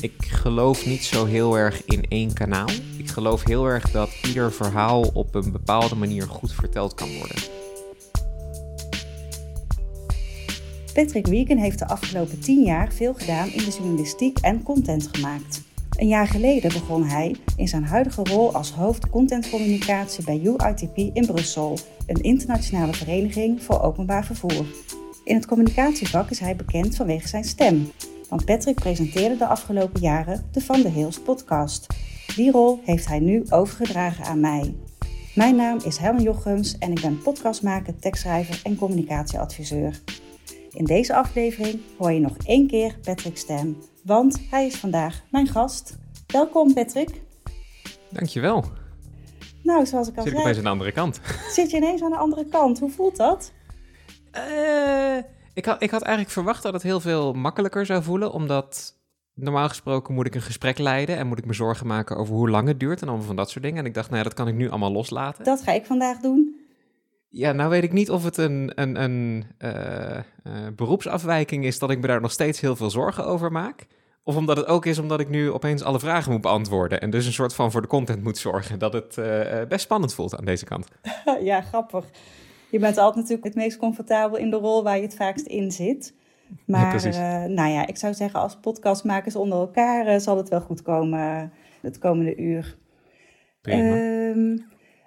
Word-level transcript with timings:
Ik 0.00 0.14
geloof 0.18 0.86
niet 0.86 1.04
zo 1.04 1.24
heel 1.24 1.58
erg 1.58 1.84
in 1.84 2.04
één 2.08 2.32
kanaal. 2.32 2.68
Ik 2.96 3.08
geloof 3.08 3.44
heel 3.44 3.64
erg 3.66 3.90
dat 3.90 4.10
ieder 4.26 4.52
verhaal 4.52 5.10
op 5.14 5.34
een 5.34 5.52
bepaalde 5.52 5.94
manier 5.94 6.22
goed 6.22 6.52
verteld 6.52 6.94
kan 6.94 7.08
worden. 7.18 7.36
Patrick 10.94 11.26
Wiegen 11.26 11.58
heeft 11.58 11.78
de 11.78 11.88
afgelopen 11.88 12.40
tien 12.40 12.64
jaar 12.64 12.92
veel 12.92 13.14
gedaan 13.14 13.48
in 13.48 13.64
de 13.64 13.76
journalistiek 13.78 14.38
en 14.38 14.62
content 14.62 15.08
gemaakt. 15.12 15.62
Een 15.98 16.08
jaar 16.08 16.26
geleden 16.26 16.72
begon 16.72 17.04
hij 17.04 17.36
in 17.56 17.68
zijn 17.68 17.84
huidige 17.84 18.22
rol 18.24 18.54
als 18.54 18.72
hoofd 18.72 19.10
contentcommunicatie 19.10 20.24
bij 20.24 20.40
UITP 20.44 20.96
in 20.96 21.26
Brussel, 21.26 21.78
een 22.06 22.22
internationale 22.22 22.92
vereniging 22.92 23.62
voor 23.62 23.82
openbaar 23.82 24.24
vervoer. 24.24 24.64
In 25.24 25.34
het 25.34 25.46
communicatievak 25.46 26.30
is 26.30 26.38
hij 26.38 26.56
bekend 26.56 26.96
vanwege 26.96 27.28
zijn 27.28 27.44
stem, 27.44 27.90
want 28.30 28.44
Patrick 28.44 28.74
presenteerde 28.74 29.36
de 29.36 29.46
afgelopen 29.46 30.00
jaren 30.00 30.48
de 30.52 30.60
Van 30.60 30.82
der 30.82 30.90
Heels 30.90 31.20
podcast. 31.20 31.86
Die 32.36 32.50
rol 32.50 32.80
heeft 32.84 33.06
hij 33.06 33.18
nu 33.18 33.44
overgedragen 33.48 34.24
aan 34.24 34.40
mij. 34.40 34.74
Mijn 35.34 35.56
naam 35.56 35.78
is 35.84 35.96
Helen 35.96 36.22
Jochems 36.22 36.78
en 36.78 36.90
ik 36.90 37.00
ben 37.00 37.22
podcastmaker, 37.22 37.98
tekstschrijver 37.98 38.60
en 38.64 38.76
communicatieadviseur. 38.76 40.00
In 40.72 40.84
deze 40.84 41.14
aflevering 41.14 41.80
hoor 41.98 42.12
je 42.12 42.20
nog 42.20 42.36
één 42.44 42.66
keer 42.66 42.98
Patrick's 43.02 43.40
stem, 43.40 43.76
want 44.04 44.40
hij 44.50 44.66
is 44.66 44.76
vandaag 44.76 45.22
mijn 45.30 45.46
gast. 45.46 45.98
Welkom 46.26 46.74
Patrick. 46.74 47.22
Dankjewel. 48.10 48.64
Nou, 49.62 49.86
zoals 49.86 50.08
ik 50.08 50.16
al 50.16 50.22
Zit 50.22 50.32
ik 50.32 50.38
zei, 50.38 50.42
opeens 50.42 50.56
aan 50.56 50.64
de 50.64 50.70
andere 50.70 50.92
kant? 50.92 51.20
zit 51.56 51.70
je 51.70 51.76
ineens 51.76 52.02
aan 52.02 52.10
de 52.10 52.16
andere 52.16 52.46
kant. 52.46 52.78
Hoe 52.78 52.90
voelt 52.90 53.16
dat? 53.16 53.52
Eh, 54.30 55.16
ik, 55.54 55.64
had, 55.64 55.82
ik 55.82 55.90
had 55.90 56.02
eigenlijk 56.02 56.32
verwacht 56.34 56.62
dat 56.62 56.72
het 56.72 56.82
heel 56.82 57.00
veel 57.00 57.32
makkelijker 57.32 57.86
zou 57.86 58.02
voelen, 58.02 58.32
omdat 58.32 58.98
normaal 59.34 59.68
gesproken 59.68 60.14
moet 60.14 60.26
ik 60.26 60.34
een 60.34 60.42
gesprek 60.42 60.78
leiden 60.78 61.16
en 61.16 61.26
moet 61.26 61.38
ik 61.38 61.46
me 61.46 61.52
zorgen 61.52 61.86
maken 61.86 62.16
over 62.16 62.34
hoe 62.34 62.50
lang 62.50 62.68
het 62.68 62.80
duurt 62.80 63.02
en 63.02 63.08
allemaal 63.08 63.26
van 63.26 63.36
dat 63.36 63.50
soort 63.50 63.64
dingen. 63.64 63.78
En 63.78 63.86
ik 63.86 63.94
dacht, 63.94 64.06
nou 64.06 64.18
ja, 64.18 64.24
dat 64.24 64.34
kan 64.34 64.48
ik 64.48 64.54
nu 64.54 64.68
allemaal 64.68 64.92
loslaten. 64.92 65.44
Dat 65.44 65.62
ga 65.62 65.72
ik 65.72 65.86
vandaag 65.86 66.18
doen. 66.18 66.60
Ja, 67.28 67.52
nou 67.52 67.70
weet 67.70 67.82
ik 67.82 67.92
niet 67.92 68.10
of 68.10 68.24
het 68.24 68.36
een, 68.36 68.72
een, 68.74 69.02
een 69.02 69.44
eh, 69.58 70.16
eh, 70.16 70.24
beroepsafwijking 70.76 71.64
is 71.64 71.78
dat 71.78 71.90
ik 71.90 72.00
me 72.00 72.06
daar 72.06 72.20
nog 72.20 72.32
steeds 72.32 72.60
heel 72.60 72.76
veel 72.76 72.90
zorgen 72.90 73.26
over 73.26 73.52
maak. 73.52 73.86
Of 74.22 74.36
omdat 74.36 74.56
het 74.56 74.66
ook 74.66 74.86
is 74.86 74.98
omdat 74.98 75.20
ik 75.20 75.28
nu 75.28 75.50
opeens 75.50 75.82
alle 75.82 75.98
vragen 75.98 76.32
moet 76.32 76.40
beantwoorden. 76.40 77.00
En 77.00 77.10
dus 77.10 77.26
een 77.26 77.32
soort 77.32 77.54
van 77.54 77.70
voor 77.70 77.82
de 77.82 77.86
content 77.86 78.22
moet 78.22 78.38
zorgen. 78.38 78.78
Dat 78.78 78.92
het 78.92 79.18
eh, 79.18 79.66
best 79.68 79.82
spannend 79.82 80.14
voelt 80.14 80.36
aan 80.36 80.44
deze 80.44 80.64
kant. 80.64 80.88
ja, 81.40 81.60
grappig. 81.60 82.04
Je 82.70 82.78
bent 82.78 82.96
altijd 82.96 83.16
natuurlijk 83.16 83.44
het 83.44 83.54
meest 83.54 83.76
comfortabel 83.76 84.38
in 84.38 84.50
de 84.50 84.56
rol 84.56 84.82
waar 84.82 84.96
je 84.96 85.02
het 85.02 85.14
vaakst 85.14 85.46
in 85.46 85.70
zit. 85.70 86.14
Maar 86.66 87.04
eh, 87.04 87.44
nou 87.44 87.70
ja, 87.70 87.86
ik 87.86 87.96
zou 87.96 88.14
zeggen 88.14 88.40
als 88.40 88.56
podcastmakers 88.56 89.36
onder 89.36 89.58
elkaar 89.58 90.06
eh, 90.06 90.18
zal 90.18 90.36
het 90.36 90.48
wel 90.48 90.60
goed 90.60 90.82
komen 90.82 91.20
eh, 91.20 91.42
het 91.82 91.98
komende 91.98 92.36
uur. 92.36 92.78
Prima. 93.60 93.96
Ehm, 93.96 94.56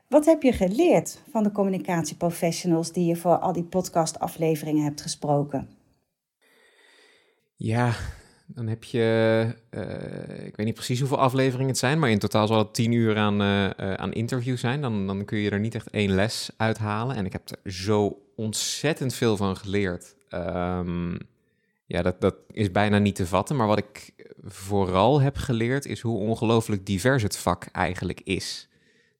wat 0.07 0.25
heb 0.25 0.43
je 0.43 0.51
geleerd 0.51 1.23
van 1.31 1.43
de 1.43 1.51
communicatieprofessionals 1.51 2.91
die 2.91 3.05
je 3.05 3.15
voor 3.15 3.37
al 3.37 3.53
die 3.53 3.63
podcastafleveringen 3.63 4.83
hebt 4.83 5.01
gesproken? 5.01 5.69
Ja, 7.55 7.93
dan 8.55 8.67
heb 8.67 8.83
je, 8.83 9.47
eh, 9.69 10.45
ik 10.45 10.55
weet 10.55 10.65
niet 10.65 10.75
precies 10.75 10.99
hoeveel 10.99 11.19
afleveringen 11.19 11.67
het 11.67 11.77
zijn, 11.77 11.99
maar 11.99 12.09
in 12.09 12.19
totaal 12.19 12.47
zal 12.47 12.57
het 12.57 12.73
tien 12.73 12.91
uur 12.91 13.17
aan, 13.17 13.41
eh, 13.41 13.93
aan 13.93 14.13
interview 14.13 14.57
zijn. 14.57 14.81
Dan, 14.81 15.07
dan 15.07 15.25
kun 15.25 15.37
je 15.37 15.49
er 15.49 15.59
niet 15.59 15.75
echt 15.75 15.89
één 15.89 16.11
les 16.11 16.49
uithalen. 16.57 17.15
En 17.15 17.25
ik 17.25 17.31
heb 17.31 17.49
er 17.49 17.71
zo 17.71 18.21
ontzettend 18.35 19.13
veel 19.13 19.37
van 19.37 19.57
geleerd. 19.57 20.15
Ehm, 20.29 21.11
ja, 21.85 22.01
dat, 22.01 22.21
dat 22.21 22.35
is 22.51 22.71
bijna 22.71 22.97
niet 22.97 23.15
te 23.15 23.27
vatten. 23.27 23.55
Maar 23.55 23.67
wat 23.67 23.77
ik 23.77 24.13
vooral 24.43 25.21
heb 25.21 25.37
geleerd 25.37 25.85
is 25.85 26.01
hoe 26.01 26.19
ongelooflijk 26.19 26.85
divers 26.85 27.23
het 27.23 27.37
vak 27.37 27.65
eigenlijk 27.71 28.21
is. 28.21 28.69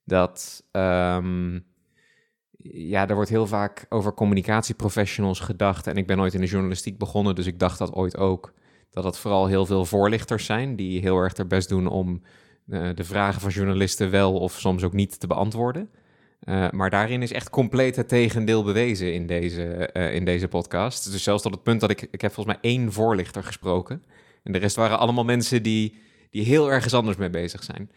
Dat, 0.04 0.64
ehm, 0.70 1.58
ja, 2.62 3.08
er 3.08 3.14
wordt 3.14 3.30
heel 3.30 3.46
vaak 3.46 3.86
over 3.88 4.14
communicatieprofessionals 4.14 5.40
gedacht. 5.40 5.86
En 5.86 5.96
ik 5.96 6.06
ben 6.06 6.20
ooit 6.20 6.34
in 6.34 6.40
de 6.40 6.46
journalistiek 6.46 6.98
begonnen, 6.98 7.34
dus 7.34 7.46
ik 7.46 7.58
dacht 7.58 7.78
dat 7.78 7.92
ooit 7.92 8.16
ook. 8.16 8.52
Dat 8.94 9.04
het 9.04 9.18
vooral 9.18 9.46
heel 9.46 9.66
veel 9.66 9.84
voorlichters 9.84 10.44
zijn 10.44 10.76
die 10.76 11.00
heel 11.00 11.18
erg 11.18 11.32
their 11.32 11.48
best 11.48 11.68
doen 11.68 11.86
om 11.86 12.22
eh, 12.68 12.88
de 12.94 13.04
vragen 13.04 13.40
van 13.40 13.50
journalisten 13.50 14.10
wel 14.10 14.34
of 14.34 14.52
soms 14.52 14.82
ook 14.82 14.92
niet 14.92 15.20
te 15.20 15.26
beantwoorden. 15.26 15.90
Eh, 16.40 16.70
maar 16.70 16.90
daarin 16.90 17.22
is 17.22 17.32
echt 17.32 17.50
compleet 17.50 17.96
het 17.96 18.08
tegendeel 18.08 18.62
bewezen 18.62 19.14
in 19.14 19.26
deze, 19.26 19.62
eh, 19.64 20.14
in 20.14 20.24
deze 20.24 20.48
podcast. 20.48 21.12
Dus 21.12 21.22
zelfs 21.22 21.42
tot 21.42 21.54
het 21.54 21.62
punt 21.62 21.80
dat 21.80 21.90
ik... 21.90 22.02
Ik 22.10 22.20
heb 22.20 22.32
volgens 22.32 22.56
mij 22.56 22.70
één 22.70 22.92
voorlichter 22.92 23.44
gesproken. 23.44 24.02
En 24.42 24.52
de 24.52 24.58
rest 24.58 24.76
waren 24.76 24.98
allemaal 24.98 25.24
mensen 25.24 25.62
die, 25.62 25.94
die 26.30 26.44
heel 26.44 26.72
ergens 26.72 26.94
anders 26.94 27.16
mee 27.16 27.30
bezig 27.30 27.62
zijn. 27.62 27.90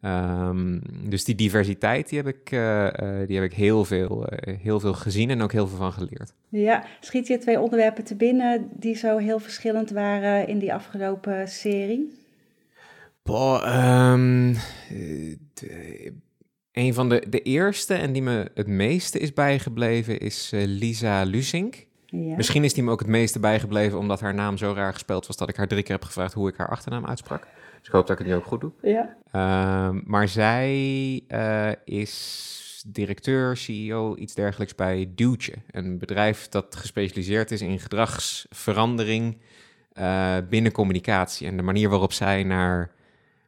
Ehm, 0.00 0.78
dus 1.08 1.24
die 1.24 1.34
diversiteit, 1.34 2.08
die 2.08 2.18
heb 2.18 2.26
ik, 2.26 2.50
eh, 2.52 2.86
eh, 2.86 3.26
die 3.28 3.36
heb 3.36 3.44
ik 3.50 3.52
heel, 3.54 3.84
veel, 3.84 4.26
eh, 4.26 4.56
heel 4.62 4.80
veel 4.80 4.94
gezien 4.94 5.30
en 5.30 5.42
ook 5.42 5.52
heel 5.52 5.66
veel 5.68 5.76
van 5.78 5.92
geleerd. 5.92 6.32
Ja, 6.48 6.84
schiet 7.00 7.26
je 7.26 7.38
twee 7.38 7.60
onderwerpen 7.60 8.04
te 8.04 8.14
binnen 8.16 8.68
die 8.72 8.94
zo 8.96 9.16
heel 9.18 9.38
verschillend 9.38 9.90
waren 9.90 10.48
in 10.48 10.58
die 10.58 10.74
afgelopen 10.74 11.48
serie? 11.48 12.18
Boah, 13.22 13.62
ehm, 13.66 14.50
eh, 14.88 15.36
de- 15.54 16.12
een 16.72 16.94
van 16.94 17.08
de, 17.08 17.24
de 17.28 17.42
eerste 17.42 17.94
en 17.94 18.12
die 18.12 18.22
me 18.22 18.50
het 18.54 18.66
meeste 18.66 19.18
is 19.18 19.32
bijgebleven 19.32 20.18
is 20.20 20.50
Lisa 20.54 21.22
Lusink. 21.22 21.86
Ja. 22.06 22.36
Misschien 22.36 22.64
is 22.64 22.74
die 22.74 22.82
me 22.82 22.90
ook 22.90 22.98
het 23.00 23.08
meeste 23.08 23.38
bijgebleven 23.40 23.98
omdat 23.98 24.20
haar 24.20 24.34
naam 24.34 24.56
zo 24.56 24.72
raar 24.72 24.92
gespeld 24.92 25.26
was 25.26 25.36
dat 25.36 25.48
ik 25.48 25.56
haar 25.56 25.68
drie 25.68 25.82
keer 25.82 25.94
heb 25.94 26.04
gevraagd 26.04 26.32
hoe 26.34 26.48
ik 26.48 26.56
haar 26.56 26.68
achternaam 26.68 27.06
uitsprak. 27.06 27.46
Dus 27.80 27.88
ik 27.88 27.94
hoop 27.94 28.06
dat 28.06 28.18
ik 28.18 28.24
het 28.24 28.26
nu 28.26 28.34
ook 28.34 28.46
goed 28.46 28.60
doe. 28.60 28.72
Ja. 28.82 29.16
Ehm, 29.32 30.00
maar 30.04 30.28
zij 30.28 31.22
eh, 31.28 31.70
is 31.84 32.84
directeur, 32.86 33.56
CEO, 33.56 34.16
iets 34.16 34.34
dergelijks 34.34 34.74
bij 34.74 35.12
Duwtje. 35.14 35.54
Een 35.70 35.98
bedrijf 35.98 36.48
dat 36.48 36.76
gespecialiseerd 36.76 37.50
is 37.50 37.60
in 37.60 37.78
gedragsverandering 37.78 39.38
eh, 39.92 40.36
binnen 40.48 40.72
communicatie. 40.72 41.46
En 41.46 41.56
de 41.56 41.62
manier 41.62 41.88
waarop 41.88 42.12
zij 42.12 42.42
naar 42.42 42.90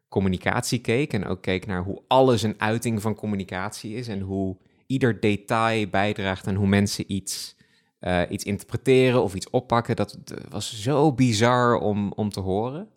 communicatie 0.09 0.79
keek 0.79 1.13
en 1.13 1.27
ook 1.27 1.43
keek 1.43 1.67
naar 1.67 1.83
hoe 1.83 2.03
alles 2.07 2.43
een 2.43 2.61
uiting 2.61 3.03
van 3.03 3.15
communicatie 3.15 3.95
is 3.95 4.09
en 4.09 4.21
hoe 4.21 4.57
ieder 4.87 5.21
detail 5.21 5.89
bijdraagt 5.89 6.47
aan 6.47 6.55
hoe 6.55 6.67
mensen 6.67 7.13
iets, 7.13 7.57
eh, 7.99 8.21
iets 8.29 8.45
interpreteren 8.45 9.23
of 9.23 9.35
iets 9.35 9.51
oppakken. 9.51 9.97
Dat 9.97 10.19
dat 10.25 10.39
was 10.49 10.83
zo 10.83 11.13
bizar 11.13 11.75
om, 11.75 12.13
om 12.13 12.31
te 12.31 12.41
horen. 12.41 12.89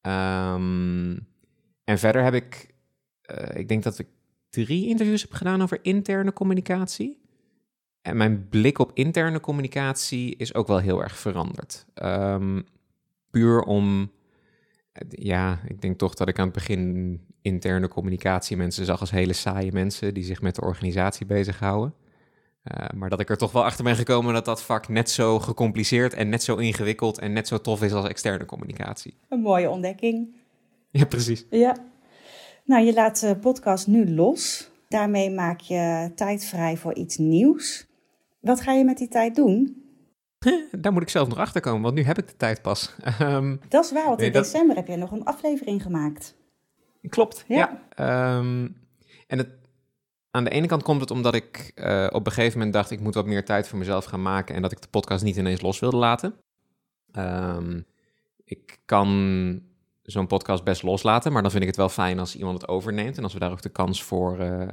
Ehm, 0.00 1.16
en 1.84 1.98
verder 1.98 2.22
heb 2.22 2.34
ik, 2.34 2.74
eh, 3.22 3.60
ik 3.60 3.68
denk 3.68 3.82
dat 3.82 3.98
ik 3.98 4.06
drie 4.50 4.88
interviews 4.88 5.22
heb 5.22 5.32
gedaan 5.32 5.62
over 5.62 5.78
interne 5.82 6.32
communicatie. 6.32 7.20
En 8.02 8.16
mijn 8.16 8.48
blik 8.48 8.78
op 8.78 8.90
interne 8.94 9.40
communicatie 9.40 10.36
is 10.36 10.54
ook 10.54 10.66
wel 10.66 10.78
heel 10.78 11.02
erg 11.02 11.18
veranderd. 11.18 11.86
Ehm, 11.94 12.60
puur 13.30 13.62
om, 13.62 14.12
ja, 15.08 15.60
ik 15.66 15.80
denk 15.80 15.98
toch 15.98 16.14
dat 16.14 16.28
ik 16.28 16.38
aan 16.38 16.44
het 16.44 16.54
begin 16.54 17.20
interne 17.42 17.88
communicatie 17.88 18.56
mensen 18.56 18.84
zag 18.84 19.00
als 19.00 19.10
hele 19.10 19.32
saaie 19.32 19.72
mensen 19.72 20.14
die 20.14 20.24
zich 20.24 20.40
met 20.42 20.54
de 20.54 20.60
organisatie 20.60 21.26
bezighouden. 21.26 21.94
Eh, 22.68 22.86
maar 22.96 23.08
dat 23.10 23.20
ik 23.20 23.28
er 23.30 23.36
toch 23.36 23.52
wel 23.52 23.64
achter 23.64 23.84
ben 23.84 23.96
gekomen 23.96 24.34
dat 24.34 24.44
dat 24.44 24.62
vak 24.62 24.88
net 24.88 25.10
zo 25.10 25.38
gecompliceerd 25.38 26.14
en 26.14 26.28
net 26.28 26.42
zo 26.42 26.56
ingewikkeld 26.56 27.18
en 27.18 27.32
net 27.32 27.48
zo 27.48 27.60
tof 27.60 27.82
is 27.82 27.92
als 27.92 28.08
externe 28.08 28.44
communicatie. 28.44 29.14
Een 29.28 29.40
mooie 29.40 29.70
ontdekking. 29.70 30.34
Ja, 30.90 31.04
precies. 31.06 31.46
Ja. 31.50 31.76
Nou, 32.64 32.84
je 32.84 32.92
laat 32.92 33.20
de 33.20 33.36
podcast 33.36 33.86
nu 33.86 34.10
los. 34.10 34.70
Daarmee 34.88 35.30
maak 35.30 35.60
je 35.60 36.12
tijd 36.14 36.44
vrij 36.44 36.76
voor 36.76 36.94
iets 36.94 37.16
nieuws. 37.16 37.86
Wat 38.40 38.60
ga 38.60 38.72
je 38.72 38.84
met 38.84 38.98
die 38.98 39.08
tijd 39.08 39.34
doen? 39.34 39.82
Daar 40.80 40.92
moet 40.92 41.02
ik 41.02 41.08
zelf 41.08 41.28
nog 41.28 41.38
achter 41.38 41.60
komen, 41.60 41.82
want 41.82 41.94
nu 41.94 42.02
heb 42.02 42.18
ik 42.18 42.26
de 42.28 42.36
tijd 42.36 42.62
pas. 42.62 42.94
Ehm, 43.18 43.56
Dat 43.68 43.84
is 43.84 43.92
waar, 43.92 44.04
want 44.04 44.18
in 44.18 44.22
Nee, 44.24 44.32
dat- 44.32 44.44
december 44.44 44.76
heb 44.76 44.86
je 44.86 44.96
nog 44.96 45.10
een 45.12 45.24
aflevering 45.24 45.82
gemaakt. 45.82 46.36
klopt, 47.08 47.44
Ja. 47.48 47.56
ja. 47.56 47.82
Ehm, 48.38 48.68
en 49.26 49.38
het, 49.38 49.48
aan 50.30 50.44
de 50.44 50.50
ene 50.50 50.66
kant 50.66 50.82
komt 50.82 51.00
het 51.00 51.10
omdat 51.10 51.34
ik 51.34 51.72
eh, 51.74 52.06
op 52.10 52.26
een 52.26 52.32
gegeven 52.32 52.58
moment 52.58 52.76
dacht... 52.76 52.90
ik 52.90 53.00
moet 53.00 53.14
wat 53.14 53.26
meer 53.26 53.44
tijd 53.44 53.68
voor 53.68 53.78
mezelf 53.78 54.04
gaan 54.04 54.22
maken... 54.22 54.54
en 54.54 54.62
dat 54.62 54.72
ik 54.72 54.80
de 54.80 54.88
podcast 54.88 55.24
niet 55.24 55.36
ineens 55.36 55.60
los 55.60 55.78
wilde 55.78 55.96
laten. 55.96 56.34
Ehm, 57.12 57.80
ik 58.44 58.78
kan 58.84 59.62
zo'n 60.02 60.26
podcast 60.26 60.64
best 60.64 60.82
loslaten, 60.82 61.32
maar 61.32 61.42
dan 61.42 61.50
vind 61.50 61.62
ik 61.62 61.68
het 61.68 61.78
wel 61.78 61.88
fijn 61.88 62.18
als 62.18 62.36
iemand 62.36 62.60
het 62.60 62.70
overneemt... 62.70 63.16
en 63.16 63.22
als 63.22 63.32
we 63.32 63.38
daar 63.38 63.50
ook 63.50 63.62
de 63.62 63.68
kans 63.68 64.02
voor, 64.02 64.38
eh, 64.38 64.68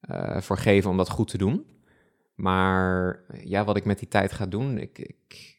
eh, 0.00 0.40
voor 0.40 0.58
geven 0.58 0.90
om 0.90 0.96
dat 0.96 1.10
goed 1.10 1.28
te 1.28 1.38
doen. 1.38 1.66
Maar 2.34 3.20
ja, 3.44 3.64
wat 3.64 3.76
ik 3.76 3.84
met 3.84 3.98
die 3.98 4.08
tijd 4.08 4.32
ga 4.32 4.46
doen, 4.46 4.78
ik, 4.78 4.98
ik 4.98 5.58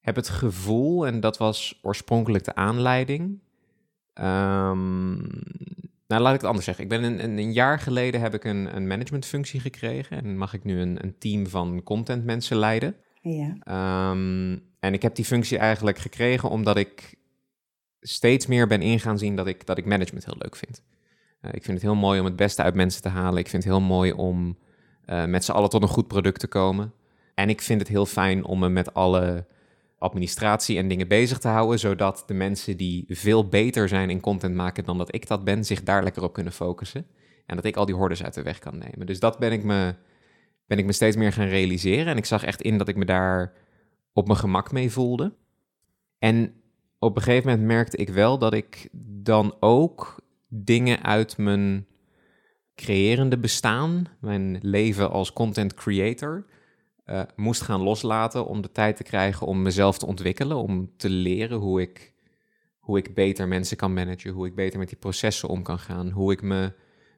heb 0.00 0.16
het 0.16 0.28
gevoel, 0.28 1.06
en 1.06 1.20
dat 1.20 1.36
was 1.38 1.78
oorspronkelijk 1.82 2.44
de 2.44 2.54
aanleiding. 2.54 3.40
Ehm, 4.12 5.18
nou, 6.08 6.22
laat 6.22 6.34
ik 6.34 6.40
het 6.40 6.48
anders 6.48 6.64
zeggen. 6.64 6.84
Ik 6.84 6.90
ben 6.90 7.02
een, 7.02 7.24
een, 7.24 7.38
een 7.38 7.52
jaar 7.52 7.78
geleden 7.78 8.20
heb 8.20 8.34
ik 8.34 8.44
een, 8.44 8.76
een 8.76 8.86
managementfunctie 8.86 9.60
gekregen 9.60 10.16
en 10.16 10.36
mag 10.36 10.54
ik 10.54 10.64
nu 10.64 10.80
een, 10.80 11.04
een 11.04 11.18
team 11.18 11.46
van 11.46 11.82
contentmensen 11.82 12.56
leiden. 12.56 12.96
Ja. 13.20 13.56
Ehm, 13.60 14.58
en 14.80 14.92
ik 14.92 15.02
heb 15.02 15.14
die 15.14 15.24
functie 15.24 15.58
eigenlijk 15.58 15.98
gekregen 15.98 16.50
omdat 16.50 16.76
ik 16.76 17.14
steeds 18.00 18.46
meer 18.46 18.66
ben 18.66 18.82
ingaan 18.82 19.18
zien 19.18 19.36
dat 19.36 19.46
ik, 19.46 19.66
dat 19.66 19.78
ik 19.78 19.84
management 19.84 20.24
heel 20.24 20.38
leuk 20.38 20.56
vind. 20.56 20.82
Uh, 21.42 21.50
ik 21.54 21.64
vind 21.64 21.76
het 21.76 21.86
heel 21.86 22.00
mooi 22.00 22.20
om 22.20 22.24
het 22.24 22.36
beste 22.36 22.62
uit 22.62 22.74
mensen 22.74 23.02
te 23.02 23.08
halen. 23.08 23.38
Ik 23.38 23.48
vind 23.48 23.64
het 23.64 23.72
heel 23.72 23.82
mooi 23.82 24.12
om 24.12 24.58
uh, 25.06 25.24
met 25.24 25.44
z'n 25.44 25.52
allen 25.52 25.70
tot 25.70 25.82
een 25.82 25.88
goed 25.88 26.08
product 26.08 26.40
te 26.40 26.46
komen. 26.46 26.92
En 27.34 27.48
ik 27.48 27.60
vind 27.60 27.80
het 27.80 27.88
heel 27.88 28.06
fijn 28.06 28.44
om 28.44 28.58
me 28.58 28.68
met 28.68 28.94
alle 28.94 29.46
administratie 29.98 30.78
en 30.78 30.88
dingen 30.88 31.08
bezig 31.08 31.38
te 31.38 31.48
houden, 31.48 31.78
zodat 31.78 32.22
de 32.26 32.34
mensen 32.34 32.76
die 32.76 33.04
veel 33.08 33.48
beter 33.48 33.88
zijn 33.88 34.10
in 34.10 34.20
content 34.20 34.54
maken 34.54 34.84
dan 34.84 34.98
dat 34.98 35.14
ik 35.14 35.26
dat 35.26 35.44
ben, 35.44 35.64
zich 35.64 35.82
daar 35.82 36.02
lekker 36.02 36.22
op 36.22 36.32
kunnen 36.32 36.52
focussen. 36.52 37.06
En 37.46 37.56
dat 37.56 37.64
ik 37.64 37.76
al 37.76 37.86
die 37.86 37.94
hordes 37.94 38.22
uit 38.22 38.34
de 38.34 38.42
weg 38.42 38.58
kan 38.58 38.78
nemen. 38.78 39.06
Dus 39.06 39.20
dat 39.20 39.38
ben 39.38 39.52
ik 39.52 39.64
me, 39.64 39.94
ben 40.66 40.78
ik 40.78 40.84
me 40.84 40.92
steeds 40.92 41.16
meer 41.16 41.32
gaan 41.32 41.48
realiseren. 41.48 42.06
En 42.06 42.16
ik 42.16 42.24
zag 42.24 42.44
echt 42.44 42.62
in 42.62 42.78
dat 42.78 42.88
ik 42.88 42.96
me 42.96 43.04
daar 43.04 43.52
op 44.12 44.26
mijn 44.26 44.38
gemak 44.38 44.72
mee 44.72 44.90
voelde. 44.90 45.34
En 46.18 46.52
op 46.98 47.16
een 47.16 47.22
gegeven 47.22 47.50
moment 47.50 47.66
merkte 47.66 47.96
ik 47.96 48.08
wel 48.08 48.38
dat 48.38 48.54
ik 48.54 48.88
dan 49.22 49.56
ook 49.60 50.20
dingen 50.48 51.02
uit 51.02 51.38
mijn 51.38 51.86
creërende 52.74 53.38
bestaan, 53.38 54.06
mijn 54.20 54.58
leven 54.62 55.10
als 55.10 55.32
content 55.32 55.74
creator, 55.74 56.46
uh, 57.10 57.22
moest 57.36 57.62
gaan 57.62 57.80
loslaten 57.80 58.46
om 58.46 58.60
de 58.62 58.72
tijd 58.72 58.96
te 58.96 59.02
krijgen 59.02 59.46
om 59.46 59.62
mezelf 59.62 59.98
te 59.98 60.06
ontwikkelen, 60.06 60.56
om 60.56 60.90
te 60.96 61.10
leren 61.10 61.58
hoe 61.58 61.80
ik, 61.80 62.14
hoe 62.78 62.98
ik 62.98 63.14
beter 63.14 63.48
mensen 63.48 63.76
kan 63.76 63.92
managen, 63.92 64.30
hoe 64.30 64.46
ik 64.46 64.54
beter 64.54 64.78
met 64.78 64.88
die 64.88 64.98
processen 64.98 65.48
om 65.48 65.62
kan 65.62 65.78
gaan, 65.78 66.10
hoe 66.10 66.32
ik 66.32 66.42
me 66.42 66.72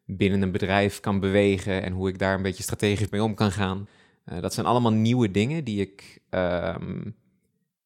binnen 0.05 0.43
een 0.43 0.53
bedrijf 0.53 1.01
kan 1.01 1.21
bewegen 1.21 1.83
en 1.83 1.93
hoe 1.93 2.09
ik 2.09 2.19
daar 2.19 2.35
een 2.35 2.43
beetje 2.43 2.63
strategisch 2.63 3.09
mee 3.09 3.23
om 3.23 3.35
kan 3.35 3.53
gaan. 3.53 3.89
Uh, 4.27 4.41
dat 4.41 4.55
zijn 4.55 4.67
allemaal 4.67 4.93
nieuwe 4.93 5.31
dingen 5.31 5.65
die 5.65 5.81
ik, 5.81 6.23
um, 6.31 7.17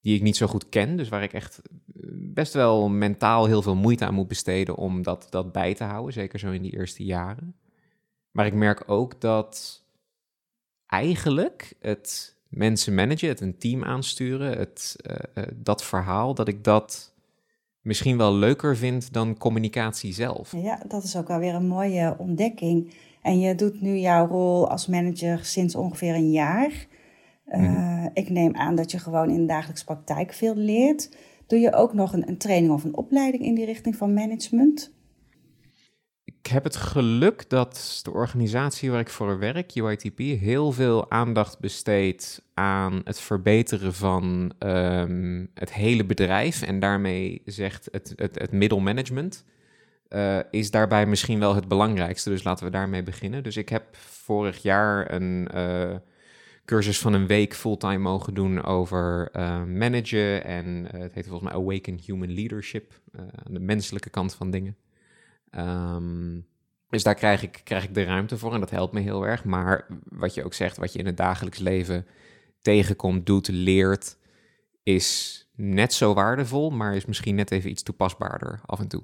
die 0.01 0.17
ik 0.17 0.23
niet 0.23 0.37
zo 0.37 0.47
goed 0.47 0.69
ken, 0.69 0.97
dus 0.97 1.09
waar 1.09 1.23
ik 1.23 1.33
echt 1.33 1.63
best 2.35 2.53
wel 2.53 2.89
mentaal 2.89 3.47
heel 3.47 3.63
veel 3.63 3.77
moeite 3.77 4.05
aan 4.05 4.15
moet 4.15 4.29
besteden 4.29 4.77
om 4.77 5.03
dat, 5.03 5.27
dat 5.31 5.53
bij 5.53 5.75
te 5.75 5.85
houden, 5.85 6.13
zeker 6.13 6.39
zo 6.39 6.51
in 6.51 6.63
die 6.63 6.77
eerste 6.77 7.05
jaren. 7.05 7.57
Maar 8.31 8.47
ik 8.47 8.55
merk 8.55 8.83
ook 8.87 9.21
dat 9.21 9.84
eigenlijk 10.95 11.75
het 11.81 12.37
mensen 12.49 12.95
managen, 12.95 13.29
het 13.29 13.41
een 13.41 13.59
team 13.59 13.85
aansturen, 13.85 14.59
het, 14.59 14.97
uh, 15.35 15.45
dat 15.55 15.85
verhaal, 15.85 16.35
dat 16.35 16.49
ik 16.49 16.65
dat 16.65 17.13
misschien 17.81 18.17
wel 18.17 18.35
leuker 18.35 18.77
vind 18.77 19.13
dan 19.13 19.39
communicatie 19.39 20.13
zelf. 20.13 20.53
Ja, 20.57 20.83
dat 20.89 21.05
is 21.05 21.17
ook 21.17 21.31
alweer 21.31 21.55
een 21.55 21.67
mooie 21.67 22.15
ontdekking. 22.19 22.95
En 23.23 23.41
je 23.41 23.55
doet 23.55 23.81
nu 23.81 23.97
jouw 23.99 24.27
rol 24.27 24.71
als 24.71 24.87
manager 24.87 25.45
sinds 25.45 25.75
ongeveer 25.75 26.15
een 26.15 26.31
jaar. 26.31 26.87
Uh, 27.49 28.07
Ik 28.15 28.31
neem 28.31 28.55
aan 28.57 28.75
dat 28.75 28.91
je 28.91 28.99
gewoon 28.99 29.31
in 29.31 29.41
de 29.41 29.47
dagelijkse 29.47 29.85
praktijk 29.85 30.33
veel 30.33 30.57
leert. 30.57 31.17
Doe 31.47 31.59
je 31.59 31.73
ook 31.73 31.95
nog 31.95 32.13
een, 32.13 32.29
een 32.29 32.39
training 32.39 32.73
of 32.73 32.85
een 32.85 32.97
opleiding 32.97 33.45
in 33.45 33.55
die 33.55 33.65
richting 33.65 33.97
van 33.97 34.15
management? 34.15 34.93
Ik 36.45 36.51
heb 36.51 36.65
het 36.65 36.77
geluk 36.77 37.49
dat 37.49 38.01
de 38.03 38.11
organisatie 38.11 38.91
waar 38.91 39.01
ik 39.01 39.09
voor 39.09 39.39
werk, 39.39 39.77
UITP, 39.77 40.19
heel 40.19 40.73
veel 40.73 41.11
aandacht 41.11 41.59
besteedt 41.59 42.43
aan 42.55 43.01
het 43.05 43.21
verbeteren 43.21 43.95
van 43.95 44.53
um, 44.59 45.51
het 45.55 45.73
hele 45.73 46.05
bedrijf. 46.05 46.63
En 46.63 46.81
daarmee 46.81 47.43
zegt 47.45 47.89
het, 47.91 48.13
het, 48.17 48.39
het 48.39 48.53
middelmanagement. 48.53 49.45
Uh, 50.09 50.39
is 50.51 50.71
daarbij 50.71 51.07
misschien 51.07 51.39
wel 51.39 51.55
het 51.55 51.69
belangrijkste. 51.69 52.31
Dus 52.31 52.43
laten 52.43 52.65
we 52.65 52.71
daarmee 52.71 53.03
beginnen. 53.03 53.43
Dus 53.43 53.57
ik 53.57 53.69
heb 53.69 53.97
vorig 53.97 54.63
jaar 54.63 55.13
een 55.13 55.49
uh, 55.55 55.97
cursus 56.65 56.99
van 56.99 57.13
een 57.13 57.27
week 57.27 57.55
fulltime 57.55 57.99
mogen 57.99 58.35
doen 58.35 58.65
over 58.65 59.29
uh, 59.37 59.65
managen. 59.65 60.45
En 60.45 60.87
het 60.97 61.15
heet 61.15 61.27
volgens 61.27 61.53
mij 61.53 61.63
Awaken 61.63 62.01
Human 62.07 62.35
Leadership, 62.35 63.01
de 63.51 63.61
menselijke 63.61 64.11
kant 64.11 64.35
van 64.35 64.51
dingen. 64.51 64.77
Um, 65.57 66.47
dus 66.89 67.03
daar 67.03 67.15
krijg 67.15 67.43
ik, 67.43 67.61
krijg 67.65 67.85
ik 67.85 67.95
de 67.95 68.05
ruimte 68.05 68.39
voor 68.39 68.55
en 68.55 68.61
dat 68.61 68.71
helpt 68.71 68.93
me 68.93 69.01
heel 69.01 69.27
erg. 69.27 69.45
Maar 69.45 69.87
wat 70.05 70.35
je 70.35 70.45
ook 70.45 70.55
zegt, 70.55 70.77
wat 70.77 70.93
je 70.93 70.99
in 70.99 71.07
het 71.07 71.17
dagelijks 71.17 71.59
leven 71.59 72.07
tegenkomt, 72.61 73.27
doet, 73.27 73.49
leert, 73.49 74.17
is 74.83 75.41
net 75.57 75.93
zo 75.93 76.15
waardevol, 76.15 76.71
maar 76.71 76.97
is 76.97 77.05
misschien 77.05 77.35
net 77.35 77.51
even 77.51 77.71
iets 77.71 77.83
toepasbaarder 77.83 78.61
af 78.67 78.81
en 78.81 78.89
toe. 78.89 79.03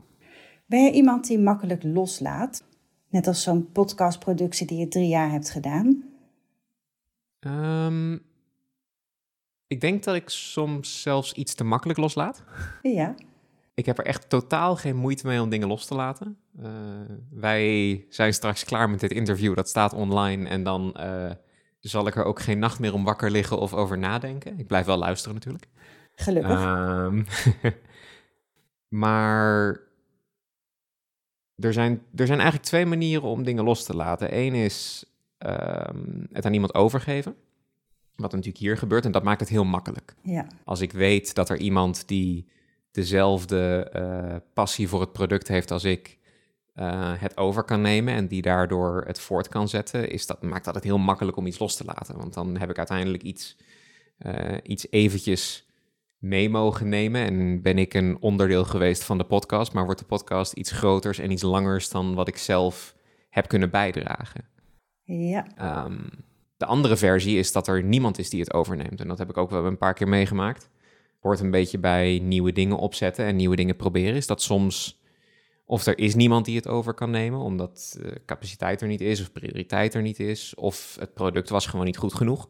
Ben 0.66 0.84
je 0.84 0.92
iemand 0.92 1.26
die 1.26 1.38
makkelijk 1.38 1.82
loslaat? 1.82 2.64
Net 3.08 3.26
als 3.26 3.42
zo'n 3.42 3.72
podcastproductie 3.72 4.66
die 4.66 4.78
je 4.78 4.88
drie 4.88 5.08
jaar 5.08 5.30
hebt 5.30 5.50
gedaan? 5.50 6.04
Um, 7.40 8.22
ik 9.66 9.80
denk 9.80 10.04
dat 10.04 10.14
ik 10.14 10.28
soms 10.28 11.02
zelfs 11.02 11.32
iets 11.32 11.54
te 11.54 11.64
makkelijk 11.64 11.98
loslaat. 11.98 12.42
Ja. 12.82 13.14
Ik 13.80 13.86
heb 13.86 13.98
er 13.98 14.06
echt 14.06 14.28
totaal 14.28 14.76
geen 14.76 14.96
moeite 14.96 15.26
mee 15.26 15.40
om 15.42 15.48
dingen 15.48 15.68
los 15.68 15.86
te 15.86 15.94
laten. 15.94 16.38
Uh, 16.62 16.68
wij 17.30 18.04
zijn 18.08 18.34
straks 18.34 18.64
klaar 18.64 18.90
met 18.90 19.00
dit 19.00 19.10
interview, 19.10 19.54
dat 19.54 19.68
staat 19.68 19.92
online. 19.92 20.48
En 20.48 20.62
dan 20.62 20.96
uh, 21.00 21.30
zal 21.80 22.06
ik 22.06 22.16
er 22.16 22.24
ook 22.24 22.40
geen 22.40 22.58
nacht 22.58 22.78
meer 22.78 22.94
om 22.94 23.04
wakker 23.04 23.30
liggen 23.30 23.58
of 23.58 23.74
over 23.74 23.98
nadenken. 23.98 24.58
Ik 24.58 24.66
blijf 24.66 24.86
wel 24.86 24.96
luisteren 24.96 25.34
natuurlijk. 25.34 25.66
Gelukkig. 26.14 26.64
Um, 26.64 27.26
maar 29.02 29.80
er 31.56 31.72
zijn, 31.72 32.02
er 32.14 32.26
zijn 32.26 32.38
eigenlijk 32.38 32.68
twee 32.68 32.86
manieren 32.86 33.28
om 33.28 33.44
dingen 33.44 33.64
los 33.64 33.84
te 33.84 33.96
laten. 33.96 34.36
Eén 34.36 34.54
is 34.54 35.04
um, 35.38 36.26
het 36.32 36.46
aan 36.46 36.54
iemand 36.54 36.74
overgeven. 36.74 37.34
Wat 38.16 38.32
natuurlijk 38.32 38.58
hier 38.58 38.76
gebeurt. 38.76 39.04
En 39.04 39.12
dat 39.12 39.22
maakt 39.22 39.40
het 39.40 39.48
heel 39.48 39.64
makkelijk. 39.64 40.14
Ja. 40.22 40.46
Als 40.64 40.80
ik 40.80 40.92
weet 40.92 41.34
dat 41.34 41.50
er 41.50 41.58
iemand 41.58 42.08
die 42.08 42.58
dezelfde 42.90 43.90
uh, 43.96 44.36
passie 44.54 44.88
voor 44.88 45.00
het 45.00 45.12
product 45.12 45.48
heeft 45.48 45.70
als 45.70 45.84
ik, 45.84 46.18
uh, 46.74 47.12
het 47.16 47.36
over 47.36 47.62
kan 47.62 47.80
nemen 47.80 48.14
en 48.14 48.26
die 48.26 48.42
daardoor 48.42 49.04
het 49.06 49.20
voort 49.20 49.48
kan 49.48 49.68
zetten, 49.68 50.10
is 50.10 50.26
dat, 50.26 50.42
maakt 50.42 50.64
dat 50.64 50.74
het 50.74 50.84
heel 50.84 50.98
makkelijk 50.98 51.36
om 51.36 51.46
iets 51.46 51.58
los 51.58 51.76
te 51.76 51.84
laten. 51.84 52.16
Want 52.16 52.34
dan 52.34 52.56
heb 52.56 52.70
ik 52.70 52.78
uiteindelijk 52.78 53.22
iets, 53.22 53.56
uh, 54.18 54.56
iets 54.62 54.86
eventjes 54.90 55.68
mee 56.18 56.50
mogen 56.50 56.88
nemen 56.88 57.24
en 57.24 57.62
ben 57.62 57.78
ik 57.78 57.94
een 57.94 58.16
onderdeel 58.20 58.64
geweest 58.64 59.04
van 59.04 59.18
de 59.18 59.24
podcast, 59.24 59.72
maar 59.72 59.84
wordt 59.84 60.00
de 60.00 60.06
podcast 60.06 60.52
iets 60.52 60.70
groters 60.70 61.18
en 61.18 61.30
iets 61.30 61.42
langers 61.42 61.88
dan 61.88 62.14
wat 62.14 62.28
ik 62.28 62.36
zelf 62.36 62.94
heb 63.30 63.48
kunnen 63.48 63.70
bijdragen. 63.70 64.48
Ja. 65.04 65.84
Um, 65.84 66.08
de 66.56 66.66
andere 66.66 66.96
versie 66.96 67.38
is 67.38 67.52
dat 67.52 67.68
er 67.68 67.82
niemand 67.82 68.18
is 68.18 68.30
die 68.30 68.40
het 68.40 68.52
overneemt. 68.52 69.00
En 69.00 69.08
dat 69.08 69.18
heb 69.18 69.30
ik 69.30 69.36
ook 69.36 69.50
wel 69.50 69.64
een 69.66 69.78
paar 69.78 69.94
keer 69.94 70.08
meegemaakt 70.08 70.68
hoort 71.20 71.40
een 71.40 71.50
beetje 71.50 71.78
bij 71.78 72.20
nieuwe 72.22 72.52
dingen 72.52 72.76
opzetten 72.76 73.24
en 73.24 73.36
nieuwe 73.36 73.56
dingen 73.56 73.76
proberen. 73.76 74.14
Is 74.14 74.26
dat 74.26 74.42
soms, 74.42 75.00
of 75.64 75.86
er 75.86 75.98
is 75.98 76.14
niemand 76.14 76.44
die 76.44 76.56
het 76.56 76.68
over 76.68 76.94
kan 76.94 77.10
nemen, 77.10 77.40
omdat 77.40 77.98
uh, 78.00 78.10
capaciteit 78.26 78.80
er 78.80 78.88
niet 78.88 79.00
is, 79.00 79.20
of 79.20 79.32
prioriteit 79.32 79.94
er 79.94 80.02
niet 80.02 80.20
is, 80.20 80.54
of 80.54 80.96
het 81.00 81.14
product 81.14 81.48
was 81.48 81.66
gewoon 81.66 81.86
niet 81.86 81.96
goed 81.96 82.14
genoeg. 82.14 82.48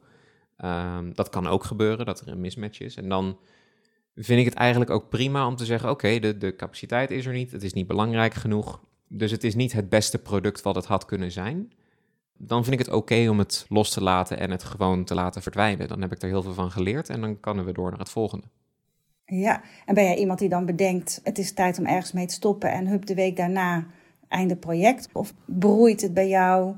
Um, 0.64 1.14
dat 1.14 1.28
kan 1.28 1.46
ook 1.46 1.64
gebeuren, 1.64 2.06
dat 2.06 2.20
er 2.20 2.28
een 2.28 2.40
mismatch 2.40 2.80
is. 2.80 2.96
En 2.96 3.08
dan 3.08 3.38
vind 4.14 4.40
ik 4.40 4.44
het 4.44 4.54
eigenlijk 4.54 4.90
ook 4.90 5.08
prima 5.08 5.46
om 5.46 5.56
te 5.56 5.64
zeggen: 5.64 5.90
oké, 5.90 6.18
de, 6.18 6.38
de 6.38 6.56
capaciteit 6.56 7.10
is 7.10 7.26
er 7.26 7.32
niet, 7.32 7.52
het 7.52 7.62
is 7.62 7.72
niet 7.72 7.86
belangrijk 7.86 8.34
genoeg. 8.34 8.80
Dus 9.08 9.30
het 9.30 9.44
is 9.44 9.54
niet 9.54 9.72
het 9.72 9.88
beste 9.88 10.18
product 10.18 10.62
wat 10.62 10.74
het 10.74 10.84
had 10.84 11.04
kunnen 11.04 11.32
zijn. 11.32 11.72
Dan 12.36 12.64
vind 12.64 12.80
ik 12.80 12.86
het 12.86 12.94
oké 12.94 13.28
om 13.28 13.38
het 13.38 13.66
los 13.68 13.90
te 13.90 14.02
laten 14.02 14.38
en 14.38 14.50
het 14.50 14.64
gewoon 14.64 15.04
te 15.04 15.14
laten 15.14 15.42
verdwijnen. 15.42 15.88
Dan 15.88 16.00
heb 16.00 16.12
ik 16.12 16.22
er 16.22 16.28
heel 16.28 16.42
veel 16.42 16.54
van 16.54 16.70
geleerd 16.70 17.08
en 17.08 17.20
dan 17.20 17.40
kunnen 17.40 17.64
we 17.64 17.72
door 17.72 17.90
naar 17.90 17.98
het 17.98 18.10
volgende. 18.10 18.46
Ja, 19.30 19.62
en 19.87 19.94
ben 19.94 20.04
jij 20.04 20.16
iemand 20.16 20.38
die 20.38 20.49
dan 20.49 20.66
bedenkt, 20.66 21.20
het 21.25 21.38
is 21.38 21.52
tijd 21.52 21.78
om 21.78 21.87
ergens 21.87 22.12
mee 22.12 22.26
te 22.26 22.34
stoppen 22.34 22.72
en 22.72 22.87
hup 22.87 23.06
de 23.06 23.14
week 23.14 23.37
daarna 23.37 23.87
einde 24.28 24.56
project? 24.56 25.08
Of 25.12 25.34
broeit 25.44 26.00
het 26.00 26.14
bij 26.14 26.28
jou? 26.28 26.75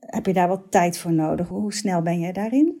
Heb 0.00 0.26
je 0.26 0.32
daar 0.32 0.48
wat 0.48 0.70
tijd 0.70 0.98
voor 0.98 1.12
nodig? 1.12 1.48
Hoe 1.48 1.72
snel 1.72 2.02
ben 2.02 2.20
jij 2.20 2.32
daarin? 2.32 2.80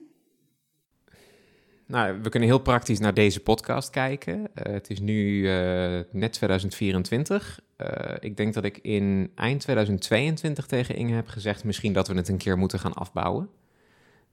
Nou, 1.86 2.18
we 2.22 2.28
kunnen 2.28 2.48
heel 2.48 2.60
praktisch 2.60 2.98
naar 2.98 3.14
deze 3.14 3.40
podcast 3.40 3.90
kijken. 3.90 4.38
Uh, 4.38 4.44
het 4.54 4.90
is 4.90 5.00
nu 5.00 5.36
uh, 5.36 6.00
net 6.10 6.32
2024. 6.32 7.60
Uh, 7.78 7.86
ik 8.20 8.36
denk 8.36 8.54
dat 8.54 8.64
ik 8.64 8.78
in 8.78 9.30
eind 9.34 9.60
2022 9.60 10.66
tegen 10.66 10.96
Inge 10.96 11.14
heb 11.14 11.28
gezegd... 11.28 11.64
misschien 11.64 11.92
dat 11.92 12.08
we 12.08 12.14
het 12.14 12.28
een 12.28 12.36
keer 12.36 12.58
moeten 12.58 12.78
gaan 12.78 12.92
afbouwen. 12.92 13.48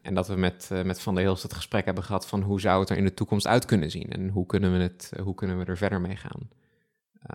En 0.02 0.14
dat 0.14 0.28
we 0.28 0.36
met, 0.36 0.70
uh, 0.74 0.82
met 0.82 1.02
Van 1.02 1.16
der 1.16 1.24
Hilst 1.24 1.44
het 1.44 1.54
gesprek 1.54 1.86
hebben 1.86 2.04
gehad 2.04 2.28
van 2.28 2.42
hoe 2.42 2.60
zou 2.60 2.80
het 2.80 2.90
er 2.90 2.98
in 2.98 3.04
de 3.04 3.14
toekomst 3.14 3.48
uit 3.48 3.66
kunnen 3.66 3.92
zien 3.92 4.10
en 4.10 4.30
hoe 4.30 4.46
kunnen 4.46 4.72
we, 4.72 4.78
het, 4.78 5.12
hoe 5.24 5.36
kunnen 5.36 5.58
we 5.58 5.66
er 5.66 5.78
verder 5.78 6.02
mee 6.02 6.16
gaan. 6.16 6.50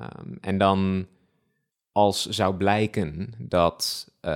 Um, 0.00 0.38
en 0.40 0.58
dan 0.58 1.06
als 1.92 2.26
zou 2.26 2.54
blijken 2.54 3.32
dat 3.38 4.10
uh, 4.22 4.30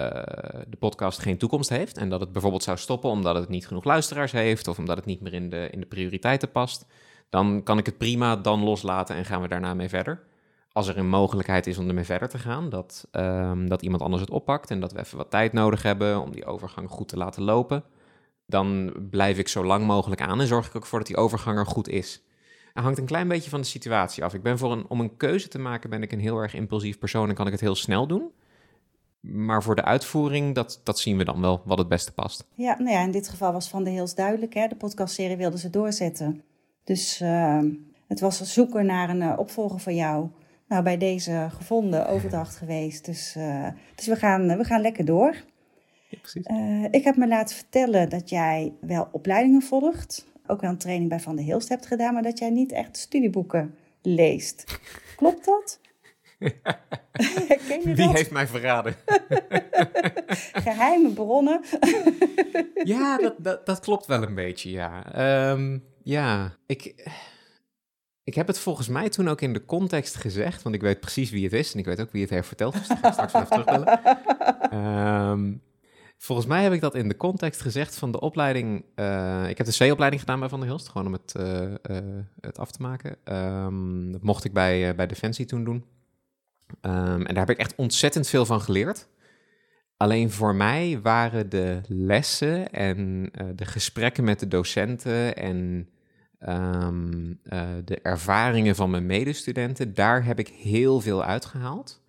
de 0.69 0.77
podcast 0.79 1.19
geen 1.19 1.39
toekomst 1.39 1.69
heeft 1.69 1.99
en 1.99 2.09
dat 2.09 2.21
het 2.21 2.33
bijvoorbeeld 2.33 2.63
zou 2.63 2.79
stoppen 2.79 3.11
omdat 3.11 3.35
het 3.35 3.49
niet 3.49 3.67
genoeg 3.67 3.85
luisteraars 3.85 4.33
heeft 4.33 4.69
of 4.69 4.79
omdat 4.79 4.97
het 4.97 5.07
niet 5.07 5.21
meer 5.21 5.35
in 5.35 5.51
de, 5.51 5.69
in 5.71 5.81
de 5.81 5.87
prioriteiten 5.87 6.51
past, 6.51 6.87
dan 7.29 7.63
kan 7.63 7.79
ik 7.79 7.87
het 7.87 7.99
prima 7.99 8.37
dan 8.37 8.65
loslaten 8.65 9.17
en 9.17 9.25
gaan 9.25 9.43
we 9.43 9.49
daarna 9.49 9.75
mee 9.75 9.89
verder. 9.89 10.23
Als 10.73 10.89
er 10.89 10.99
een 10.99 11.09
mogelijkheid 11.09 11.67
is 11.67 11.79
om 11.79 11.89
ermee 11.89 12.05
verder 12.05 12.29
te 12.29 12.39
gaan, 12.39 12.69
dat, 12.69 13.09
um, 13.13 13.69
dat 13.69 13.83
iemand 13.83 14.03
anders 14.03 14.23
het 14.23 14.31
oppakt 14.31 14.71
en 14.71 14.81
dat 14.81 14.93
we 14.93 14.99
even 14.99 15.17
wat 15.17 15.31
tijd 15.31 15.53
nodig 15.53 15.83
hebben 15.83 16.21
om 16.21 16.33
die 16.33 16.47
overgang 16.47 16.91
goed 16.91 17.09
te 17.09 17.17
laten 17.17 17.43
lopen, 17.43 17.85
dan 18.49 18.93
blijf 19.11 19.39
ik 19.39 19.49
zo 19.49 19.65
lang 19.65 19.87
mogelijk 19.87 20.21
aan 20.21 20.41
en 20.41 20.47
zorg 20.47 20.67
ik 20.67 20.77
ook 20.77 20.87
voor 20.87 20.99
dat 20.99 21.09
die 21.09 21.17
overgang 21.17 21.59
er 21.59 21.67
goed 21.67 21.89
is. 21.89 22.23
hangt 22.73 22.99
een 22.99 23.07
klein 23.07 23.29
beetje 23.29 23.51
van 23.51 23.61
de 23.61 23.67
situatie 23.67 24.25
af. 24.25 24.35
Ik 24.35 24.43
ben 24.43 24.59
voor 24.59 24.73
een, 24.73 24.89
om 24.89 25.01
een 25.01 25.17
keuze 25.17 25.49
te 25.49 25.59
maken, 25.59 25.91
ben 25.91 26.03
ik 26.03 26.13
een 26.13 26.21
heel 26.21 26.39
erg 26.39 26.55
impulsief 26.55 26.99
persoon 26.99 27.29
en 27.29 27.35
kan 27.35 27.47
ik 27.47 27.53
het 27.53 27.61
heel 27.61 27.75
snel 27.75 28.07
doen. 28.07 28.31
Maar 29.21 29.63
voor 29.63 29.75
de 29.75 29.85
uitvoering, 29.85 30.55
dat, 30.55 30.81
dat 30.85 30.99
zien 30.99 31.17
we 31.17 31.25
dan 31.25 31.41
wel 31.41 31.63
wat 31.65 31.79
het 31.79 31.89
beste 31.89 32.13
past. 32.13 32.47
Ja, 32.55 32.77
nou 32.79 32.91
ja, 32.91 33.03
in 33.03 33.11
dit 33.11 33.29
geval 33.29 33.53
was 33.53 33.69
Van 33.69 33.85
de 33.85 33.91
Heels 33.91 34.15
duidelijk. 34.15 34.55
Hè? 34.55 34.67
De 34.67 34.77
podcastserie 34.77 35.37
wilden 35.37 35.59
ze 35.59 35.71
doorzetten. 35.71 36.43
Dus 36.85 37.21
uh, 37.21 37.63
het 38.07 38.21
was 38.21 38.53
zoeken 38.53 38.87
naar 38.87 39.11
een 39.11 39.23
uh, 39.23 39.35
opvolger 39.37 39.81
voor 39.81 39.93
jou. 39.93 40.29
Nou, 40.69 40.83
bij 40.83 40.99
deze 40.99 41.49
gevonden, 41.51 42.09
overdracht 42.09 42.57
geweest. 42.57 43.05
Dus, 43.05 43.35
uh, 43.37 43.69
dus 43.95 44.07
we, 44.07 44.17
gaan, 44.17 44.57
we 44.57 44.65
gaan 44.65 44.81
lekker 44.81 45.05
door. 45.05 45.35
Ja, 46.09 46.19
precies. 46.19 46.47
ik 46.91 47.05
heb 47.05 47.17
me 47.17 47.29
laten 47.29 47.57
vertellen 47.57 48.09
dat 48.09 48.29
jij 48.29 48.73
wel 48.81 49.09
opleidingen 49.13 49.63
volgt. 49.63 50.27
Ook 50.47 50.61
wel 50.61 50.71
een 50.71 50.79
training 50.79 51.09
bij 51.09 51.21
Van 51.21 51.37
de 51.37 51.43
Heels 51.43 51.69
hebt 51.69 51.87
gedaan. 51.87 52.15
Maar 52.15 52.23
dat 52.23 52.39
jij 52.39 52.51
niet 52.51 52.73
echt 52.73 52.97
studieboeken 52.97 53.75
leest. 54.03 54.81
Klopt 55.17 55.45
dat? 55.45 55.81
Wie 57.85 58.09
heeft 58.09 58.31
mij 58.31 58.47
verraden? 58.47 58.95
Geheime 60.65 61.13
bronnen. 61.13 61.61
ja, 62.85 63.17
dat, 63.17 63.35
dat, 63.39 63.67
dat, 63.67 63.81
klopt 63.81 64.07
wel 64.07 64.23
een 64.23 64.35
beetje, 64.35 64.71
ja. 64.71 65.51
Um, 65.51 65.85
ja, 66.03 66.57
ik, 66.67 67.11
ik 68.25 68.35
heb 68.35 68.47
het 68.47 68.59
volgens 68.59 68.89
mij 68.89 69.09
toen 69.09 69.29
ook 69.29 69.41
in 69.41 69.53
de 69.53 69.65
context 69.65 70.15
gezegd, 70.15 70.63
want 70.63 70.75
ik 70.75 70.81
weet 70.81 71.01
precies 71.01 71.31
wie 71.31 71.45
het 71.45 71.53
is 71.53 71.73
en 71.73 71.79
ik 71.79 71.85
weet 71.85 72.01
ook 72.01 72.13
wie 72.13 72.23
het 72.23 72.31
heeft 72.31 72.47
verteld, 72.47 72.73
dus 72.73 72.89
dat 72.89 72.99
ga 72.99 73.07
ik 73.07 73.13
straks 73.13 73.33
even 73.33 73.49
terugbellen. 73.49 74.01
Um, 75.31 75.63
volgens 76.19 76.49
mij 76.49 76.63
heb 76.63 76.73
ik 76.73 76.81
dat 76.81 76.95
in 76.95 77.09
de 77.09 77.17
context 77.17 77.61
gezegd 77.61 77.97
van 77.97 78.13
de 78.13 78.21
opleiding. 78.21 78.85
Uh, 78.97 79.49
ik 79.49 79.59
heb 79.59 79.67
de 79.67 79.87
C-opleiding 79.89 80.21
gedaan 80.23 80.41
bij 80.41 80.49
Van 80.49 80.61
der 80.61 80.69
Hilst, 80.69 80.89
gewoon 80.89 81.07
om 81.07 81.13
het, 81.13 81.35
uh, 81.37 81.77
het 82.41 82.59
af 82.59 82.71
te 82.71 82.83
maken. 82.83 83.17
Um, 83.25 84.13
dat 84.13 84.23
mocht 84.23 84.45
ik 84.45 84.53
bij, 84.53 84.95
bij 84.95 85.07
Defensie 85.07 85.47
toen 85.47 85.65
doen. 85.65 85.85
Um, 86.83 87.27
en 87.27 87.35
daar 87.35 87.47
heb 87.47 87.51
ik 87.51 87.59
echt 87.59 87.75
ontzettend 87.75 88.29
veel 88.29 88.47
van 88.47 88.61
geleerd. 88.61 89.09
Alleen 89.97 90.31
voor 90.31 90.55
mij 90.55 91.01
waren 91.03 91.49
de 91.49 91.81
lessen 91.87 92.71
en 92.73 93.31
de 93.55 93.65
gesprekken 93.65 94.25
met 94.25 94.41
de 94.41 94.49
docenten 94.49 95.37
en 95.37 95.89
uh, 96.41 96.89
de 97.85 98.01
ervaringen 98.03 98.75
van 98.75 98.91
mijn 98.91 99.07
medestudenten, 99.07 99.95
daar 99.95 100.25
heb 100.25 100.39
ik 100.39 100.49
heel 100.49 101.01
veel 101.01 101.25
uitgehaald. 101.25 102.03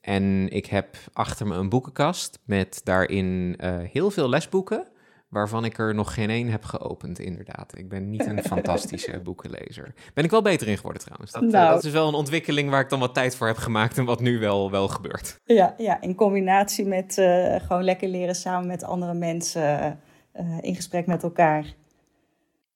En 0.00 0.48
ik 0.48 0.66
heb 0.66 0.96
achter 1.12 1.46
me 1.46 1.54
een 1.54 1.68
boekenkast 1.68 2.38
met 2.44 2.80
daarin 2.84 3.56
uh, 3.64 3.76
heel 3.92 4.10
veel 4.10 4.28
lesboeken 4.28 4.88
waarvan 5.28 5.64
ik 5.64 5.78
er 5.78 5.94
nog 5.94 6.14
geen 6.14 6.30
één 6.30 6.48
heb 6.48 6.64
geopend, 6.64 7.18
inderdaad. 7.18 7.78
Ik 7.78 7.88
ben 7.88 8.10
niet 8.10 8.26
een 8.26 8.42
fantastische 8.54 9.20
boekenlezer. 9.20 9.94
Ben 10.14 10.24
ik 10.24 10.30
wel 10.30 10.42
beter 10.42 10.68
in 10.68 10.76
geworden 10.76 11.02
trouwens. 11.02 11.32
Dat, 11.32 11.42
nou. 11.42 11.64
uh, 11.64 11.70
dat, 11.70 11.84
is 11.84 11.92
wel 11.92 12.08
een 12.08 12.14
ontwikkeling 12.14 12.70
waar 12.70 12.80
ik 12.80 12.88
dan 12.88 12.98
wat 12.98 13.14
tijd 13.14 13.36
voor 13.36 13.46
heb 13.46 13.56
gemaakt 13.56 13.98
en 13.98 14.04
wat 14.04 14.20
nu 14.20 14.38
wel, 14.38 14.70
wel 14.70 14.88
gebeurt. 14.88 15.40
Ja, 15.44 15.74
ja 15.78 16.00
in 16.00 16.14
combinatie 16.14 16.86
met 16.86 17.16
uh, 17.18 17.54
gewoon 17.60 17.84
lekker 17.84 18.08
leren 18.08 18.34
samen 18.34 18.66
met 18.66 18.84
andere 18.84 19.14
mensen 19.14 19.98
in 20.60 20.74
gesprek 20.74 21.06
met 21.06 21.22
elkaar. 21.22 21.74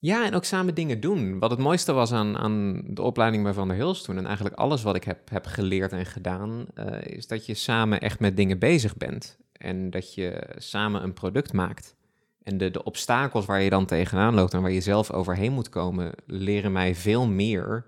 Ja, 0.04 0.26
en 0.26 0.34
ook 0.34 0.44
samen 0.44 0.74
dingen 0.74 1.00
doen. 1.00 1.38
Wat 1.38 1.50
het 1.50 1.58
mooiste 1.58 1.92
was 1.92 2.12
aan, 2.12 2.36
aan 2.36 2.82
de 2.86 3.02
opleiding 3.02 3.42
bij 3.42 3.52
Van 3.52 3.68
der 3.68 3.76
Hils 3.76 4.02
toen... 4.02 4.16
en 4.16 4.26
eigenlijk 4.26 4.56
alles 4.56 4.82
wat 4.82 4.96
ik 4.96 5.04
heb, 5.04 5.30
heb 5.30 5.46
geleerd 5.46 5.92
en 5.92 6.06
gedaan... 6.06 6.66
is 7.02 7.26
dat 7.26 7.46
je 7.46 7.54
samen 7.54 8.00
echt 8.00 8.20
met 8.20 8.36
dingen 8.36 8.58
bezig 8.58 8.96
bent. 8.96 9.38
En 9.52 9.90
dat 9.90 10.14
je 10.14 10.48
samen 10.56 11.02
een 11.02 11.12
product 11.12 11.52
maakt. 11.52 11.96
En 12.42 12.58
de, 12.58 12.70
de 12.70 12.82
obstakels 12.82 13.44
waar 13.44 13.62
je 13.62 13.70
dan 13.70 13.86
tegenaan 13.86 14.34
loopt 14.34 14.54
en 14.54 14.62
waar 14.62 14.70
je 14.70 14.80
zelf 14.80 15.10
overheen 15.10 15.52
moet 15.52 15.68
komen, 15.68 16.12
leren 16.26 16.72
mij 16.72 16.94
veel 16.94 17.26
meer 17.26 17.86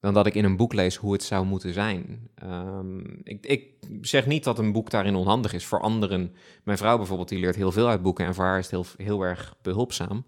dan 0.00 0.14
dat 0.14 0.26
ik 0.26 0.34
in 0.34 0.44
een 0.44 0.56
boek 0.56 0.72
lees 0.72 0.96
hoe 0.96 1.12
het 1.12 1.22
zou 1.22 1.46
moeten 1.46 1.72
zijn. 1.72 2.28
Um, 2.44 3.20
ik, 3.22 3.46
ik, 3.46 3.68
zeg 4.00 4.26
niet 4.26 4.44
dat 4.44 4.58
een 4.58 4.72
boek 4.72 4.90
daarin 4.90 5.14
onhandig 5.14 5.52
is 5.52 5.64
voor 5.64 5.80
anderen. 5.80 6.34
Mijn 6.64 6.78
vrouw 6.78 6.96
bijvoorbeeld, 6.96 7.28
die 7.28 7.40
leert 7.40 7.56
heel 7.56 7.72
veel 7.72 7.88
uit 7.88 8.02
boeken 8.02 8.26
en 8.26 8.34
voor 8.34 8.44
haar 8.44 8.58
is 8.58 8.70
het 8.70 8.74
heel, 8.96 9.06
heel 9.06 9.22
erg 9.22 9.54
behulpzaam. 9.62 10.24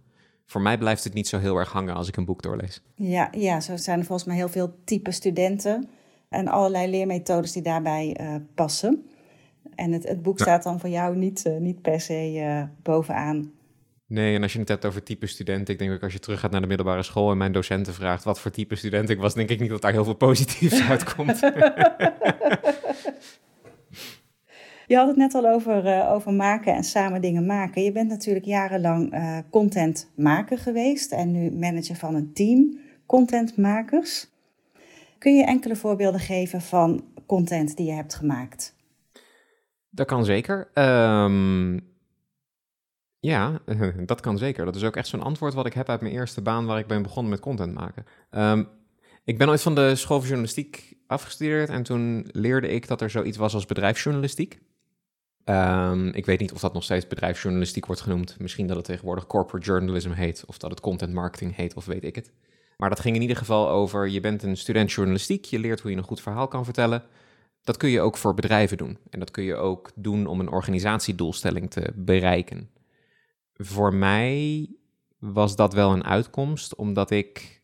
Voor 0.51 0.61
mij 0.61 0.79
blijft 0.79 1.05
het 1.05 1.15
niet 1.15 1.29
zo 1.29 1.39
heel 1.39 1.57
erg 1.57 1.73
hangen 1.73 1.95
als 1.95 2.09
ik 2.09 2.17
een 2.17 2.25
boek 2.25 2.43
doorlees. 2.43 2.83
Ja, 2.95 3.29
ja 3.31 3.61
zo 3.61 3.77
zijn 3.77 3.99
er 3.99 4.05
volgens 4.05 4.29
mij 4.29 4.37
heel 4.37 4.49
veel 4.49 4.75
type 4.85 5.11
studenten 5.11 5.89
en 6.29 6.49
allerlei 6.49 6.91
leermethodes 6.91 7.53
die 7.53 7.63
daarbij 7.63 8.17
uh, 8.21 8.35
passen. 8.55 9.09
En 9.75 9.93
het, 9.93 10.09
het 10.09 10.23
boek 10.23 10.39
staat 10.39 10.63
dan 10.63 10.81
voor 10.81 10.89
jou 10.89 11.17
niet, 11.17 11.45
uh, 11.47 11.57
niet 11.57 11.83
per 11.83 12.01
se 12.01 12.33
uh, 12.35 12.63
bovenaan. 12.83 13.53
Nee, 14.07 14.35
en 14.35 14.43
als 14.43 14.53
je 14.53 14.59
het 14.59 14.69
hebt 14.69 14.85
over 14.85 15.03
type 15.03 15.27
student, 15.27 15.69
ik 15.69 15.79
denk 15.79 15.93
ook 15.93 16.03
als 16.03 16.13
je 16.13 16.19
terug 16.19 16.41
gaat 16.41 16.51
naar 16.51 16.61
de 16.61 16.67
middelbare 16.67 17.03
school 17.03 17.31
en 17.31 17.37
mijn 17.37 17.53
docenten 17.53 17.95
vraagt 17.95 18.25
wat 18.25 18.41
voor 18.41 18.51
type 18.51 18.75
student 18.75 19.11
ik 19.11 19.19
was, 19.19 19.35
denk 19.35 19.51
ik 19.51 19.61
niet 19.61 19.71
dat 19.71 19.81
daar 19.83 19.93
heel 19.93 20.05
veel 20.05 20.15
positiefs 20.15 20.81
uitkomt. 20.89 21.41
Je 24.89 24.97
had 24.97 25.07
het 25.07 25.17
net 25.17 25.35
al 25.35 25.49
over, 25.49 25.85
uh, 25.85 26.13
over 26.13 26.33
maken 26.33 26.75
en 26.75 26.85
samen 26.85 27.21
dingen 27.21 27.47
maken. 27.47 27.83
Je 27.83 27.93
bent 27.93 28.09
natuurlijk 28.09 28.47
jarenlang 28.47 29.15
uh, 29.15 29.39
contentmaker 29.51 30.59
geweest 30.59 31.13
en 31.13 31.31
nu 31.31 31.51
manager 31.51 31.97
van 31.97 32.15
een 32.15 32.33
team 32.33 32.79
contentmakers. 33.07 34.27
Kun 35.19 35.37
je 35.37 35.45
enkele 35.45 35.77
voorbeelden 35.77 36.21
geven 36.21 36.61
van 36.61 37.05
content 37.27 37.77
die 37.77 37.87
je 37.87 37.93
hebt 37.93 38.15
gemaakt? 38.15 38.77
Dat 39.91 40.07
kan 40.07 40.25
zeker. 40.25 40.71
Um, 40.75 41.81
ja, 43.19 43.61
dat 44.07 44.21
kan 44.21 44.39
zeker. 44.39 44.65
Dat 44.65 44.77
is 44.77 44.85
ook 44.85 44.97
echt 44.97 45.09
zo'n 45.09 45.23
antwoord 45.23 45.55
wat 45.55 45.67
ik 45.67 45.75
heb 45.75 45.89
uit 45.89 46.01
mijn 46.01 46.15
eerste 46.15 46.43
baan 46.43 46.67
waar 46.67 46.79
ik 46.79 46.87
ben 46.87 47.03
begonnen 47.03 47.31
met 47.31 47.41
content 47.41 47.75
maken. 47.75 48.05
Um, 48.31 48.69
ik 49.25 49.39
ben 49.39 49.49
ooit 49.49 49.63
van 49.63 49.75
de 49.75 49.97
school 49.97 50.19
van 50.19 50.27
journalistiek 50.27 50.97
afgestudeerd 51.07 51.69
en 51.69 51.83
toen 51.83 52.29
leerde 52.33 52.69
ik 52.69 52.89
dat 52.89 53.01
er 53.01 53.11
zoiets 53.11 53.37
was 53.37 53.55
als 53.55 53.67
bedrijfsjournalistiek. 53.67 54.59
Um, 55.49 56.07
ik 56.09 56.27
weet 56.27 56.41
niet 56.41 56.53
of 56.53 56.61
dat 56.61 56.73
nog 56.73 56.85
steeds 56.85 57.07
bedrijfsjournalistiek 57.07 57.87
wordt 57.87 58.01
genoemd. 58.01 58.37
Misschien 58.39 58.67
dat 58.67 58.77
het 58.77 58.85
tegenwoordig 58.85 59.27
corporate 59.27 59.67
journalism 59.67 60.11
heet, 60.11 60.45
of 60.47 60.59
dat 60.59 60.71
het 60.71 60.81
content 60.81 61.13
marketing 61.13 61.57
heet, 61.57 61.75
of 61.75 61.85
weet 61.85 62.05
ik 62.05 62.15
het. 62.15 62.33
Maar 62.77 62.89
dat 62.89 63.01
ging 63.01 63.15
in 63.15 63.23
ieder 63.23 63.37
geval 63.37 63.69
over, 63.69 64.09
je 64.09 64.21
bent 64.21 64.43
een 64.43 64.57
student 64.57 64.93
journalistiek, 64.93 65.45
je 65.45 65.59
leert 65.59 65.81
hoe 65.81 65.91
je 65.91 65.97
een 65.97 66.03
goed 66.03 66.21
verhaal 66.21 66.49
kan 66.49 66.65
vertellen. 66.65 67.03
Dat 67.63 67.77
kun 67.77 67.89
je 67.89 68.01
ook 68.01 68.17
voor 68.17 68.35
bedrijven 68.35 68.77
doen. 68.77 68.99
En 69.11 69.19
dat 69.19 69.31
kun 69.31 69.45
je 69.45 69.55
ook 69.55 69.91
doen 69.95 70.27
om 70.27 70.41
een 70.41 70.51
organisatiedoelstelling 70.51 71.71
te 71.71 71.93
bereiken 71.95 72.71
voor 73.59 73.95
mij 73.95 74.69
was 75.19 75.57
dat 75.57 75.73
wel 75.73 75.93
een 75.93 76.05
uitkomst, 76.05 76.75
omdat 76.75 77.11
ik 77.11 77.63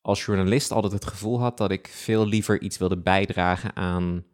als 0.00 0.24
journalist 0.24 0.70
altijd 0.70 0.92
het 0.92 1.06
gevoel 1.06 1.40
had 1.40 1.56
dat 1.56 1.70
ik 1.70 1.88
veel 1.88 2.26
liever 2.26 2.60
iets 2.60 2.78
wilde 2.78 2.96
bijdragen 2.98 3.76
aan 3.76 4.24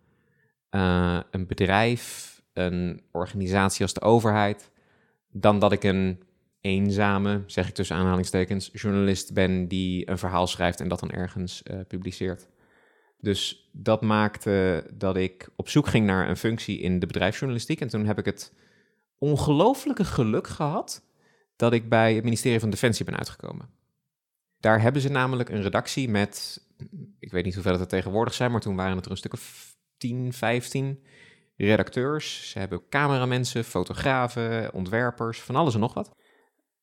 uh, 0.70 1.20
een 1.30 1.46
bedrijf, 1.46 2.33
een 2.54 3.02
organisatie 3.12 3.82
als 3.82 3.94
de 3.94 4.00
overheid, 4.00 4.70
dan 5.30 5.58
dat 5.58 5.72
ik 5.72 5.84
een 5.84 6.22
eenzame, 6.60 7.42
zeg 7.46 7.68
ik 7.68 7.74
tussen 7.74 7.96
aanhalingstekens, 7.96 8.70
journalist 8.72 9.32
ben 9.32 9.68
die 9.68 10.10
een 10.10 10.18
verhaal 10.18 10.46
schrijft 10.46 10.80
en 10.80 10.88
dat 10.88 11.00
dan 11.00 11.10
ergens 11.10 11.62
uh, 11.70 11.80
publiceert. 11.88 12.48
Dus 13.18 13.70
dat 13.72 14.02
maakte 14.02 14.86
dat 14.94 15.16
ik 15.16 15.48
op 15.56 15.68
zoek 15.68 15.86
ging 15.86 16.06
naar 16.06 16.28
een 16.28 16.36
functie 16.36 16.78
in 16.78 16.98
de 16.98 17.06
bedrijfsjournalistiek. 17.06 17.80
En 17.80 17.88
toen 17.88 18.06
heb 18.06 18.18
ik 18.18 18.24
het 18.24 18.52
ongelooflijke 19.18 20.04
geluk 20.04 20.46
gehad 20.46 21.02
dat 21.56 21.72
ik 21.72 21.88
bij 21.88 22.14
het 22.14 22.24
ministerie 22.24 22.60
van 22.60 22.70
Defensie 22.70 23.04
ben 23.04 23.16
uitgekomen. 23.16 23.68
Daar 24.60 24.80
hebben 24.80 25.02
ze 25.02 25.08
namelijk 25.08 25.48
een 25.48 25.62
redactie 25.62 26.08
met, 26.08 26.62
ik 27.18 27.30
weet 27.30 27.44
niet 27.44 27.54
hoeveel 27.54 27.72
het 27.72 27.80
er 27.80 27.86
tegenwoordig 27.86 28.34
zijn, 28.34 28.50
maar 28.50 28.60
toen 28.60 28.76
waren 28.76 28.96
het 28.96 29.04
er 29.04 29.10
een 29.10 29.16
stuk 29.16 29.32
of 29.32 29.76
10, 29.96 30.32
15 30.32 31.04
redacteurs. 31.56 32.50
Ze 32.50 32.58
hebben 32.58 32.88
cameramensen, 32.88 33.64
fotografen, 33.64 34.72
ontwerpers, 34.72 35.40
van 35.40 35.56
alles 35.56 35.74
en 35.74 35.80
nog 35.80 35.94
wat. 35.94 36.14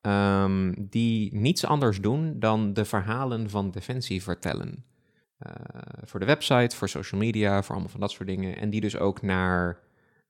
Um, 0.02 0.90
die 0.90 1.36
niets 1.36 1.66
anders 1.66 2.02
doen 2.02 2.40
dan 2.40 2.74
de 2.74 2.86
verhalen 2.86 3.50
van 3.50 3.72
Defensie 3.72 4.24
vertellen. 4.24 4.86
Uh, 5.48 5.54
voor 6.04 6.20
de 6.20 6.26
website, 6.26 6.76
voor 6.76 6.90
social 6.90 7.20
media, 7.20 7.64
voor 7.64 7.72
allemaal 7.72 7.92
van 7.92 8.00
dat 8.00 8.12
soort 8.12 8.28
dingen. 8.28 8.58
En 8.58 8.70
die 8.70 8.82
dus 8.82 8.98
ook 8.98 9.22
naar 9.22 9.80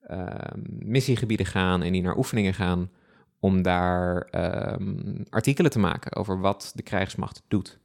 uh, 0.10 0.36
missiegebieden 0.80 1.46
gaan 1.46 1.82
en 1.82 1.92
die 1.92 2.02
naar 2.02 2.18
oefeningen 2.18 2.54
gaan 2.54 2.92
om 3.40 3.62
daar 3.62 4.28
um, 4.74 5.26
artikelen 5.30 5.72
te 5.72 5.80
maken 5.80 6.16
over 6.16 6.40
wat 6.40 6.72
de 6.76 6.84
krijgsmacht 6.84 7.44
doet. 7.48 7.80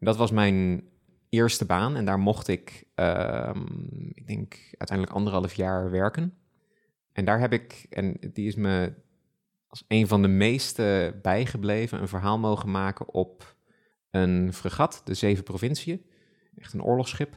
Dat 0.00 0.16
was 0.16 0.30
mijn 0.30 0.82
eerste 1.36 1.64
baan 1.64 1.96
en 1.96 2.04
daar 2.04 2.18
mocht 2.18 2.48
ik, 2.48 2.84
um, 2.94 4.10
ik 4.14 4.26
denk, 4.26 4.54
uiteindelijk 4.78 5.16
anderhalf 5.16 5.54
jaar 5.54 5.90
werken. 5.90 6.34
En 7.12 7.24
daar 7.24 7.40
heb 7.40 7.52
ik, 7.52 7.86
en 7.90 8.16
die 8.32 8.46
is 8.46 8.54
me 8.54 8.92
als 9.68 9.84
een 9.88 10.06
van 10.06 10.22
de 10.22 10.28
meeste 10.28 11.18
bijgebleven, 11.22 12.00
een 12.00 12.08
verhaal 12.08 12.38
mogen 12.38 12.70
maken 12.70 13.08
op 13.08 13.56
een 14.10 14.52
fregat, 14.52 15.00
de 15.04 15.14
Zeven 15.14 15.44
Provinciën. 15.44 16.06
Echt 16.58 16.72
een 16.72 16.82
oorlogsschip. 16.82 17.32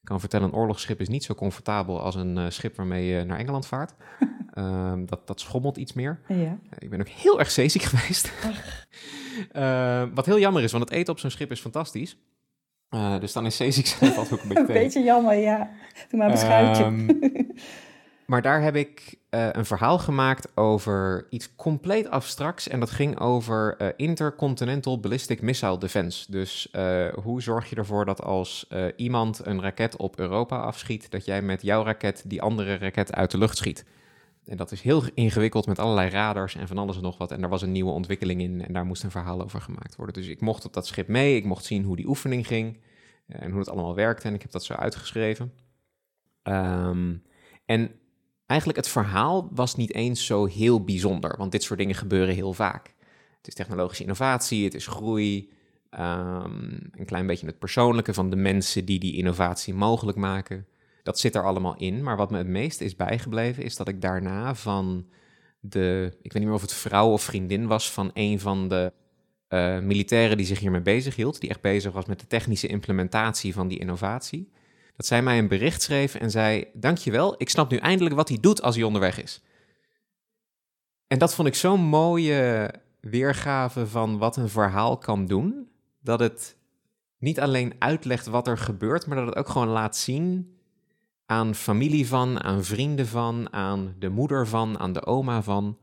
Ik 0.00 0.08
kan 0.08 0.20
vertellen, 0.20 0.48
een 0.48 0.54
oorlogsschip 0.54 1.00
is 1.00 1.08
niet 1.08 1.24
zo 1.24 1.34
comfortabel 1.34 2.00
als 2.00 2.14
een 2.14 2.36
uh, 2.36 2.44
schip 2.48 2.76
waarmee 2.76 3.06
je 3.06 3.24
naar 3.24 3.38
Engeland 3.38 3.66
vaart. 3.66 3.94
Ehm, 4.52 5.04
dat, 5.04 5.26
dat 5.26 5.40
schommelt 5.40 5.76
iets 5.76 5.92
meer. 5.92 6.20
Ja. 6.28 6.58
ik 6.78 6.90
ben 6.90 7.00
ook 7.00 7.08
heel 7.08 7.38
erg 7.38 7.50
zeeziek 7.50 7.82
geweest. 7.92 8.32
Uh, 9.52 10.04
wat 10.14 10.26
heel 10.26 10.38
jammer 10.38 10.62
is, 10.62 10.72
want 10.72 10.84
het 10.84 10.92
eten 10.92 11.12
op 11.12 11.18
zo'n 11.18 11.30
schip 11.30 11.50
is 11.50 11.60
fantastisch. 11.60 12.16
Uh, 12.94 13.20
dus 13.20 13.32
dan 13.32 13.46
is 13.46 13.56
zeeziek 13.56 13.86
zijn 13.86 14.12
valt 14.12 14.32
ook 14.32 14.42
een 14.42 14.48
beetje 14.48 14.60
Een 14.60 14.66
beetje 14.66 15.02
jammer, 15.02 15.34
ja. 15.34 15.70
Doe 16.08 16.18
maar 16.18 16.26
een 16.26 16.32
beschuitje. 16.32 16.84
Ehm, 16.84 17.06
maar 18.26 18.42
daar 18.42 18.62
heb 18.62 18.76
ik 18.76 19.18
uh, 19.30 19.48
een 19.52 19.64
verhaal 19.64 19.98
gemaakt 19.98 20.56
over 20.56 21.26
iets 21.30 21.54
compleet 21.56 22.10
abstracts. 22.10 22.68
En 22.68 22.80
dat 22.80 22.90
ging 22.90 23.18
over 23.18 23.76
uh, 23.78 23.88
intercontinental 23.96 25.00
ballistic 25.00 25.42
missile 25.42 25.78
defense. 25.78 26.30
Dus 26.30 26.72
hoe 27.22 27.42
zorg 27.42 27.70
je 27.70 27.76
ervoor 27.76 28.04
dat 28.04 28.22
als 28.22 28.68
iemand 28.96 29.46
een 29.46 29.62
raket 29.62 29.96
op 29.96 30.18
Europa 30.18 30.56
afschiet, 30.56 31.10
dat 31.10 31.24
jij 31.24 31.42
met 31.42 31.62
jouw 31.62 31.84
raket 31.84 32.22
die 32.26 32.42
andere 32.42 32.76
raket 32.76 33.14
uit 33.14 33.30
de 33.30 33.38
lucht 33.38 33.56
schiet? 33.56 33.84
En 34.46 34.56
dat 34.56 34.72
is 34.72 34.80
heel 34.80 35.02
ingewikkeld 35.14 35.66
met 35.66 35.78
allerlei 35.78 36.10
radars 36.10 36.54
en 36.54 36.68
van 36.68 36.78
alles 36.78 36.96
en 36.96 37.02
nog 37.02 37.18
wat. 37.18 37.30
En 37.30 37.40
daar 37.40 37.50
was 37.50 37.62
een 37.62 37.72
nieuwe 37.72 37.90
ontwikkeling 37.90 38.40
in 38.40 38.64
en 38.64 38.72
daar 38.72 38.84
moest 38.84 39.02
een 39.02 39.10
verhaal 39.10 39.42
over 39.42 39.60
gemaakt 39.60 39.96
worden. 39.96 40.14
Dus 40.14 40.26
ik 40.26 40.40
mocht 40.40 40.64
op 40.64 40.72
dat 40.72 40.86
schip 40.86 41.08
mee, 41.08 41.36
ik 41.36 41.44
mocht 41.44 41.64
zien 41.64 41.84
hoe 41.84 41.96
die 41.96 42.08
oefening 42.08 42.46
ging 42.46 42.80
en 43.26 43.50
hoe 43.50 43.58
het 43.58 43.68
allemaal 43.68 43.94
werkte. 43.94 44.28
En 44.28 44.34
ik 44.34 44.42
heb 44.42 44.50
dat 44.50 44.64
zo 44.64 44.74
uitgeschreven. 44.74 45.52
Um, 46.42 47.22
en 47.64 47.90
eigenlijk 48.46 48.78
het 48.78 48.88
verhaal 48.88 49.48
was 49.52 49.76
niet 49.76 49.94
eens 49.94 50.26
zo 50.26 50.44
heel 50.46 50.84
bijzonder, 50.84 51.36
want 51.36 51.52
dit 51.52 51.62
soort 51.62 51.78
dingen 51.78 51.94
gebeuren 51.94 52.34
heel 52.34 52.52
vaak. 52.52 52.94
Het 53.36 53.48
is 53.48 53.54
technologische 53.54 54.02
innovatie, 54.02 54.64
het 54.64 54.74
is 54.74 54.86
groei, 54.86 55.50
um, 55.90 56.90
een 56.90 57.04
klein 57.06 57.26
beetje 57.26 57.46
het 57.46 57.58
persoonlijke 57.58 58.14
van 58.14 58.30
de 58.30 58.36
mensen 58.36 58.84
die 58.84 58.98
die 58.98 59.16
innovatie 59.16 59.74
mogelijk 59.74 60.18
maken. 60.18 60.66
Dat 61.02 61.18
zit 61.18 61.34
er 61.34 61.44
allemaal 61.44 61.76
in, 61.76 62.02
maar 62.02 62.16
wat 62.16 62.30
me 62.30 62.38
het 62.38 62.46
meest 62.46 62.80
is 62.80 62.96
bijgebleven 62.96 63.64
is 63.64 63.76
dat 63.76 63.88
ik 63.88 64.00
daarna 64.00 64.54
van 64.54 65.06
de, 65.60 66.16
ik 66.22 66.32
weet 66.32 66.42
niet 66.42 66.44
meer 66.44 66.54
of 66.54 66.60
het 66.60 66.72
vrouw 66.72 67.10
of 67.10 67.22
vriendin 67.22 67.66
was 67.66 67.90
van 67.90 68.10
een 68.14 68.40
van 68.40 68.68
de 68.68 68.92
uh, 69.48 69.78
militairen 69.78 70.36
die 70.36 70.46
zich 70.46 70.58
hiermee 70.58 70.80
bezig 70.80 71.16
hield, 71.16 71.40
die 71.40 71.50
echt 71.50 71.60
bezig 71.60 71.92
was 71.92 72.06
met 72.06 72.20
de 72.20 72.26
technische 72.26 72.66
implementatie 72.66 73.54
van 73.54 73.68
die 73.68 73.78
innovatie 73.78 74.50
dat 74.96 75.06
zij 75.06 75.22
mij 75.22 75.38
een 75.38 75.48
bericht 75.48 75.82
schreef 75.82 76.14
en 76.14 76.30
zei: 76.30 76.66
Dankjewel, 76.72 77.34
ik 77.38 77.48
snap 77.48 77.70
nu 77.70 77.76
eindelijk 77.76 78.14
wat 78.14 78.28
hij 78.28 78.38
doet 78.40 78.62
als 78.62 78.74
hij 78.74 78.84
onderweg 78.84 79.22
is. 79.22 79.42
En 81.06 81.18
dat 81.18 81.34
vond 81.34 81.48
ik 81.48 81.54
zo'n 81.54 81.80
mooie 81.80 82.70
weergave 83.00 83.86
van 83.86 84.18
wat 84.18 84.36
een 84.36 84.48
verhaal 84.48 84.98
kan 84.98 85.26
doen. 85.26 85.68
Dat 86.00 86.20
het 86.20 86.56
niet 87.18 87.40
alleen 87.40 87.74
uitlegt 87.78 88.26
wat 88.26 88.46
er 88.46 88.58
gebeurt, 88.58 89.06
maar 89.06 89.16
dat 89.16 89.26
het 89.26 89.36
ook 89.36 89.48
gewoon 89.48 89.68
laat 89.68 89.96
zien 89.96 90.56
aan 91.32 91.54
familie 91.54 92.06
van, 92.08 92.42
aan 92.42 92.64
vrienden 92.64 93.06
van, 93.06 93.52
aan 93.52 93.94
de 93.98 94.08
moeder 94.08 94.46
van, 94.46 94.78
aan 94.78 94.92
de 94.92 95.06
oma 95.06 95.42
van. 95.42 95.78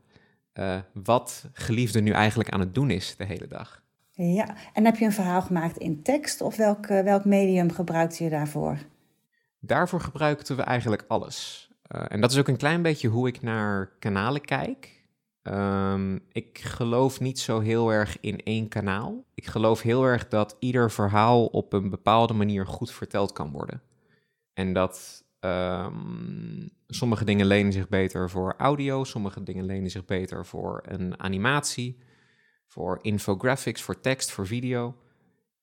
Uh, 0.54 0.78
wat 0.92 1.48
geliefde 1.52 2.00
nu 2.00 2.10
eigenlijk 2.10 2.50
aan 2.50 2.60
het 2.60 2.74
doen 2.74 2.90
is 2.90 3.16
de 3.16 3.24
hele 3.24 3.46
dag. 3.46 3.82
Ja, 4.12 4.54
en 4.72 4.84
heb 4.84 4.96
je 4.96 5.04
een 5.04 5.12
verhaal 5.12 5.42
gemaakt 5.42 5.76
in 5.76 6.02
tekst 6.02 6.40
of 6.40 6.56
welk, 6.56 6.86
welk 6.86 7.24
medium 7.24 7.72
gebruikte 7.72 8.24
je 8.24 8.30
daarvoor? 8.30 8.78
Daarvoor 9.60 10.00
gebruikten 10.00 10.56
we 10.56 10.62
eigenlijk 10.62 11.04
alles. 11.08 11.68
Uh, 11.94 12.04
en 12.08 12.20
dat 12.20 12.30
is 12.30 12.38
ook 12.38 12.48
een 12.48 12.56
klein 12.56 12.82
beetje 12.82 13.08
hoe 13.08 13.28
ik 13.28 13.42
naar 13.42 13.92
kanalen 13.98 14.40
kijk. 14.40 15.04
Um, 15.42 16.20
ik 16.32 16.58
geloof 16.58 17.20
niet 17.20 17.38
zo 17.38 17.60
heel 17.60 17.92
erg 17.92 18.20
in 18.20 18.42
één 18.42 18.68
kanaal. 18.68 19.24
Ik 19.34 19.46
geloof 19.46 19.82
heel 19.82 20.04
erg 20.04 20.28
dat 20.28 20.56
ieder 20.58 20.90
verhaal 20.90 21.46
op 21.46 21.72
een 21.72 21.90
bepaalde 21.90 22.34
manier 22.34 22.66
goed 22.66 22.92
verteld 22.92 23.32
kan 23.32 23.50
worden. 23.50 23.82
En 24.54 24.72
dat 24.72 25.24
um, 25.40 26.70
sommige 26.86 27.24
dingen 27.24 27.46
lenen 27.46 27.72
zich 27.72 27.88
beter 27.88 28.30
voor 28.30 28.54
audio, 28.58 29.04
sommige 29.04 29.42
dingen 29.42 29.64
lenen 29.64 29.90
zich 29.90 30.04
beter 30.04 30.46
voor 30.46 30.82
een 30.86 31.20
animatie, 31.20 31.98
voor 32.66 32.98
infographics, 33.02 33.82
voor 33.82 34.00
tekst, 34.00 34.30
voor 34.30 34.46
video. 34.46 34.96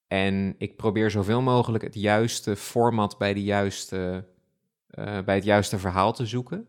En 0.08 0.56
ik 0.58 0.76
probeer 0.76 1.12
zoveel 1.12 1.42
mogelijk 1.42 1.84
het 1.84 1.96
juiste 1.96 2.56
format 2.56 3.18
bij, 3.18 3.34
de 3.34 3.44
juiste, 3.44 4.28
uh, 4.92 5.20
bij 5.22 5.36
het 5.36 5.44
juiste 5.44 5.80
verhaal 5.80 6.14
te 6.14 6.26
zoeken. 6.26 6.68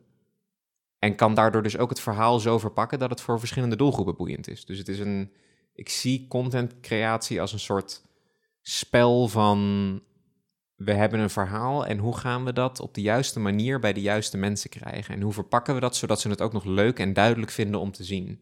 En 0.99 1.15
kan 1.15 1.35
daardoor 1.35 1.63
dus 1.63 1.79
ook 1.79 1.91
het 1.91 2.01
verhaal 2.01 2.39
zo 2.39 2.59
verpakken 2.59 2.99
dat 2.99 3.11
het 3.11 3.21
voor 3.21 3.39
verschillende 3.39 3.77
doelgroepen 3.77 4.17
boeiend 4.17 4.49
is. 4.49 4.65
Dus 4.65 4.79
het 4.79 4.89
is 4.89 4.99
een. 4.99 5.33
Ik 5.73 5.89
zie 5.89 6.27
contentcreatie 6.29 7.41
als 7.41 7.53
een 7.53 7.59
soort 7.59 8.03
spel 8.63 9.29
van. 9.29 10.03
We 10.79 10.93
hebben 10.93 11.21
een 11.21 11.31
verhaal 11.31 11.87
en 11.87 11.99
hoe 11.99 12.17
gaan 12.17 12.45
we 12.45 12.53
dat 12.53 12.81
op 12.81 12.95
de 12.95 13.01
juiste 13.01 13.41
manier 13.41 13.81
bij 13.81 13.93
de 13.93 14.01
juiste 14.01 14.37
mensen 14.37 14.71
krijgen? 14.71 15.15
En 15.15 15.21
hoe 15.21 15.33
verpakken 15.33 15.75
we 15.75 15.81
dat 15.81 15.97
zodat 15.97 16.21
ze 16.21 16.29
het 16.29 16.41
ook 16.41 16.53
nog 16.53 16.65
leuk 16.65 16.99
en 16.99 17.13
duidelijk 17.13 17.51
vinden 17.51 17.81
om 17.81 17.93
te 17.93 18.05
zien? 18.05 18.41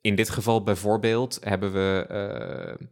In 0.00 0.14
dit 0.14 0.30
geval 0.30 0.62
bijvoorbeeld 0.62 1.38
hebben 1.42 1.72
we. 1.72 2.06
Uh, 2.80 2.86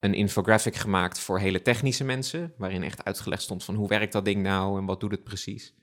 een 0.00 0.14
infographic 0.14 0.74
gemaakt 0.74 1.18
voor 1.18 1.38
hele 1.38 1.62
technische 1.62 2.04
mensen, 2.04 2.52
waarin 2.56 2.82
echt 2.82 3.04
uitgelegd 3.04 3.42
stond 3.42 3.64
van 3.64 3.74
hoe 3.74 3.88
werkt 3.88 4.12
dat 4.12 4.24
ding 4.24 4.42
nou 4.42 4.78
en 4.78 4.84
wat 4.84 5.00
doet 5.00 5.10
het 5.10 5.24
precies. 5.24 5.74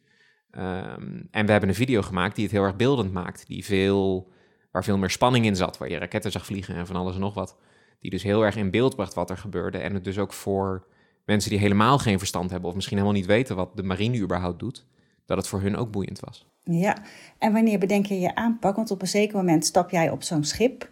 Um, 0.52 1.28
en 1.32 1.46
we 1.46 1.52
hebben 1.52 1.70
een 1.70 1.76
video 1.76 2.02
gemaakt 2.02 2.36
die 2.36 2.44
het 2.44 2.54
heel 2.54 2.64
erg 2.64 2.76
beeldend 2.76 3.14
maakt, 3.14 3.48
die 3.48 3.66
veel, 3.66 4.32
waar 4.72 4.84
veel 4.84 4.98
meer 4.98 5.10
spanning 5.10 5.46
in 5.46 5.56
zat, 5.56 5.78
waar 5.78 5.90
je 5.90 5.98
raketten 5.98 6.32
zag 6.32 6.46
vliegen 6.46 6.76
en 6.76 6.88
van 6.88 6.96
alles 6.96 7.14
en 7.14 7.20
nog 7.20 7.34
wat. 7.34 7.58
Die 8.00 8.12
dus 8.12 8.24
heel 8.24 8.46
erg 8.46 8.56
in 8.56 8.72
beeld 8.72 8.96
bracht 8.96 9.14
wat 9.14 9.30
er 9.30 9.38
gebeurde 9.38 9.78
en 9.78 9.94
het 9.94 10.04
dus 10.04 10.18
ook 10.18 10.34
voor 10.34 10.88
mensen 11.28 11.50
die 11.50 11.60
helemaal 11.60 11.98
geen 11.98 12.18
verstand 12.18 12.50
hebben 12.52 12.70
of 12.70 12.76
misschien 12.76 12.98
helemaal 12.98 13.18
niet 13.18 13.28
weten 13.28 13.56
wat 13.56 13.76
de 13.76 13.84
marine 13.84 14.20
überhaupt 14.20 14.60
doet, 14.60 14.86
dat 15.26 15.38
het 15.38 15.48
voor 15.48 15.62
hun 15.62 15.76
ook 15.76 15.92
boeiend 15.92 16.20
was. 16.20 16.46
Ja, 16.64 16.98
en 17.38 17.54
wanneer 17.54 17.80
bedenk 17.80 18.06
je 18.06 18.20
je 18.20 18.36
aanpak? 18.36 18.76
Want 18.76 18.92
op 18.92 19.02
een 19.02 19.08
zeker 19.08 19.36
moment 19.36 19.66
stap 19.66 19.90
jij 19.90 20.10
op 20.10 20.24
zo'n 20.24 20.44
schip 20.44 20.90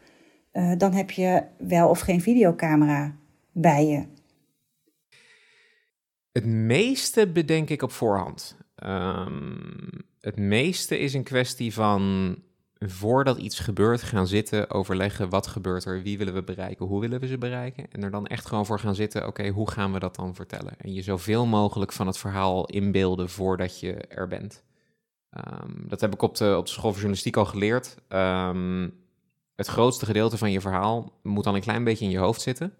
uh, 0.55 0.71
dan 0.77 0.93
heb 0.93 1.11
je 1.11 1.43
wel 1.57 1.89
of 1.89 1.99
geen 1.99 2.21
videocamera 2.21 3.15
bij 3.51 3.85
je. 3.85 4.05
Het 6.31 6.45
meeste 6.45 7.27
bedenk 7.27 7.69
ik 7.69 7.81
op 7.81 7.91
voorhand. 7.91 8.57
Um, 8.83 9.89
het 10.19 10.37
meeste 10.37 10.99
is 10.99 11.13
een 11.13 11.23
kwestie 11.23 11.73
van 11.73 12.35
voordat 12.79 13.37
iets 13.37 13.59
gebeurt 13.59 14.03
gaan 14.03 14.27
zitten, 14.27 14.69
overleggen 14.69 15.29
wat 15.29 15.47
gebeurt 15.47 15.85
er, 15.85 16.01
wie 16.01 16.17
willen 16.17 16.33
we 16.33 16.43
bereiken, 16.43 16.85
hoe 16.85 17.01
willen 17.01 17.19
we 17.19 17.27
ze 17.27 17.37
bereiken. 17.37 17.91
En 17.91 18.03
er 18.03 18.11
dan 18.11 18.27
echt 18.27 18.45
gewoon 18.45 18.65
voor 18.65 18.79
gaan 18.79 18.95
zitten, 18.95 19.27
oké, 19.27 19.49
hoe 19.49 19.71
gaan 19.71 19.93
we 19.93 19.99
dat 19.99 20.15
dan 20.15 20.35
vertellen? 20.35 20.73
En 20.77 20.93
je 20.93 21.01
zoveel 21.01 21.45
mogelijk 21.45 21.91
van 21.91 22.07
het 22.07 22.17
verhaal 22.17 22.65
inbeelden 22.65 23.29
voordat 23.29 23.79
je 23.79 23.93
er 23.93 24.27
bent. 24.27 24.63
Um, 25.31 25.85
dat 25.87 26.01
heb 26.01 26.13
ik 26.13 26.21
op 26.21 26.35
de, 26.35 26.55
op 26.57 26.65
de 26.65 26.71
school 26.71 26.83
voor 26.83 26.93
journalistiek 26.93 27.37
al 27.37 27.45
geleerd. 27.45 27.95
Um, 28.09 28.93
het 29.55 29.67
grootste 29.67 30.05
gedeelte 30.05 30.37
van 30.37 30.51
je 30.51 30.61
verhaal 30.61 31.19
moet 31.23 31.43
dan 31.43 31.55
een 31.55 31.61
klein 31.61 31.83
beetje 31.83 32.05
in 32.05 32.11
je 32.11 32.17
hoofd 32.17 32.41
zitten, 32.41 32.73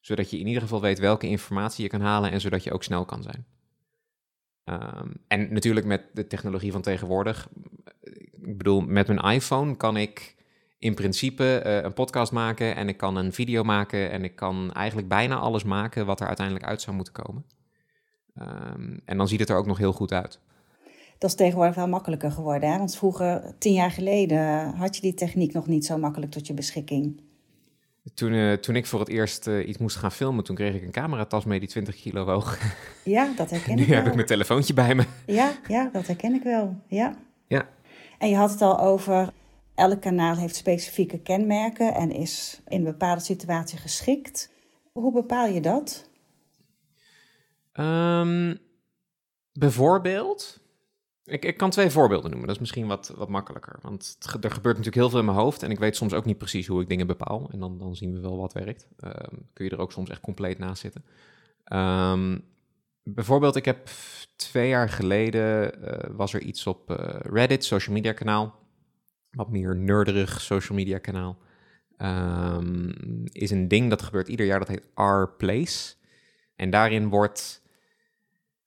zodat 0.00 0.30
je 0.30 0.38
in 0.38 0.46
ieder 0.46 0.62
geval 0.62 0.80
weet 0.80 0.98
welke 0.98 1.28
informatie 1.28 1.82
je 1.82 1.90
kan 1.90 2.00
halen 2.00 2.30
en 2.30 2.40
zodat 2.40 2.64
je 2.64 2.72
ook 2.72 2.82
snel 2.82 3.04
kan 3.04 3.22
zijn. 3.22 3.46
Um, 4.64 5.16
en 5.28 5.52
natuurlijk 5.52 5.86
met 5.86 6.04
de 6.12 6.26
technologie 6.26 6.72
van 6.72 6.82
tegenwoordig, 6.82 7.48
ik 8.46 8.58
bedoel, 8.58 8.80
met 8.80 9.06
mijn 9.06 9.34
iPhone 9.34 9.76
kan 9.76 9.96
ik 9.96 10.34
in 10.78 10.94
principe 10.94 11.62
uh, 11.66 11.82
een 11.82 11.92
podcast 11.92 12.32
maken 12.32 12.76
en 12.76 12.88
ik 12.88 12.96
kan 12.96 13.16
een 13.16 13.32
video 13.32 13.62
maken 13.62 14.10
en 14.10 14.24
ik 14.24 14.36
kan 14.36 14.72
eigenlijk 14.72 15.08
bijna 15.08 15.36
alles 15.36 15.64
maken 15.64 16.06
wat 16.06 16.20
er 16.20 16.26
uiteindelijk 16.26 16.66
uit 16.66 16.80
zou 16.80 16.96
moeten 16.96 17.14
komen. 17.14 17.44
Um, 18.40 19.00
en 19.04 19.16
dan 19.16 19.28
ziet 19.28 19.40
het 19.40 19.48
er 19.48 19.56
ook 19.56 19.66
nog 19.66 19.78
heel 19.78 19.92
goed 19.92 20.12
uit. 20.12 20.40
Dat 21.18 21.30
is 21.30 21.36
tegenwoordig 21.36 21.74
wel 21.74 21.88
makkelijker 21.88 22.30
geworden. 22.30 22.70
Hè? 22.70 22.78
Want 22.78 22.96
vroeger, 22.96 23.54
tien 23.58 23.72
jaar 23.72 23.90
geleden, 23.90 24.74
had 24.74 24.96
je 24.96 25.02
die 25.02 25.14
techniek 25.14 25.52
nog 25.52 25.66
niet 25.66 25.86
zo 25.86 25.98
makkelijk 25.98 26.32
tot 26.32 26.46
je 26.46 26.54
beschikking. 26.54 27.20
Toen, 28.14 28.32
uh, 28.32 28.52
toen 28.52 28.76
ik 28.76 28.86
voor 28.86 29.00
het 29.00 29.08
eerst 29.08 29.46
uh, 29.46 29.68
iets 29.68 29.78
moest 29.78 29.96
gaan 29.96 30.12
filmen, 30.12 30.44
toen 30.44 30.56
kreeg 30.56 30.74
ik 30.74 30.82
een 30.82 30.90
cameratas 30.90 31.44
mee 31.44 31.58
die 31.58 31.68
20 31.68 31.96
kilo 31.96 32.24
woog. 32.24 32.58
Ja, 33.04 33.32
dat 33.36 33.50
herken 33.50 33.72
ik 33.78 33.78
nu 33.78 33.86
wel. 33.86 33.96
heb 33.96 34.06
ik 34.06 34.14
mijn 34.14 34.26
telefoontje 34.26 34.74
bij 34.74 34.94
me. 34.94 35.04
Ja, 35.26 35.52
ja, 35.68 35.90
dat 35.92 36.06
herken 36.06 36.34
ik 36.34 36.42
wel. 36.42 36.76
Ja. 36.86 37.16
ja. 37.46 37.68
En 38.18 38.28
je 38.28 38.36
had 38.36 38.50
het 38.50 38.62
al 38.62 38.80
over, 38.80 39.32
elk 39.74 40.00
kanaal 40.00 40.36
heeft 40.36 40.56
specifieke 40.56 41.18
kenmerken 41.18 41.94
en 41.94 42.10
is 42.10 42.60
in 42.68 42.78
een 42.78 42.84
bepaalde 42.84 43.20
situatie 43.20 43.78
geschikt. 43.78 44.52
Hoe 44.92 45.12
bepaal 45.12 45.46
je 45.46 45.60
dat? 45.60 46.08
Um, 47.72 48.58
bijvoorbeeld, 49.52 50.60
ik, 51.24 51.44
ik 51.44 51.56
kan 51.56 51.70
twee 51.70 51.90
voorbeelden 51.90 52.30
noemen. 52.30 52.46
Dat 52.46 52.56
is 52.56 52.60
misschien 52.60 52.86
wat, 52.86 53.12
wat 53.16 53.28
makkelijker. 53.28 53.78
Want 53.82 54.16
er 54.20 54.50
gebeurt 54.50 54.76
natuurlijk 54.76 54.94
heel 54.94 55.10
veel 55.10 55.18
in 55.18 55.24
mijn 55.24 55.36
hoofd. 55.36 55.62
En 55.62 55.70
ik 55.70 55.78
weet 55.78 55.96
soms 55.96 56.12
ook 56.12 56.24
niet 56.24 56.38
precies 56.38 56.66
hoe 56.66 56.82
ik 56.82 56.88
dingen 56.88 57.06
bepaal. 57.06 57.48
En 57.52 57.58
dan, 57.58 57.78
dan 57.78 57.96
zien 57.96 58.12
we 58.12 58.20
wel 58.20 58.36
wat 58.36 58.52
werkt. 58.52 58.88
Um, 59.04 59.48
kun 59.52 59.64
je 59.64 59.70
er 59.70 59.78
ook 59.78 59.92
soms 59.92 60.10
echt 60.10 60.20
compleet 60.20 60.58
naast 60.58 60.80
zitten. 60.80 61.04
Um, 61.72 62.44
bijvoorbeeld, 63.14 63.56
ik 63.56 63.64
heb 63.64 63.88
twee 64.36 64.68
jaar 64.68 64.88
geleden... 64.88 65.78
Uh, 65.84 66.16
was 66.16 66.34
er 66.34 66.40
iets 66.40 66.66
op 66.66 66.90
uh, 66.90 66.96
Reddit, 67.20 67.64
social 67.64 67.94
media 67.94 68.12
kanaal. 68.12 68.54
Wat 69.30 69.50
meer 69.50 69.76
nerderig 69.76 70.40
social 70.40 70.78
media 70.78 70.98
kanaal. 70.98 71.38
Um, 71.98 72.92
is 73.24 73.50
een 73.50 73.68
ding 73.68 73.90
dat 73.90 74.02
gebeurt 74.02 74.28
ieder 74.28 74.46
jaar. 74.46 74.58
Dat 74.58 74.68
heet 74.68 74.88
Our 74.94 75.30
Place. 75.36 75.94
En 76.56 76.70
daarin 76.70 77.08
wordt 77.08 77.62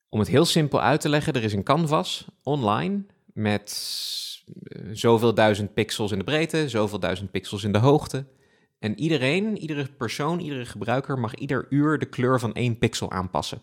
om 0.09 0.19
het 0.19 0.27
heel 0.27 0.45
simpel 0.45 0.81
uit 0.81 1.01
te 1.01 1.09
leggen, 1.09 1.33
er 1.33 1.43
is 1.43 1.53
een 1.53 1.63
canvas 1.63 2.27
online 2.43 3.05
met 3.25 4.43
uh, 4.47 4.89
zoveel 4.91 5.33
duizend 5.33 5.73
pixels 5.73 6.11
in 6.11 6.17
de 6.17 6.23
breedte, 6.23 6.69
zoveel 6.69 6.99
duizend 6.99 7.31
pixels 7.31 7.63
in 7.63 7.71
de 7.71 7.77
hoogte. 7.77 8.25
En 8.79 8.99
iedereen, 8.99 9.57
iedere 9.57 9.87
persoon, 9.97 10.39
iedere 10.39 10.65
gebruiker 10.65 11.19
mag 11.19 11.35
ieder 11.35 11.65
uur 11.69 11.99
de 11.99 12.05
kleur 12.05 12.39
van 12.39 12.53
één 12.53 12.77
pixel 12.77 13.11
aanpassen. 13.11 13.61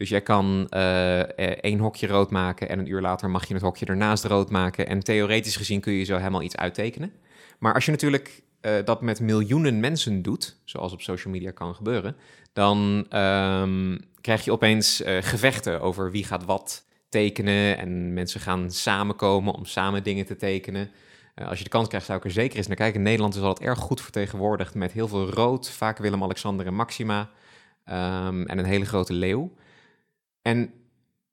Dus 0.00 0.08
jij 0.08 0.20
kan 0.20 0.66
uh, 0.70 1.20
één 1.20 1.78
hokje 1.78 2.06
rood 2.06 2.30
maken 2.30 2.68
en 2.68 2.78
een 2.78 2.90
uur 2.90 3.00
later 3.00 3.30
mag 3.30 3.48
je 3.48 3.54
het 3.54 3.62
hokje 3.62 3.86
ernaast 3.86 4.24
rood 4.24 4.50
maken. 4.50 4.86
En 4.86 5.00
theoretisch 5.00 5.56
gezien 5.56 5.80
kun 5.80 5.92
je 5.92 6.04
zo 6.04 6.16
helemaal 6.16 6.42
iets 6.42 6.56
uittekenen. 6.56 7.12
Maar 7.58 7.74
als 7.74 7.84
je 7.84 7.90
natuurlijk 7.90 8.42
uh, 8.62 8.72
dat 8.84 9.02
met 9.02 9.20
miljoenen 9.20 9.80
mensen 9.80 10.22
doet, 10.22 10.56
zoals 10.64 10.92
op 10.92 11.00
social 11.00 11.32
media 11.32 11.50
kan 11.50 11.74
gebeuren, 11.74 12.16
dan 12.52 13.06
um, 13.16 13.98
krijg 14.20 14.44
je 14.44 14.52
opeens 14.52 15.02
gevechten 15.04 15.80
over 15.80 16.10
wie 16.10 16.24
gaat 16.24 16.44
wat 16.44 16.84
tekenen. 17.08 17.78
En 17.78 18.14
mensen 18.14 18.40
gaan 18.40 18.70
samenkomen 18.70 19.54
om 19.54 19.64
samen 19.64 20.02
dingen 20.02 20.26
te 20.26 20.36
tekenen. 20.36 20.90
Als 21.34 21.58
je 21.58 21.64
de 21.64 21.70
kans 21.70 21.88
krijgt, 21.88 22.06
zou 22.06 22.18
ik 22.18 22.24
er 22.24 22.30
zeker 22.30 22.56
eens 22.56 22.66
naar 22.66 22.76
kijken. 22.76 23.02
Nederland 23.02 23.34
is 23.34 23.40
altijd 23.40 23.68
erg 23.68 23.78
goed 23.78 24.00
vertegenwoordigd 24.00 24.74
met 24.74 24.92
heel 24.92 25.08
veel 25.08 25.30
rood, 25.30 25.70
vaak 25.70 25.98
Willem-Alexander 25.98 26.66
en 26.66 26.74
Maxima. 26.74 27.30
Um, 27.88 28.46
en 28.46 28.58
een 28.58 28.64
hele 28.64 28.84
grote 28.84 29.12
leeuw. 29.12 29.52
En 30.42 30.72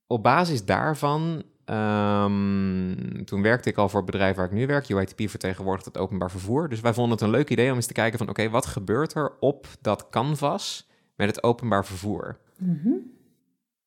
op 0.08 0.24
basis 0.24 0.66
daarvan 0.66 1.44
Um, 1.70 3.26
toen 3.26 3.42
werkte 3.42 3.70
ik 3.70 3.78
al 3.78 3.90
voor 3.90 4.02
het 4.02 4.12
bedrijf 4.12 4.36
waar 4.36 4.46
ik 4.46 4.52
nu 4.52 4.68
werk. 4.68 4.90
UITP 4.90 5.30
vertegenwoordigt 5.30 5.86
het 5.86 5.98
openbaar 5.98 6.32
vervoer. 6.32 6.70
Dus 6.70 6.80
wij 6.80 6.94
vonden 6.94 7.12
het 7.12 7.22
een 7.22 7.30
leuk 7.30 7.50
idee 7.50 7.70
om 7.70 7.76
eens 7.76 7.86
te 7.86 7.94
kijken 7.94 8.18
van... 8.18 8.30
oké, 8.30 8.50
wat 8.50 8.66
gebeurt 8.66 9.14
er 9.14 9.32
op 9.40 9.68
dat 9.82 10.10
canvas 10.10 10.90
met 11.16 11.28
het 11.28 11.44
openbaar 11.44 11.86
vervoer? 11.86 12.40
Mm 12.58 12.80
-hmm. 12.84 13.12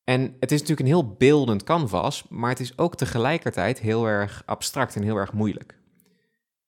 En 0.04 0.36
het 0.40 0.52
is 0.52 0.60
natuurlijk 0.60 0.80
een 0.80 0.94
heel 0.94 1.14
beeldend 1.18 1.64
canvas... 1.64 2.28
maar 2.28 2.50
het 2.50 2.60
is 2.60 2.78
ook 2.78 2.96
tegelijkertijd 2.96 3.78
heel 3.78 4.06
erg 4.06 4.42
abstract 4.46 4.96
en 4.96 5.02
heel 5.02 5.16
erg 5.16 5.32
moeilijk. 5.32 5.78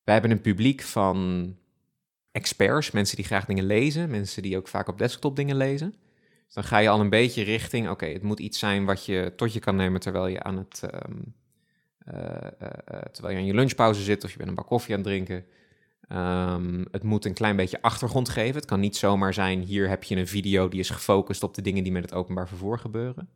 Wij 0.04 0.14
hebben 0.14 0.30
een 0.30 0.40
publiek 0.40 0.82
van 0.82 1.56
experts, 2.30 2.90
mensen 2.90 3.16
die 3.16 3.24
graag 3.24 3.44
dingen 3.44 3.64
lezen... 3.64 4.10
mensen 4.10 4.42
die 4.42 4.56
ook 4.56 4.68
vaak 4.68 4.88
op 4.88 4.98
desktop 4.98 5.36
dingen 5.36 5.56
lezen... 5.56 5.94
Dus 6.52 6.62
dan 6.62 6.70
ga 6.70 6.78
je 6.78 6.88
al 6.88 7.00
een 7.00 7.08
beetje 7.08 7.42
richting, 7.42 7.88
oké, 7.88 8.06
het 8.06 8.22
moet 8.22 8.40
iets 8.40 8.58
zijn 8.58 8.84
wat 8.84 9.04
je 9.04 9.32
tot 9.36 9.52
je 9.52 9.60
kan 9.60 9.76
nemen 9.76 10.00
terwijl 10.00 10.26
je 10.26 10.42
aan 10.42 10.56
het, 10.56 10.82
um, 10.94 11.34
uh, 12.08 12.14
uh, 12.62 12.98
terwijl 13.12 13.34
je 13.34 13.40
aan 13.40 13.46
je 13.46 13.54
lunchpauze 13.54 14.02
zit 14.02 14.24
of 14.24 14.30
je 14.30 14.36
bent 14.36 14.48
een 14.48 14.54
bak 14.54 14.66
koffie 14.66 14.94
aan 14.94 15.00
het 15.00 15.08
drinken. 15.08 15.44
Um, 16.08 16.86
het 16.90 17.02
moet 17.02 17.24
een 17.24 17.32
klein 17.32 17.56
beetje 17.56 17.82
achtergrond 17.82 18.28
geven. 18.28 18.54
Het 18.54 18.64
kan 18.64 18.80
niet 18.80 18.96
zomaar 18.96 19.34
zijn, 19.34 19.60
hier 19.60 19.88
heb 19.88 20.04
je 20.04 20.16
een 20.16 20.26
video 20.26 20.68
die 20.68 20.80
is 20.80 20.90
gefocust 20.90 21.42
op 21.42 21.54
de 21.54 21.62
dingen 21.62 21.82
die 21.82 21.92
met 21.92 22.02
het 22.02 22.14
openbaar 22.14 22.48
vervoer 22.48 22.78
gebeuren. 22.78 23.28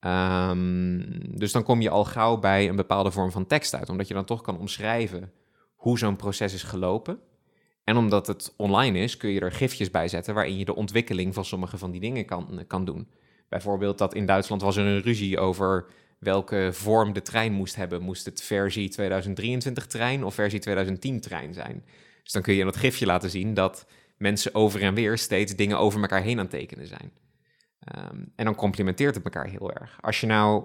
Um, 0.00 1.38
dus 1.38 1.52
dan 1.52 1.62
kom 1.62 1.80
je 1.80 1.90
al 1.90 2.04
gauw 2.04 2.36
bij 2.36 2.68
een 2.68 2.76
bepaalde 2.76 3.10
vorm 3.10 3.30
van 3.30 3.46
tekst 3.46 3.74
uit, 3.74 3.88
omdat 3.88 4.08
je 4.08 4.14
dan 4.14 4.24
toch 4.24 4.40
kan 4.40 4.58
omschrijven 4.58 5.32
hoe 5.74 5.98
zo'n 5.98 6.16
proces 6.16 6.54
is 6.54 6.62
gelopen. 6.62 7.18
En 7.90 7.96
omdat 7.96 8.26
het 8.26 8.52
online 8.56 8.98
is, 8.98 9.16
kun 9.16 9.30
je 9.30 9.40
er 9.40 9.52
gifjes 9.52 9.90
bij 9.90 10.08
zetten 10.08 10.34
waarin 10.34 10.58
je 10.58 10.64
de 10.64 10.74
ontwikkeling 10.74 11.34
van 11.34 11.44
sommige 11.44 11.78
van 11.78 11.90
die 11.90 12.00
dingen 12.00 12.24
kan, 12.24 12.64
kan 12.66 12.84
doen. 12.84 13.08
Bijvoorbeeld 13.48 13.98
dat 13.98 14.14
in 14.14 14.26
Duitsland 14.26 14.62
was 14.62 14.76
er 14.76 14.86
een 14.86 15.00
ruzie 15.00 15.38
over 15.38 15.86
welke 16.18 16.68
vorm 16.72 17.12
de 17.12 17.22
trein 17.22 17.52
moest 17.52 17.76
hebben. 17.76 18.02
Moest 18.02 18.24
het 18.24 18.42
versie 18.42 18.88
2023 18.88 19.86
trein 19.86 20.24
of 20.24 20.34
versie 20.34 20.58
2010 20.58 21.20
trein 21.20 21.54
zijn? 21.54 21.84
Dus 22.22 22.32
dan 22.32 22.42
kun 22.42 22.52
je 22.52 22.58
in 22.58 22.64
dat 22.64 22.76
gifje 22.76 23.06
laten 23.06 23.30
zien 23.30 23.54
dat 23.54 23.86
mensen 24.16 24.54
over 24.54 24.82
en 24.82 24.94
weer 24.94 25.18
steeds 25.18 25.56
dingen 25.56 25.78
over 25.78 26.00
elkaar 26.00 26.22
heen 26.22 26.38
aan 26.38 26.44
het 26.44 26.50
tekenen 26.50 26.86
zijn. 26.86 27.12
Um, 27.96 28.32
en 28.36 28.44
dan 28.44 28.54
complementeert 28.54 29.14
het 29.14 29.24
elkaar 29.24 29.46
heel 29.46 29.72
erg. 29.72 29.98
Als 30.00 30.20
je 30.20 30.26
nou 30.26 30.64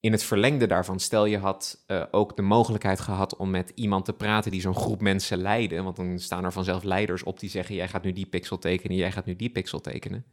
in 0.00 0.12
het 0.12 0.22
verlengde 0.22 0.66
daarvan, 0.66 1.00
stel 1.00 1.24
je 1.24 1.38
had 1.38 1.84
uh, 1.86 2.04
ook 2.10 2.36
de 2.36 2.42
mogelijkheid 2.42 3.00
gehad 3.00 3.36
om 3.36 3.50
met 3.50 3.72
iemand 3.74 4.04
te 4.04 4.12
praten 4.12 4.50
die 4.50 4.60
zo'n 4.60 4.74
groep 4.74 5.00
mensen 5.00 5.38
leiden. 5.38 5.84
Want 5.84 5.96
dan 5.96 6.18
staan 6.18 6.44
er 6.44 6.52
vanzelf 6.52 6.82
leiders 6.82 7.22
op 7.22 7.40
die 7.40 7.50
zeggen: 7.50 7.74
jij 7.74 7.88
gaat 7.88 8.02
nu 8.02 8.12
die 8.12 8.26
pixel 8.26 8.58
tekenen, 8.58 8.96
jij 8.96 9.12
gaat 9.12 9.26
nu 9.26 9.36
die 9.36 9.50
pixel 9.50 9.80
tekenen. 9.80 10.24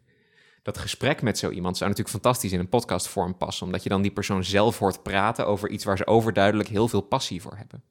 Dat 0.62 0.78
gesprek 0.78 1.22
met 1.22 1.38
zo 1.38 1.50
iemand 1.50 1.78
zou 1.78 1.90
natuurlijk 1.90 2.24
fantastisch 2.24 2.52
in 2.52 2.60
een 2.60 2.70
podcastvorm 2.70 3.38
passen, 3.38 3.66
omdat 3.66 3.84
je 3.84 3.90
dan 3.90 4.02
die 4.02 4.12
persoon 4.12 4.44
zelf 4.44 4.80
hoort 4.80 5.04
praten 5.04 5.48
over 5.48 5.70
iets 5.70 5.84
waar 5.84 5.98
ze 5.98 6.08
overduidelijk 6.08 6.70
heel 6.70 6.88
veel 6.88 7.02
passie 7.02 7.42
voor 7.42 7.58
hebben. 7.58 7.84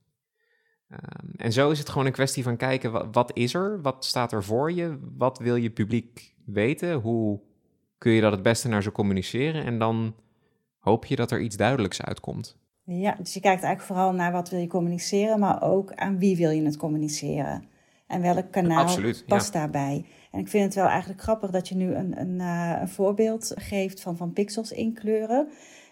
Um, 0.88 1.30
en 1.36 1.52
zo 1.52 1.70
is 1.70 1.78
het 1.78 1.88
gewoon 1.88 2.06
een 2.06 2.12
kwestie 2.12 2.42
van 2.42 2.56
kijken: 2.56 2.92
wat, 2.92 3.06
wat 3.12 3.36
is 3.36 3.54
er? 3.54 3.82
Wat 3.82 4.04
staat 4.04 4.32
er 4.32 4.44
voor 4.44 4.72
je? 4.72 4.98
Wat 5.16 5.38
wil 5.38 5.56
je 5.56 5.70
publiek 5.70 6.34
weten? 6.46 6.94
Hoe 6.94 7.40
kun 7.98 8.12
je 8.12 8.20
dat 8.20 8.32
het 8.32 8.42
beste 8.42 8.68
naar 8.68 8.82
ze 8.82 8.92
communiceren? 8.92 9.64
En 9.64 9.78
dan 9.78 10.14
hoop 10.84 11.04
je 11.04 11.16
dat 11.16 11.30
er 11.30 11.40
iets 11.40 11.56
duidelijks 11.56 12.02
uitkomt. 12.02 12.56
Ja, 12.82 13.16
dus 13.18 13.34
je 13.34 13.40
kijkt 13.40 13.62
eigenlijk 13.62 13.92
vooral 13.92 14.12
naar 14.12 14.32
wat 14.32 14.50
wil 14.50 14.60
je 14.60 14.66
communiceren, 14.66 15.38
maar 15.38 15.62
ook 15.62 15.92
aan 15.94 16.18
wie 16.18 16.36
wil 16.36 16.50
je 16.50 16.64
het 16.64 16.76
communiceren. 16.76 17.64
En 18.06 18.20
welk 18.20 18.50
kanaal 18.50 18.82
Absoluut, 18.82 19.24
past 19.26 19.52
daarbij. 19.52 20.04
En 20.30 20.40
ik 20.40 20.48
vind 20.48 20.64
het 20.64 20.74
wel 20.74 20.86
eigenlijk 20.86 21.22
grappig 21.22 21.50
dat 21.50 21.68
je 21.68 21.74
nu 21.74 21.94
een, 21.94 22.20
een, 22.20 22.34
uh, 22.40 22.76
een 22.80 22.88
voorbeeld 22.88 23.52
geeft 23.56 24.00
van, 24.00 24.16
van 24.16 24.32
pixels 24.32 24.72
inkleuren. 24.72 25.48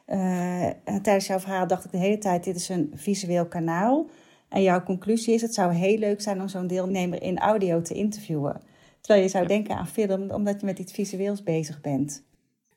Uh, 0.06 0.66
tijdens 1.02 1.26
jouw 1.26 1.38
verhaal 1.38 1.66
dacht 1.66 1.84
ik 1.84 1.90
de 1.90 1.98
hele 1.98 2.18
tijd, 2.18 2.44
dit 2.44 2.56
is 2.56 2.68
een 2.68 2.92
visueel 2.94 3.46
kanaal. 3.46 4.06
En 4.48 4.62
jouw 4.62 4.82
conclusie 4.82 5.34
is, 5.34 5.42
het 5.42 5.54
zou 5.54 5.72
heel 5.72 5.98
leuk 5.98 6.20
zijn 6.20 6.40
om 6.40 6.48
zo'n 6.48 6.66
deelnemer 6.66 7.22
in 7.22 7.38
audio 7.38 7.80
te 7.80 7.94
interviewen. 7.94 8.60
Terwijl 9.00 9.24
je 9.24 9.30
zou 9.30 9.46
denken 9.46 9.76
aan 9.76 9.86
film, 9.86 10.30
omdat 10.30 10.60
je 10.60 10.66
met 10.66 10.78
iets 10.78 10.92
visueels 10.92 11.42
bezig 11.42 11.80
bent. 11.80 12.24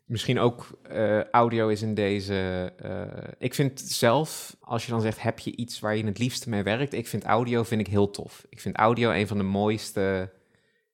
Misschien 0.05 0.39
ook 0.39 0.79
uh, 0.91 1.23
audio 1.23 1.67
is 1.67 1.81
in 1.81 1.93
deze. 1.93 2.73
Uh, 2.85 3.33
ik 3.37 3.53
vind 3.53 3.79
zelf, 3.79 4.57
als 4.59 4.85
je 4.85 4.91
dan 4.91 5.01
zegt, 5.01 5.21
heb 5.21 5.39
je 5.39 5.55
iets 5.55 5.79
waar 5.79 5.95
je 5.95 6.05
het 6.05 6.19
liefste 6.19 6.49
mee 6.49 6.63
werkt? 6.63 6.93
Ik 6.93 7.07
vind 7.07 7.23
audio 7.23 7.63
vind 7.63 7.81
ik 7.81 7.87
heel 7.87 8.11
tof. 8.11 8.45
Ik 8.49 8.61
vind 8.61 8.75
audio 8.75 9.11
een 9.11 9.27
van 9.27 9.37
de 9.37 9.43
mooiste 9.43 10.33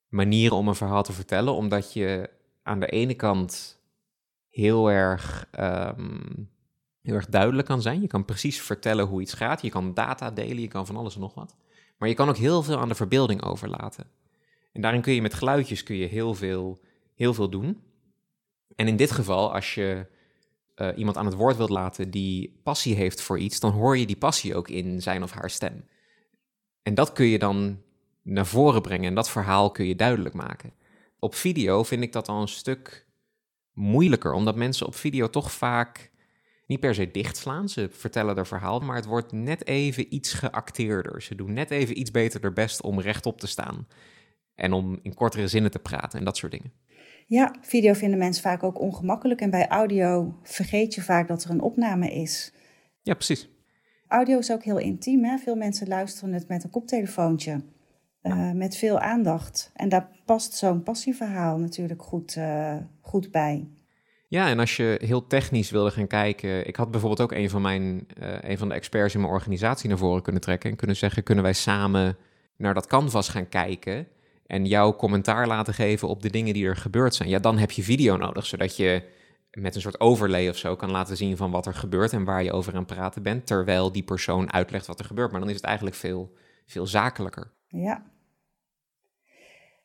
manieren 0.07 0.57
om 0.57 0.67
een 0.67 0.75
verhaal 0.75 1.03
te 1.03 1.13
vertellen, 1.13 1.53
omdat 1.53 1.93
je 1.93 2.29
aan 2.63 2.79
de 2.79 2.87
ene 2.87 3.13
kant 3.13 3.79
heel 4.49 4.91
erg, 4.91 5.49
um, 5.59 6.49
heel 7.01 7.15
erg 7.15 7.25
duidelijk 7.25 7.67
kan 7.67 7.81
zijn. 7.81 8.01
Je 8.01 8.07
kan 8.07 8.25
precies 8.25 8.61
vertellen 8.61 9.05
hoe 9.05 9.21
iets 9.21 9.33
gaat. 9.33 9.61
Je 9.61 9.69
kan 9.69 9.93
data 9.93 10.31
delen, 10.31 10.61
je 10.61 10.67
kan 10.67 10.85
van 10.85 10.95
alles 10.95 11.15
en 11.15 11.21
nog 11.21 11.33
wat. 11.33 11.55
Maar 11.97 12.09
je 12.09 12.15
kan 12.15 12.29
ook 12.29 12.37
heel 12.37 12.63
veel 12.63 12.77
aan 12.77 12.87
de 12.87 12.95
verbeelding 12.95 13.43
overlaten. 13.43 14.05
En 14.73 14.81
daarin 14.81 15.01
kun 15.01 15.13
je 15.13 15.21
met 15.21 15.33
geluidjes 15.33 15.83
kun 15.83 15.95
je 15.95 16.07
heel 16.07 16.33
veel, 16.33 16.81
heel 17.15 17.33
veel 17.33 17.49
doen. 17.49 17.81
En 18.75 18.87
in 18.87 18.95
dit 18.95 19.11
geval, 19.11 19.53
als 19.53 19.73
je 19.73 20.07
uh, 20.75 20.89
iemand 20.95 21.17
aan 21.17 21.25
het 21.25 21.35
woord 21.35 21.57
wilt 21.57 21.69
laten 21.69 22.11
die 22.11 22.59
passie 22.63 22.95
heeft 22.95 23.21
voor 23.21 23.39
iets, 23.39 23.59
dan 23.59 23.71
hoor 23.71 23.97
je 23.97 24.05
die 24.05 24.17
passie 24.17 24.55
ook 24.55 24.67
in 24.67 25.01
zijn 25.01 25.23
of 25.23 25.31
haar 25.31 25.49
stem. 25.49 25.85
En 26.83 26.93
dat 26.93 27.13
kun 27.13 27.25
je 27.25 27.39
dan 27.39 27.81
naar 28.21 28.45
voren 28.45 28.81
brengen 28.81 29.07
en 29.07 29.15
dat 29.15 29.29
verhaal 29.29 29.71
kun 29.71 29.85
je 29.85 29.95
duidelijk 29.95 30.35
maken. 30.35 30.73
Op 31.19 31.35
video 31.35 31.83
vind 31.83 32.03
ik 32.03 32.11
dat 32.11 32.27
al 32.27 32.41
een 32.41 32.47
stuk 32.47 33.05
moeilijker, 33.73 34.33
omdat 34.33 34.55
mensen 34.55 34.87
op 34.87 34.95
video 34.95 35.29
toch 35.29 35.51
vaak 35.51 36.11
niet 36.65 36.79
per 36.79 36.95
se 36.95 37.11
dichtslaan. 37.11 37.69
Ze 37.69 37.89
vertellen 37.91 38.37
er 38.37 38.47
verhaal, 38.47 38.79
maar 38.79 38.95
het 38.95 39.05
wordt 39.05 39.31
net 39.31 39.67
even 39.67 40.15
iets 40.15 40.33
geacteerder. 40.33 41.21
Ze 41.21 41.35
doen 41.35 41.53
net 41.53 41.71
even 41.71 41.99
iets 41.99 42.11
beter 42.11 42.41
hun 42.41 42.53
best 42.53 42.81
om 42.81 42.99
rechtop 42.99 43.39
te 43.39 43.47
staan 43.47 43.87
en 44.55 44.73
om 44.73 44.99
in 45.01 45.13
kortere 45.13 45.47
zinnen 45.47 45.71
te 45.71 45.79
praten 45.79 46.19
en 46.19 46.25
dat 46.25 46.37
soort 46.37 46.51
dingen. 46.51 46.73
Ja, 47.31 47.55
video 47.61 47.93
vinden 47.93 48.19
mensen 48.19 48.43
vaak 48.43 48.63
ook 48.63 48.79
ongemakkelijk. 48.79 49.41
En 49.41 49.49
bij 49.49 49.67
audio 49.67 50.35
vergeet 50.43 50.93
je 50.93 51.01
vaak 51.01 51.27
dat 51.27 51.43
er 51.43 51.49
een 51.49 51.61
opname 51.61 52.13
is. 52.13 52.53
Ja, 53.01 53.13
precies. 53.13 53.49
Audio 54.07 54.37
is 54.37 54.51
ook 54.51 54.63
heel 54.63 54.77
intiem. 54.77 55.23
Hè? 55.23 55.37
Veel 55.37 55.55
mensen 55.55 55.87
luisteren 55.87 56.33
het 56.33 56.47
met 56.47 56.63
een 56.63 56.69
koptelefoontje. 56.69 57.63
Uh, 58.23 58.51
met 58.51 58.77
veel 58.77 58.99
aandacht. 58.99 59.71
En 59.73 59.89
daar 59.89 60.09
past 60.25 60.53
zo'n 60.53 60.83
passieverhaal 60.83 61.57
natuurlijk 61.57 62.03
goed, 62.03 62.35
uh, 62.35 62.75
goed 63.01 63.31
bij. 63.31 63.67
Ja, 64.27 64.47
en 64.47 64.59
als 64.59 64.75
je 64.75 64.99
heel 65.03 65.27
technisch 65.27 65.71
wilde 65.71 65.91
gaan 65.91 66.07
kijken. 66.07 66.67
Ik 66.67 66.75
had 66.75 66.91
bijvoorbeeld 66.91 67.21
ook 67.21 67.37
een 67.37 67.49
van, 67.49 67.61
mijn, 67.61 68.07
uh, 68.21 68.37
een 68.41 68.57
van 68.57 68.69
de 68.69 68.75
experts 68.75 69.13
in 69.13 69.19
mijn 69.19 69.33
organisatie 69.33 69.89
naar 69.89 69.97
voren 69.97 70.21
kunnen 70.21 70.41
trekken. 70.41 70.69
En 70.69 70.75
kunnen 70.75 70.95
zeggen: 70.95 71.23
kunnen 71.23 71.43
wij 71.43 71.53
samen 71.53 72.17
naar 72.57 72.73
dat 72.73 72.87
canvas 72.87 73.29
gaan 73.29 73.49
kijken? 73.49 74.07
En 74.51 74.65
jouw 74.65 74.95
commentaar 74.95 75.47
laten 75.47 75.73
geven 75.73 76.07
op 76.07 76.21
de 76.21 76.29
dingen 76.29 76.53
die 76.53 76.65
er 76.65 76.75
gebeurd 76.75 77.15
zijn, 77.15 77.29
ja, 77.29 77.39
dan 77.39 77.57
heb 77.57 77.71
je 77.71 77.83
video 77.83 78.17
nodig, 78.17 78.45
zodat 78.45 78.77
je 78.77 79.03
met 79.51 79.75
een 79.75 79.81
soort 79.81 79.99
overlay 79.99 80.49
of 80.49 80.57
zo 80.57 80.75
kan 80.75 80.91
laten 80.91 81.17
zien 81.17 81.37
van 81.37 81.51
wat 81.51 81.65
er 81.65 81.73
gebeurt 81.73 82.13
en 82.13 82.23
waar 82.23 82.43
je 82.43 82.51
over 82.51 82.73
aan 82.73 82.83
het 82.83 82.93
praten 82.93 83.23
bent, 83.23 83.45
terwijl 83.45 83.91
die 83.91 84.03
persoon 84.03 84.53
uitlegt 84.53 84.87
wat 84.87 84.99
er 84.99 85.05
gebeurt. 85.05 85.31
Maar 85.31 85.39
dan 85.39 85.49
is 85.49 85.55
het 85.55 85.63
eigenlijk 85.63 85.95
veel, 85.95 86.33
veel 86.65 86.87
zakelijker. 86.87 87.51
Ja. 87.67 88.03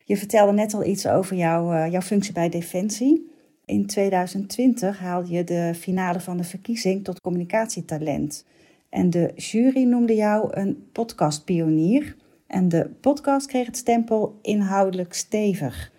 Je 0.03 0.17
vertelde 0.17 0.51
net 0.51 0.73
al 0.73 0.85
iets 0.85 1.07
over 1.07 1.35
jouw, 1.35 1.73
uh, 1.73 1.91
jouw 1.91 2.01
functie 2.01 2.33
bij 2.33 2.49
Defensie. 2.49 3.31
In 3.65 3.85
2020 3.85 4.99
haalde 4.99 5.31
je 5.31 5.43
de 5.43 5.73
finale 5.75 6.19
van 6.19 6.37
de 6.37 6.43
verkiezing 6.43 7.03
tot 7.03 7.21
communicatietalent. 7.21 8.45
En 8.89 9.09
de 9.09 9.31
jury 9.35 9.83
noemde 9.83 10.15
jou 10.15 10.47
een 10.51 10.89
podcastpionier. 10.91 12.15
En 12.47 12.69
de 12.69 12.89
podcast 13.01 13.47
kreeg 13.47 13.65
het 13.65 13.77
stempel 13.77 14.39
inhoudelijk 14.41 15.13
stevig. 15.13 15.91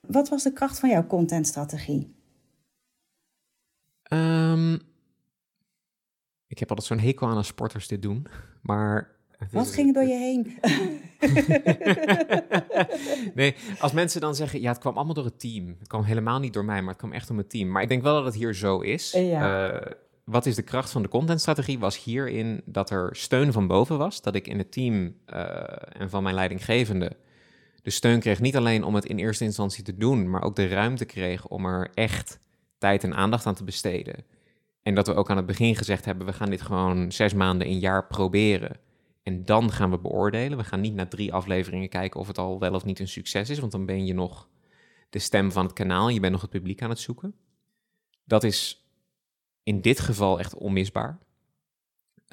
Wat 0.00 0.28
was 0.28 0.42
de 0.42 0.52
kracht 0.52 0.78
van 0.78 0.88
jouw 0.88 1.06
contentstrategie? 1.06 2.14
Um, 4.12 4.74
Ik 6.46 6.58
heb 6.58 6.68
altijd 6.68 6.88
zo'n 6.88 6.98
hekel 6.98 7.28
aan 7.28 7.36
als 7.36 7.46
sporters 7.46 7.88
dit 7.88 8.02
doen, 8.02 8.26
maar... 8.62 9.14
Wat 9.50 9.72
ging 9.72 9.88
er 9.88 9.94
door 9.94 10.12
je 10.12 10.18
heen? 10.18 10.58
nee, 13.34 13.54
als 13.78 13.92
mensen 13.92 14.20
dan 14.20 14.34
zeggen, 14.34 14.60
ja, 14.60 14.68
het 14.68 14.78
kwam 14.78 14.96
allemaal 14.96 15.14
door 15.14 15.24
het 15.24 15.40
team. 15.40 15.76
Het 15.78 15.88
kwam 15.88 16.02
helemaal 16.02 16.38
niet 16.38 16.52
door 16.52 16.64
mij, 16.64 16.80
maar 16.80 16.88
het 16.88 16.98
kwam 16.98 17.12
echt 17.12 17.30
om 17.30 17.36
het 17.38 17.50
team. 17.50 17.70
Maar 17.70 17.82
ik 17.82 17.88
denk 17.88 18.02
wel 18.02 18.14
dat 18.14 18.24
het 18.24 18.34
hier 18.34 18.54
zo 18.54 18.80
is. 18.80 19.12
Ja. 19.12 19.72
Uh, 19.72 19.92
wat 20.30 20.46
is 20.46 20.54
de 20.54 20.62
kracht 20.62 20.90
van 20.90 21.02
de 21.02 21.08
contentstrategie? 21.08 21.78
Was 21.78 22.04
hierin 22.04 22.62
dat 22.64 22.90
er 22.90 23.16
steun 23.16 23.52
van 23.52 23.66
boven 23.66 23.98
was. 23.98 24.22
Dat 24.22 24.34
ik 24.34 24.48
in 24.48 24.58
het 24.58 24.72
team 24.72 25.16
uh, 25.34 25.64
en 25.88 26.10
van 26.10 26.22
mijn 26.22 26.34
leidinggevende 26.34 27.16
de 27.82 27.90
steun 27.90 28.20
kreeg. 28.20 28.40
Niet 28.40 28.56
alleen 28.56 28.84
om 28.84 28.94
het 28.94 29.04
in 29.04 29.18
eerste 29.18 29.44
instantie 29.44 29.84
te 29.84 29.96
doen, 29.96 30.30
maar 30.30 30.42
ook 30.42 30.56
de 30.56 30.66
ruimte 30.66 31.04
kreeg 31.04 31.46
om 31.46 31.64
er 31.64 31.90
echt 31.94 32.40
tijd 32.78 33.04
en 33.04 33.14
aandacht 33.14 33.46
aan 33.46 33.54
te 33.54 33.64
besteden. 33.64 34.24
En 34.82 34.94
dat 34.94 35.06
we 35.06 35.14
ook 35.14 35.30
aan 35.30 35.36
het 35.36 35.46
begin 35.46 35.76
gezegd 35.76 36.04
hebben: 36.04 36.26
we 36.26 36.32
gaan 36.32 36.50
dit 36.50 36.62
gewoon 36.62 37.12
zes 37.12 37.34
maanden, 37.34 37.66
een 37.66 37.78
jaar 37.78 38.06
proberen. 38.06 38.76
En 39.22 39.44
dan 39.44 39.72
gaan 39.72 39.90
we 39.90 39.98
beoordelen. 39.98 40.58
We 40.58 40.64
gaan 40.64 40.80
niet 40.80 40.94
na 40.94 41.06
drie 41.06 41.32
afleveringen 41.32 41.88
kijken 41.88 42.20
of 42.20 42.26
het 42.26 42.38
al 42.38 42.58
wel 42.58 42.74
of 42.74 42.84
niet 42.84 42.98
een 42.98 43.08
succes 43.08 43.50
is, 43.50 43.58
want 43.58 43.72
dan 43.72 43.86
ben 43.86 44.06
je 44.06 44.14
nog 44.14 44.48
de 45.10 45.18
stem 45.18 45.52
van 45.52 45.64
het 45.64 45.74
kanaal. 45.74 46.08
Je 46.08 46.20
bent 46.20 46.32
nog 46.32 46.40
het 46.40 46.50
publiek 46.50 46.82
aan 46.82 46.90
het 46.90 46.98
zoeken. 46.98 47.34
Dat 48.24 48.44
is 48.44 48.85
in 49.66 49.80
dit 49.80 50.00
geval 50.00 50.38
echt 50.38 50.54
onmisbaar. 50.54 51.18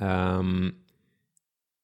Um, 0.02 0.84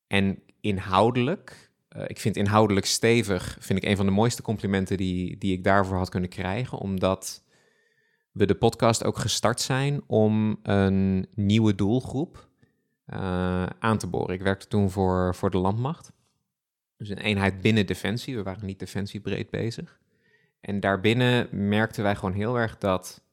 en 0.08 0.44
inhoudelijk, 0.62 1.72
uh, 1.96 2.04
ik 2.08 2.20
vind 2.20 2.36
inhoudelijk 2.36 2.86
stevig, 2.86 3.58
vind 3.60 3.84
ik 3.84 3.90
een 3.90 3.96
van 3.96 4.06
de 4.06 4.12
mooiste 4.12 4.42
complimenten 4.42 4.98
die, 4.98 5.38
die 5.38 5.54
ik 5.54 5.64
daarvoor 5.64 5.98
had 5.98 6.10
kunnen 6.10 6.30
krijgen, 6.30 6.78
omdat 6.78 7.44
we 8.32 8.46
de 8.46 8.56
podcast 8.56 9.04
ook 9.04 9.18
gestart 9.18 9.62
zijn 9.62 10.02
om 10.08 10.60
een 10.64 11.28
nieuwe 11.36 11.76
doelgroep 11.76 12.50
uh, 13.08 13.66
aan 13.66 13.98
te 13.98 14.08
boren. 14.08 14.36
Ik 14.36 14.42
werkte 14.42 14.68
toen 14.68 14.90
voor, 14.90 15.36
voor 15.36 15.50
de 15.50 15.58
landmacht. 15.58 16.12
Dus 16.98 17.10
een 17.10 17.18
eenheid 17.18 17.62
binnen 17.62 17.86
Defensie. 17.86 18.36
We 18.36 18.44
waren 18.44 18.66
niet 18.66 18.80
defensiebreed 18.80 19.50
bezig. 19.50 20.00
En 20.62 20.80
daarbinnen 20.80 21.48
merkten 21.52 22.04
wij 22.04 22.16
gewoon 22.16 22.34
heel 22.34 22.58
erg 22.58 22.78
dat 22.78 23.24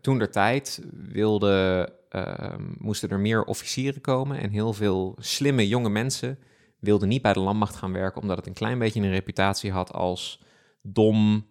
toen 0.00 0.18
der 0.18 0.30
tijd 0.30 0.84
wilde, 0.92 1.88
uh, 2.10 2.54
moesten 2.78 3.10
er 3.10 3.18
meer 3.18 3.44
officieren 3.44 4.00
komen. 4.00 4.38
En 4.38 4.50
heel 4.50 4.72
veel 4.72 5.16
slimme 5.18 5.68
jonge 5.68 5.90
mensen 5.90 6.38
wilden 6.78 7.08
niet 7.08 7.22
bij 7.22 7.32
de 7.32 7.40
landmacht 7.40 7.76
gaan 7.76 7.92
werken, 7.92 8.22
omdat 8.22 8.36
het 8.36 8.46
een 8.46 8.52
klein 8.52 8.78
beetje 8.78 9.00
een 9.00 9.10
reputatie 9.10 9.70
had 9.70 9.92
als 9.92 10.42
dom, 10.82 11.46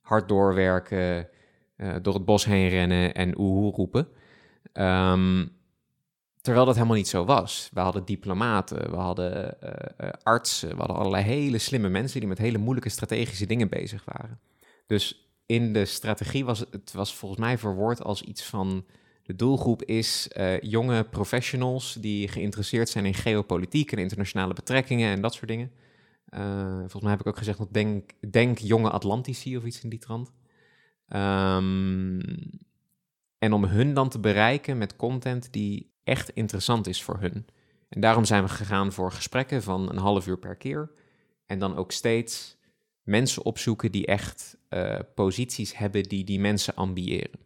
hard 0.00 0.28
doorwerken, 0.28 1.28
uh, 1.76 1.94
door 2.02 2.14
het 2.14 2.24
bos 2.24 2.44
heen 2.44 2.68
rennen 2.68 3.14
en 3.14 3.38
oehoe 3.38 3.72
roepen. 3.72 4.08
Um, 4.72 5.58
Terwijl 6.40 6.64
dat 6.64 6.74
helemaal 6.74 6.96
niet 6.96 7.08
zo 7.08 7.24
was. 7.24 7.70
We 7.72 7.80
hadden 7.80 8.04
diplomaten, 8.04 8.90
we 8.90 8.96
hadden 8.96 9.56
uh, 9.62 10.08
artsen, 10.22 10.68
we 10.68 10.76
hadden 10.76 10.96
allerlei 10.96 11.24
hele 11.24 11.58
slimme 11.58 11.88
mensen 11.88 12.20
die 12.20 12.28
met 12.28 12.38
hele 12.38 12.58
moeilijke 12.58 12.88
strategische 12.88 13.46
dingen 13.46 13.68
bezig 13.68 14.04
waren. 14.04 14.40
Dus 14.86 15.29
in 15.50 15.72
de 15.72 15.84
strategie 15.84 16.44
was 16.44 16.58
het 16.58 16.92
was 16.92 17.14
volgens 17.14 17.40
mij 17.40 17.58
verwoord 17.58 18.02
als 18.02 18.22
iets 18.22 18.44
van 18.44 18.84
de 19.22 19.34
doelgroep 19.34 19.82
is 19.82 20.28
uh, 20.36 20.60
jonge 20.60 21.04
professionals 21.04 21.96
die 22.00 22.28
geïnteresseerd 22.28 22.88
zijn 22.88 23.06
in 23.06 23.14
geopolitiek 23.14 23.92
en 23.92 23.98
internationale 23.98 24.54
betrekkingen 24.54 25.10
en 25.12 25.20
dat 25.20 25.34
soort 25.34 25.48
dingen. 25.48 25.70
volgens 26.78 27.02
mij 27.02 27.10
heb 27.10 27.20
ik 27.20 27.26
ook 27.26 27.36
gezegd, 27.36 27.72
denk, 27.72 28.10
denk 28.30 28.58
jonge 28.58 28.90
Atlantici 28.90 29.56
of 29.56 29.64
iets 29.64 29.82
in 29.82 29.88
die 29.88 29.98
trant. 29.98 30.32
Um, 31.08 32.20
en 33.38 33.52
om 33.52 33.64
hun 33.64 33.94
dan 33.94 34.08
te 34.08 34.18
bereiken 34.18 34.78
met 34.78 34.96
content 34.96 35.52
die 35.52 35.92
echt 36.04 36.30
interessant 36.30 36.86
is 36.86 37.02
voor 37.02 37.20
hun. 37.20 37.46
En 37.88 38.00
daarom 38.00 38.24
zijn 38.24 38.42
we 38.42 38.48
gegaan 38.48 38.92
voor 38.92 39.12
gesprekken 39.12 39.62
van 39.62 39.90
een 39.90 39.98
half 39.98 40.26
uur 40.26 40.38
per 40.38 40.56
keer. 40.56 40.90
En 41.46 41.58
dan 41.58 41.76
ook 41.76 41.92
steeds 41.92 42.58
mensen 43.10 43.44
opzoeken 43.44 43.92
die 43.92 44.06
echt 44.06 44.56
uh, 44.68 44.98
posities 45.14 45.76
hebben 45.76 46.02
die 46.02 46.24
die 46.24 46.40
mensen 46.40 46.74
ambiëren. 46.74 47.40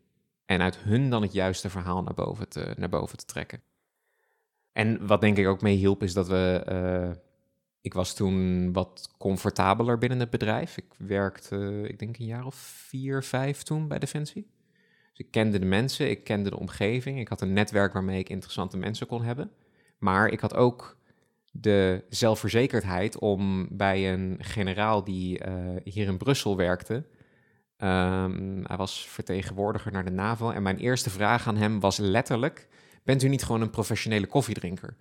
En 0.46 0.60
uit 0.60 0.78
hun 0.78 1.10
dan 1.10 1.22
het 1.22 1.32
juiste 1.32 1.70
verhaal 1.70 2.02
naar 2.02 2.14
boven 2.14 2.48
te, 2.48 2.74
naar 2.76 2.88
boven 2.88 3.18
te 3.18 3.24
trekken. 3.24 3.62
En 4.72 5.06
wat 5.06 5.20
denk 5.20 5.38
ik 5.38 5.46
ook 5.46 5.62
mee 5.62 5.76
hielp, 5.76 6.02
is 6.02 6.12
dat 6.12 6.28
we. 6.28 6.66
Uh, 6.68 7.22
ik 7.80 7.94
was 7.94 8.14
toen 8.14 8.72
wat 8.72 9.14
comfortabeler 9.18 9.98
binnen 9.98 10.20
het 10.20 10.30
bedrijf. 10.30 10.76
Ik 10.76 10.94
werkte, 10.98 11.84
ik 11.88 11.98
denk 11.98 12.18
een 12.18 12.26
jaar 12.26 12.46
of 12.46 12.54
vier, 12.54 13.22
vijf 13.22 13.62
toen 13.62 13.88
bij 13.88 13.98
Defensie. 13.98 14.50
Dus 15.10 15.26
ik 15.26 15.30
kende 15.30 15.58
de 15.58 15.66
mensen, 15.66 16.10
ik 16.10 16.24
kende 16.24 16.50
de 16.50 16.58
omgeving, 16.58 17.18
ik 17.18 17.28
had 17.28 17.40
een 17.40 17.52
netwerk 17.52 17.92
waarmee 17.92 18.18
ik 18.18 18.28
interessante 18.28 18.76
mensen 18.76 19.06
kon 19.06 19.22
hebben. 19.22 19.50
Maar 19.98 20.28
ik 20.28 20.40
had 20.40 20.54
ook 20.54 20.96
de 21.56 22.04
zelfverzekerdheid 22.08 23.18
om 23.18 23.68
bij 23.70 24.12
een 24.12 24.36
generaal 24.40 25.04
die 25.04 25.46
uh, 25.46 25.54
hier 25.84 26.06
in 26.06 26.16
Brussel 26.16 26.56
werkte. 26.56 26.94
Um, 26.94 28.64
hij 28.66 28.76
was 28.76 29.08
vertegenwoordiger 29.08 29.92
naar 29.92 30.04
de 30.04 30.10
NAVO. 30.10 30.50
En 30.50 30.62
mijn 30.62 30.78
eerste 30.78 31.10
vraag 31.10 31.46
aan 31.48 31.56
hem 31.56 31.80
was 31.80 31.96
letterlijk: 31.96 32.68
Bent 33.02 33.22
u 33.22 33.28
niet 33.28 33.44
gewoon 33.44 33.60
een 33.60 33.70
professionele 33.70 34.26
koffiedrinker? 34.26 34.96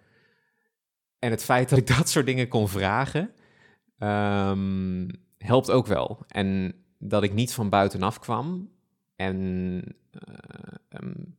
En 1.19 1.31
het 1.31 1.43
feit 1.43 1.69
dat 1.69 1.79
ik 1.79 1.87
dat 1.97 2.09
soort 2.09 2.25
dingen 2.25 2.47
kon 2.47 2.69
vragen, 2.69 3.31
um, 3.97 5.07
helpt 5.37 5.71
ook 5.71 5.87
wel. 5.87 6.25
En 6.27 6.75
dat 6.97 7.23
ik 7.23 7.33
niet 7.33 7.53
van 7.53 7.69
buitenaf 7.69 8.19
kwam 8.19 8.69
en 9.15 9.35
uh, 10.11 10.35
een 10.89 11.35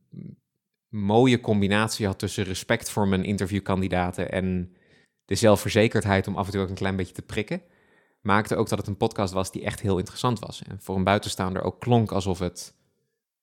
mooie 0.89 1.39
combinatie 1.39 2.05
had 2.05 2.19
tussen 2.19 2.43
respect 2.43 2.89
voor 2.89 3.07
mijn 3.07 3.23
interviewkandidaten 3.23 4.31
en 4.31 4.74
de 5.25 5.35
zelfverzekerdheid 5.35 6.27
om 6.27 6.35
af 6.35 6.45
en 6.45 6.51
toe 6.51 6.61
ook 6.61 6.69
een 6.69 6.75
klein 6.75 6.95
beetje 6.95 7.13
te 7.13 7.21
prikken, 7.21 7.61
maakte 8.21 8.55
ook 8.55 8.69
dat 8.69 8.77
het 8.77 8.87
een 8.87 8.97
podcast 8.97 9.33
was 9.33 9.51
die 9.51 9.63
echt 9.63 9.81
heel 9.81 9.97
interessant 9.97 10.39
was. 10.39 10.63
En 10.67 10.77
voor 10.81 10.95
een 10.95 11.03
buitenstaander 11.03 11.61
ook 11.61 11.79
klonk 11.79 12.11
alsof 12.11 12.39
het 12.39 12.73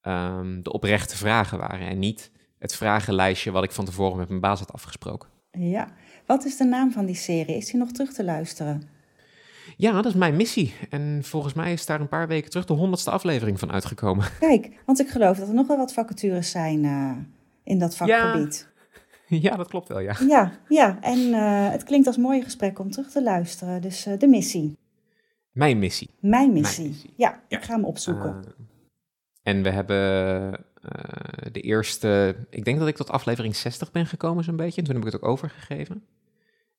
um, 0.03 0.63
de 0.63 0.73
oprechte 0.73 1.17
vragen 1.17 1.59
waren 1.59 1.89
en 1.89 1.99
niet 1.99 2.31
het 2.59 2.75
vragenlijstje 2.75 3.51
wat 3.51 3.65
ik 3.65 3.73
van 3.73 3.85
tevoren 3.85 4.17
met 4.17 4.29
mijn 4.29 4.41
baas 4.41 4.59
had 4.59 4.73
afgesproken. 4.73 5.29
Ja, 5.51 5.89
wat 6.27 6.45
is 6.45 6.57
de 6.57 6.65
naam 6.65 6.93
van 6.93 7.07
die 7.07 7.15
serie? 7.15 7.57
Is 7.57 7.71
die 7.71 7.81
nog 7.81 7.91
terug 7.91 8.13
te 8.13 8.25
luisteren? 8.25 8.83
Ja, 9.77 9.93
dat 9.93 10.07
is 10.07 10.15
mijn 10.15 10.37
missie. 10.37 10.75
En 10.91 11.21
volgens 11.23 11.55
mij 11.55 11.73
is 11.73 11.87
daar 11.87 12.01
een 12.01 12.09
paar 12.09 12.29
weken 12.29 12.51
terug 12.51 12.67
de 12.67 12.73
honderdste 12.73 13.11
aflevering 13.11 13.59
van 13.59 13.73
uitgekomen. 13.73 14.27
Kijk, 14.39 14.71
want 14.87 15.01
ik 15.01 15.09
geloof 15.09 15.39
dat 15.39 15.49
er 15.49 15.55
nog 15.55 15.67
wel 15.67 15.77
wat 15.77 15.93
vacatures 15.93 16.51
zijn 16.51 16.85
uh, 16.85 17.13
in 17.65 17.79
dat 17.79 17.97
vakgebied. 17.97 18.67
Ja. 18.67 18.72
ja, 19.47 19.57
dat 19.57 19.69
klopt 19.69 19.89
wel, 19.89 19.99
ja. 19.99 20.17
Ja, 20.29 20.53
ja. 20.69 20.99
en 21.01 21.19
uh, 21.19 21.71
het 21.71 21.83
klinkt 21.83 22.07
als 22.07 22.17
mooi 22.17 22.43
gesprek 22.43 22.79
om 22.79 22.91
terug 22.91 23.11
te 23.11 23.23
luisteren. 23.23 23.83
Dus 23.83 24.07
uh, 24.07 24.19
de 24.19 24.27
missie. 24.27 24.79
Mijn 25.53 25.79
missie. 25.79 26.11
Mijn 26.21 26.53
missie. 26.53 26.83
Mijn 26.83 26.93
missie. 26.93 27.15
Ja, 27.17 27.43
ja, 27.49 27.59
ik 27.59 27.65
ga 27.65 27.75
hem 27.75 27.85
opzoeken. 27.85 28.45
en 29.43 29.63
we 29.63 29.71
hebben 29.71 30.01
de 31.53 31.61
eerste... 31.61 32.37
Ik 32.51 32.65
denk 32.65 32.79
dat 32.79 32.89
ik 32.89 32.97
tot 32.97 33.11
aflevering 33.11 33.57
60 33.57 33.91
ben 33.91 34.07
gekomen 34.07 34.45
zo'n 34.45 34.57
beetje. 34.57 34.81
En 34.81 34.87
toen 34.87 34.95
heb 34.95 35.07
ik 35.07 35.13
het 35.13 35.23
ook 35.23 35.29
overgegeven. 35.29 36.05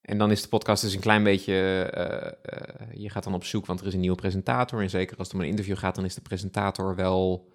En 0.02 0.18
dan 0.18 0.32
is 0.32 0.42
de 0.42 0.48
podcast 0.48 0.82
dus 0.82 0.94
een 0.94 1.00
klein 1.00 1.24
beetje, 1.24 1.54
uh, 1.98 2.52
uh, 2.54 3.02
je 3.02 3.10
gaat 3.10 3.24
dan 3.24 3.34
op 3.34 3.44
zoek, 3.44 3.66
want 3.66 3.80
er 3.80 3.88
is 3.88 3.94
een 3.94 4.00
nieuwe 4.00 4.16
presentator. 4.16 4.82
En 4.82 4.90
zeker 4.90 5.18
als 5.18 5.28
het 5.28 5.36
om 5.36 5.42
een 5.42 5.50
interview 5.50 5.78
gaat, 5.78 5.96
dan 5.96 6.06
is 6.06 6.16
de 6.16 6.22
presentator 6.22 6.96
wel, 6.96 7.52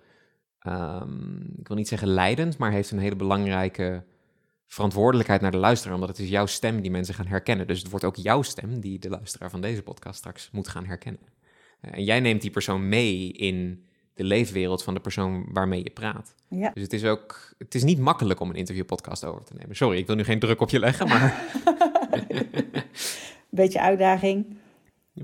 um, 0.67 1.55
ik 1.59 1.69
wil 1.69 1.77
niet 1.77 1.89
zeggen 1.89 2.09
leidend, 2.09 2.59
maar 2.59 2.73
heeft 2.73 2.91
een 2.91 2.99
hele 2.99 3.17
belangrijke 3.17 4.05
verantwoordelijkheid 4.69 5.41
naar 5.41 5.51
de 5.51 5.57
luisteraar. 5.57 5.95
Omdat 5.95 6.09
het 6.09 6.19
is 6.19 6.29
jouw 6.29 6.47
stem 6.47 6.81
die 6.81 6.91
mensen 6.91 7.15
gaan 7.15 7.27
herkennen. 7.27 7.67
Dus 7.67 7.79
het 7.79 7.91
wordt 7.91 8.05
ook 8.05 8.17
jouw 8.17 8.43
stem 8.43 8.81
die 8.81 8.99
de 8.99 9.11
luisteraar 9.11 9.51
van 9.51 9.61
deze 9.61 9.83
podcast 9.83 10.19
straks 10.19 10.49
moet 10.53 10.69
gaan 10.69 10.87
herkennen. 10.87 11.23
Uh, 11.83 11.91
en 11.95 12.05
jij 12.05 12.21
neemt 12.21 12.41
die 12.41 12.51
persoon 12.51 12.89
mee 12.89 13.33
in 13.33 13.85
de 14.15 14.25
leefwereld 14.25 14.83
van 14.83 14.95
de 14.95 15.01
persoon 15.01 15.47
waarmee 15.53 15.83
je 15.83 15.91
praat. 15.91 16.35
Ja. 16.49 16.71
Dus 16.75 16.83
het 16.83 16.93
is 16.93 17.05
ook, 17.05 17.55
het 17.59 17.75
is 17.75 17.83
niet 17.83 17.99
makkelijk 17.99 18.41
om 18.41 18.51
een 18.51 18.57
interviewpodcast 18.57 19.25
over 19.25 19.45
te 19.45 19.55
nemen. 19.55 19.77
Sorry, 19.77 19.99
ik 19.99 20.07
wil 20.07 20.17
nu 20.17 20.25
geen 20.25 20.39
druk 20.39 20.61
op 20.61 20.71
je 20.71 20.79
leggen, 20.79 21.09
maar... 21.09 21.45
Beetje 23.51 23.81
uitdaging. 23.81 24.57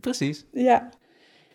Precies. 0.00 0.44
Ja. 0.52 0.90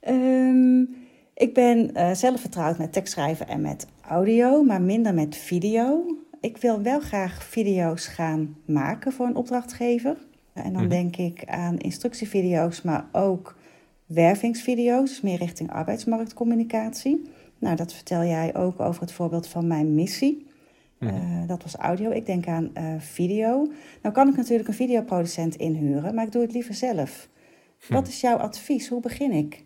Um, 0.07 1.07
ik 1.33 1.53
ben 1.53 1.91
uh, 1.93 2.11
zelf 2.11 2.41
vertrouwd 2.41 2.77
met 2.77 2.93
tekstschrijven 2.93 3.47
en 3.47 3.61
met 3.61 3.87
audio, 4.01 4.63
maar 4.63 4.81
minder 4.81 5.13
met 5.13 5.35
video. 5.35 6.17
Ik 6.41 6.57
wil 6.57 6.81
wel 6.81 6.99
graag 6.99 7.43
video's 7.43 8.07
gaan 8.07 8.57
maken 8.65 9.11
voor 9.11 9.25
een 9.25 9.35
opdrachtgever. 9.35 10.17
En 10.53 10.63
dan 10.63 10.71
mm-hmm. 10.71 10.89
denk 10.89 11.15
ik 11.15 11.45
aan 11.45 11.77
instructievideo's, 11.77 12.81
maar 12.81 13.05
ook 13.11 13.55
wervingsvideo's, 14.05 15.09
dus 15.09 15.21
meer 15.21 15.37
richting 15.37 15.71
arbeidsmarktcommunicatie. 15.71 17.29
Nou, 17.57 17.75
dat 17.75 17.93
vertel 17.93 18.23
jij 18.23 18.55
ook 18.55 18.79
over 18.79 19.01
het 19.01 19.11
voorbeeld 19.11 19.47
van 19.47 19.67
mijn 19.67 19.95
missie. 19.95 20.47
Uh, 20.99 21.47
dat 21.47 21.63
was 21.63 21.75
audio. 21.75 22.11
Ik 22.11 22.25
denk 22.25 22.47
aan 22.47 22.71
uh, 22.77 22.93
video. 22.97 23.71
Nou 24.01 24.13
kan 24.13 24.27
ik 24.27 24.35
natuurlijk 24.35 24.67
een 24.67 24.73
videoproducent 24.73 25.55
inhuren, 25.55 26.15
maar 26.15 26.25
ik 26.25 26.31
doe 26.31 26.41
het 26.41 26.53
liever 26.53 26.73
zelf. 26.73 27.29
Hm. 27.87 27.93
Wat 27.93 28.07
is 28.07 28.21
jouw 28.21 28.37
advies? 28.37 28.87
Hoe 28.87 29.01
begin 29.01 29.31
ik? 29.31 29.63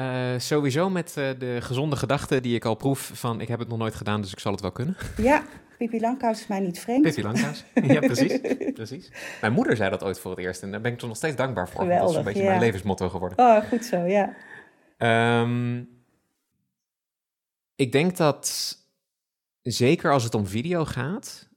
Uh, 0.00 0.38
sowieso 0.38 0.90
met 0.90 1.12
de 1.14 1.56
gezonde 1.60 1.96
gedachte 1.96 2.40
die 2.40 2.54
ik 2.54 2.64
al 2.64 2.74
proef 2.74 3.10
van 3.14 3.40
ik 3.40 3.48
heb 3.48 3.58
het 3.58 3.68
nog 3.68 3.78
nooit 3.78 3.94
gedaan, 3.94 4.20
dus 4.20 4.32
ik 4.32 4.38
zal 4.38 4.52
het 4.52 4.60
wel 4.60 4.72
kunnen. 4.72 4.96
Ja, 5.16 5.44
Pipi 5.78 6.00
Langkous 6.00 6.40
is 6.40 6.46
mij 6.46 6.60
niet 6.60 6.80
vreemd. 6.80 7.02
Pipi 7.02 7.22
Langkous, 7.22 7.64
ja 7.74 8.00
precies, 8.00 8.40
precies. 8.74 9.12
Mijn 9.40 9.52
moeder 9.52 9.76
zei 9.76 9.90
dat 9.90 10.02
ooit 10.02 10.20
voor 10.20 10.30
het 10.30 10.40
eerst 10.40 10.62
en 10.62 10.70
daar 10.70 10.80
ben 10.80 10.92
ik 10.92 10.98
toch 10.98 11.08
nog 11.08 11.16
steeds 11.16 11.36
dankbaar 11.36 11.68
voor. 11.68 11.80
Geweldig, 11.80 12.00
dat 12.06 12.10
is 12.10 12.16
een 12.16 12.24
beetje 12.24 12.42
ja. 12.42 12.48
mijn 12.48 12.60
levensmotto 12.60 13.08
geworden. 13.08 13.38
Oh, 13.38 13.64
goed 13.68 13.84
zo, 13.84 13.96
ja. 13.96 14.34
Ehm, 14.96 15.82
ik 17.74 17.92
denk 17.92 18.16
dat 18.16 18.76
zeker 19.62 20.12
als 20.12 20.24
het 20.24 20.34
om 20.34 20.46
video 20.46 20.84
gaat, 20.84 21.48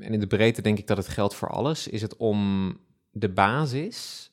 en 0.00 0.12
in 0.12 0.20
de 0.20 0.26
breedte 0.26 0.62
denk 0.62 0.78
ik 0.78 0.86
dat 0.86 0.96
het 0.96 1.08
geldt 1.08 1.34
voor 1.34 1.48
alles, 1.48 1.88
is 1.88 2.02
het 2.02 2.16
om 2.16 2.72
de 3.10 3.28
basis. 3.28 4.31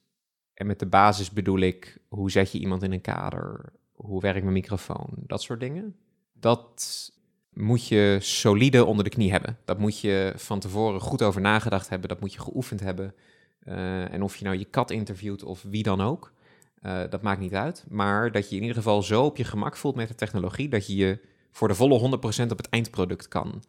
En 0.59 0.67
met 0.67 0.79
de 0.79 0.85
basis 0.85 1.31
bedoel 1.31 1.59
ik 1.59 1.97
hoe 2.07 2.31
zet 2.31 2.51
je 2.51 2.59
iemand 2.59 2.83
in 2.83 2.91
een 2.91 3.01
kader, 3.01 3.73
hoe 3.93 4.21
werkt 4.21 4.41
mijn 4.41 4.53
microfoon, 4.53 5.09
dat 5.15 5.41
soort 5.41 5.59
dingen. 5.59 5.95
Dat 6.33 7.09
moet 7.53 7.87
je 7.87 8.17
solide 8.21 8.85
onder 8.85 9.03
de 9.03 9.09
knie 9.09 9.31
hebben. 9.31 9.57
Dat 9.65 9.79
moet 9.79 9.99
je 9.99 10.33
van 10.35 10.59
tevoren 10.59 11.01
goed 11.01 11.21
over 11.21 11.41
nagedacht 11.41 11.89
hebben, 11.89 12.09
dat 12.09 12.19
moet 12.19 12.33
je 12.33 12.39
geoefend 12.39 12.79
hebben. 12.79 13.13
Eh, 13.59 14.13
en 14.13 14.23
of 14.23 14.35
je 14.35 14.45
nou 14.45 14.57
je 14.57 14.65
kat 14.65 14.91
interviewt 14.91 15.43
of 15.43 15.61
wie 15.61 15.83
dan 15.83 16.01
ook. 16.01 16.33
Uh, 16.81 17.01
dat 17.09 17.21
maakt 17.21 17.39
niet 17.39 17.53
uit. 17.53 17.85
Maar 17.89 18.31
dat 18.31 18.49
je 18.49 18.55
in 18.55 18.61
ieder 18.61 18.77
geval 18.77 19.03
zo 19.03 19.25
op 19.25 19.37
je 19.37 19.43
gemak 19.43 19.77
voelt 19.77 19.95
met 19.95 20.07
de 20.07 20.15
technologie 20.15 20.69
dat 20.69 20.87
je 20.87 20.95
je 20.95 21.19
voor 21.51 21.67
de 21.67 21.75
volle 21.75 21.99
100% 21.99 22.51
op 22.51 22.57
het 22.57 22.69
eindproduct 22.69 23.27
kan, 23.27 23.63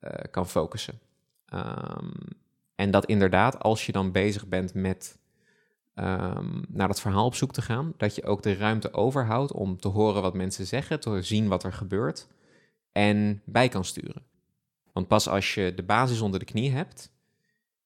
uh, 0.00 0.10
kan 0.30 0.48
focussen. 0.48 0.98
Um, 1.54 2.12
en 2.74 2.90
dat 2.90 3.06
inderdaad, 3.06 3.58
als 3.58 3.86
je 3.86 3.92
dan 3.92 4.12
bezig 4.12 4.46
bent 4.46 4.74
met 4.74 5.18
um, 5.94 6.64
naar 6.68 6.88
dat 6.88 7.00
verhaal 7.00 7.26
op 7.26 7.34
zoek 7.34 7.52
te 7.52 7.62
gaan, 7.62 7.92
dat 7.96 8.14
je 8.14 8.24
ook 8.24 8.42
de 8.42 8.54
ruimte 8.54 8.92
overhoudt 8.92 9.52
om 9.52 9.80
te 9.80 9.88
horen 9.88 10.22
wat 10.22 10.34
mensen 10.34 10.66
zeggen, 10.66 11.00
te 11.00 11.22
zien 11.22 11.48
wat 11.48 11.64
er 11.64 11.72
gebeurt 11.72 12.28
en 12.92 13.42
bij 13.44 13.68
kan 13.68 13.84
sturen. 13.84 14.22
Want 14.92 15.08
pas 15.08 15.28
als 15.28 15.54
je 15.54 15.74
de 15.74 15.82
basis 15.82 16.20
onder 16.20 16.38
de 16.38 16.46
knie 16.46 16.70
hebt, 16.70 17.12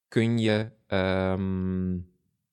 kun 0.09 0.39
je 0.39 0.71
um, 0.89 1.97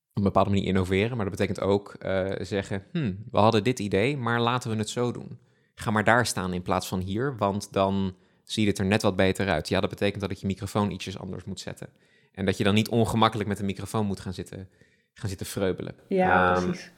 op 0.10 0.18
een 0.18 0.24
bepaalde 0.24 0.50
manier 0.50 0.68
innoveren. 0.68 1.18
Maar 1.18 1.30
dat 1.30 1.36
betekent 1.38 1.62
ook 1.62 1.96
uh, 2.00 2.32
zeggen: 2.40 2.84
hm, 2.92 3.14
we 3.32 3.38
hadden 3.38 3.64
dit 3.64 3.80
idee, 3.80 4.18
maar 4.18 4.42
laten 4.42 4.72
we 4.72 4.78
het 4.78 4.90
zo 4.90 5.12
doen. 5.12 5.40
Ga 5.76 5.92
maar 5.92 6.04
daar 6.04 6.26
staan 6.26 6.54
in 6.54 6.62
plaats 6.62 6.88
van 6.88 7.00
hier, 7.00 7.38
want 7.38 7.74
dan 7.74 8.16
ziet 8.44 8.68
het 8.68 8.80
er 8.80 8.86
net 8.86 9.02
wat 9.02 9.16
beter 9.16 9.50
uit. 9.50 9.68
Ja, 9.68 9.80
dat 9.80 9.90
betekent 9.90 10.22
dat 10.22 10.32
ik 10.32 10.38
je 10.38 10.48
microfoon 10.48 10.92
ietsjes 10.92 11.20
anders 11.20 11.44
moet 11.44 11.60
zetten. 11.60 11.90
En 12.32 12.46
dat 12.46 12.58
je 12.58 12.64
dan 12.64 12.74
niet 12.74 12.90
ongemakkelijk 12.90 13.50
met 13.50 13.58
de 13.58 13.64
microfoon 13.64 14.06
moet 14.06 14.20
gaan 14.20 14.34
zitten, 14.34 14.70
gaan 15.16 15.30
zitten 15.30 15.48
vreubelen. 15.48 15.96
Ja, 16.08 16.58
um, 16.58 16.64
precies. 16.64 16.92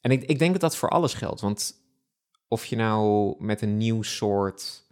En 0.00 0.10
ik, 0.10 0.22
ik 0.22 0.38
denk 0.38 0.52
dat 0.52 0.60
dat 0.60 0.76
voor 0.76 0.88
alles 0.88 1.14
geldt. 1.14 1.40
Want 1.40 1.74
of 2.48 2.64
je 2.64 2.76
nou 2.76 3.34
met 3.38 3.62
een 3.62 3.76
nieuw 3.76 4.02
soort 4.02 4.84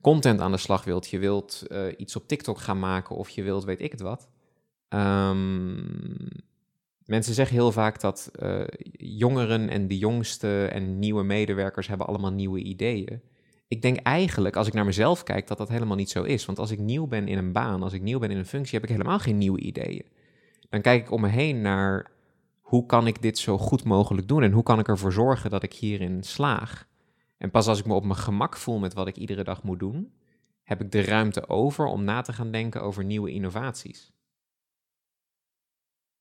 content 0.00 0.40
aan 0.40 0.52
de 0.52 0.58
slag 0.58 0.84
wilt, 0.84 1.08
je 1.08 1.18
wilt 1.18 1.62
uh, 1.68 1.86
iets 1.96 2.16
op 2.16 2.28
TikTok 2.28 2.58
gaan 2.58 2.78
maken 2.78 3.16
of 3.16 3.28
je 3.28 3.42
wilt 3.42 3.64
weet 3.64 3.80
ik 3.80 3.90
het 3.90 4.00
wat. 4.00 4.28
Um, 4.88 6.28
mensen 7.04 7.34
zeggen 7.34 7.56
heel 7.56 7.72
vaak 7.72 8.00
dat 8.00 8.30
uh, 8.42 8.62
jongeren 8.92 9.68
en 9.68 9.88
de 9.88 9.98
jongste 9.98 10.66
en 10.66 10.98
nieuwe 10.98 11.22
medewerkers 11.22 11.86
hebben 11.86 12.06
allemaal 12.06 12.32
nieuwe 12.32 12.60
ideeën. 12.60 13.20
Ik 13.68 13.82
denk 13.82 13.96
eigenlijk, 13.96 14.56
als 14.56 14.66
ik 14.66 14.72
naar 14.72 14.84
mezelf 14.84 15.22
kijk, 15.22 15.46
dat 15.46 15.58
dat 15.58 15.68
helemaal 15.68 15.96
niet 15.96 16.10
zo 16.10 16.22
is. 16.22 16.44
Want 16.44 16.58
als 16.58 16.70
ik 16.70 16.78
nieuw 16.78 17.06
ben 17.06 17.28
in 17.28 17.38
een 17.38 17.52
baan, 17.52 17.82
als 17.82 17.92
ik 17.92 18.02
nieuw 18.02 18.18
ben 18.18 18.30
in 18.30 18.36
een 18.36 18.46
functie, 18.46 18.74
heb 18.74 18.88
ik 18.88 18.96
helemaal 18.96 19.18
geen 19.18 19.38
nieuwe 19.38 19.60
ideeën. 19.60 20.04
Dan 20.70 20.80
kijk 20.80 21.02
ik 21.02 21.10
om 21.10 21.20
me 21.20 21.28
heen 21.28 21.60
naar 21.60 22.10
hoe 22.60 22.86
kan 22.86 23.06
ik 23.06 23.22
dit 23.22 23.38
zo 23.38 23.58
goed 23.58 23.84
mogelijk 23.84 24.28
doen 24.28 24.42
en 24.42 24.52
hoe 24.52 24.62
kan 24.62 24.78
ik 24.78 24.88
ervoor 24.88 25.12
zorgen 25.12 25.50
dat 25.50 25.62
ik 25.62 25.72
hierin 25.72 26.22
slaag. 26.22 26.88
En 27.38 27.50
pas 27.50 27.66
als 27.66 27.78
ik 27.78 27.86
me 27.86 27.94
op 27.94 28.04
mijn 28.04 28.18
gemak 28.18 28.56
voel 28.56 28.78
met 28.78 28.94
wat 28.94 29.06
ik 29.06 29.16
iedere 29.16 29.44
dag 29.44 29.62
moet 29.62 29.78
doen, 29.78 30.12
heb 30.62 30.80
ik 30.80 30.90
de 30.90 31.02
ruimte 31.02 31.48
over 31.48 31.86
om 31.86 32.04
na 32.04 32.20
te 32.20 32.32
gaan 32.32 32.50
denken 32.50 32.82
over 32.82 33.04
nieuwe 33.04 33.30
innovaties. 33.30 34.12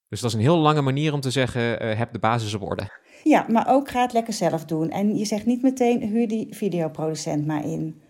Dus 0.07 0.21
dat 0.21 0.29
is 0.29 0.35
een 0.35 0.43
heel 0.43 0.57
lange 0.57 0.81
manier 0.81 1.13
om 1.13 1.21
te 1.21 1.31
zeggen: 1.31 1.85
uh, 1.85 1.97
heb 1.97 2.13
de 2.13 2.19
basis 2.19 2.53
op 2.53 2.61
orde. 2.61 2.89
Ja, 3.23 3.45
maar 3.49 3.67
ook 3.67 3.89
ga 3.89 4.01
het 4.01 4.13
lekker 4.13 4.33
zelf 4.33 4.65
doen. 4.65 4.89
En 4.89 5.17
je 5.17 5.25
zegt 5.25 5.45
niet 5.45 5.61
meteen: 5.61 6.01
huur 6.01 6.27
die 6.27 6.55
videoproducent 6.55 7.45
maar 7.45 7.65
in. 7.65 8.01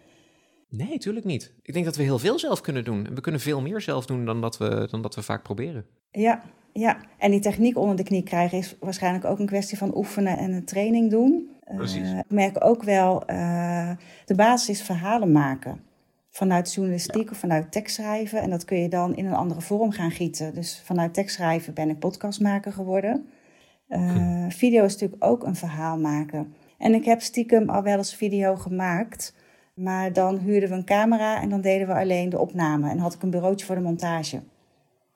Nee, 0.69 0.89
natuurlijk 0.89 1.25
niet. 1.25 1.53
Ik 1.61 1.73
denk 1.73 1.85
dat 1.85 1.95
we 1.95 2.03
heel 2.03 2.19
veel 2.19 2.39
zelf 2.39 2.61
kunnen 2.61 2.83
doen. 2.83 3.05
En 3.05 3.15
we 3.15 3.21
kunnen 3.21 3.41
veel 3.41 3.61
meer 3.61 3.81
zelf 3.81 4.05
doen 4.05 4.25
dan 4.25 4.41
dat 4.41 4.57
we, 4.57 4.87
dan 4.89 5.01
dat 5.01 5.15
we 5.15 5.21
vaak 5.21 5.43
proberen. 5.43 5.85
Ja, 6.11 6.41
ja, 6.73 6.97
en 7.17 7.31
die 7.31 7.39
techniek 7.39 7.77
onder 7.77 7.95
de 7.95 8.03
knie 8.03 8.23
krijgen 8.23 8.57
is 8.57 8.75
waarschijnlijk 8.79 9.25
ook 9.25 9.39
een 9.39 9.45
kwestie 9.45 9.77
van 9.77 9.97
oefenen 9.97 10.37
en 10.37 10.51
een 10.51 10.65
training 10.65 11.09
doen. 11.09 11.49
Precies. 11.75 12.09
Uh, 12.09 12.17
ik 12.17 12.31
merk 12.31 12.65
ook 12.65 12.83
wel, 12.83 13.23
uh, 13.31 13.91
de 14.25 14.35
basis 14.35 14.69
is 14.69 14.85
verhalen 14.85 15.31
maken. 15.31 15.81
Vanuit 16.29 16.73
journalistiek 16.73 17.23
ja. 17.23 17.31
of 17.31 17.37
vanuit 17.37 17.71
tekstschrijven. 17.71 18.41
En 18.41 18.49
dat 18.49 18.65
kun 18.65 18.81
je 18.81 18.89
dan 18.89 19.15
in 19.15 19.25
een 19.25 19.33
andere 19.33 19.61
vorm 19.61 19.91
gaan 19.91 20.11
gieten. 20.11 20.53
Dus 20.53 20.81
vanuit 20.85 21.13
tekstschrijven 21.13 21.73
ben 21.73 21.89
ik 21.89 21.99
podcastmaker 21.99 22.73
geworden. 22.73 23.29
Uh, 23.89 24.11
hm. 24.11 24.49
Video 24.49 24.83
is 24.83 24.93
natuurlijk 24.93 25.23
ook 25.23 25.43
een 25.43 25.55
verhaal 25.55 25.97
maken. 25.97 26.53
En 26.77 26.93
ik 26.93 27.05
heb 27.05 27.21
stiekem 27.21 27.69
al 27.69 27.83
wel 27.83 27.97
eens 27.97 28.15
video 28.15 28.55
gemaakt. 28.55 29.33
Maar 29.79 30.13
dan 30.13 30.37
huurden 30.37 30.69
we 30.69 30.75
een 30.75 30.85
camera 30.85 31.41
en 31.41 31.49
dan 31.49 31.61
deden 31.61 31.87
we 31.87 31.93
alleen 31.93 32.29
de 32.29 32.37
opname. 32.37 32.89
En 32.89 32.97
had 32.97 33.13
ik 33.13 33.21
een 33.21 33.29
bureautje 33.29 33.65
voor 33.65 33.75
de 33.75 33.81
montage. 33.81 34.41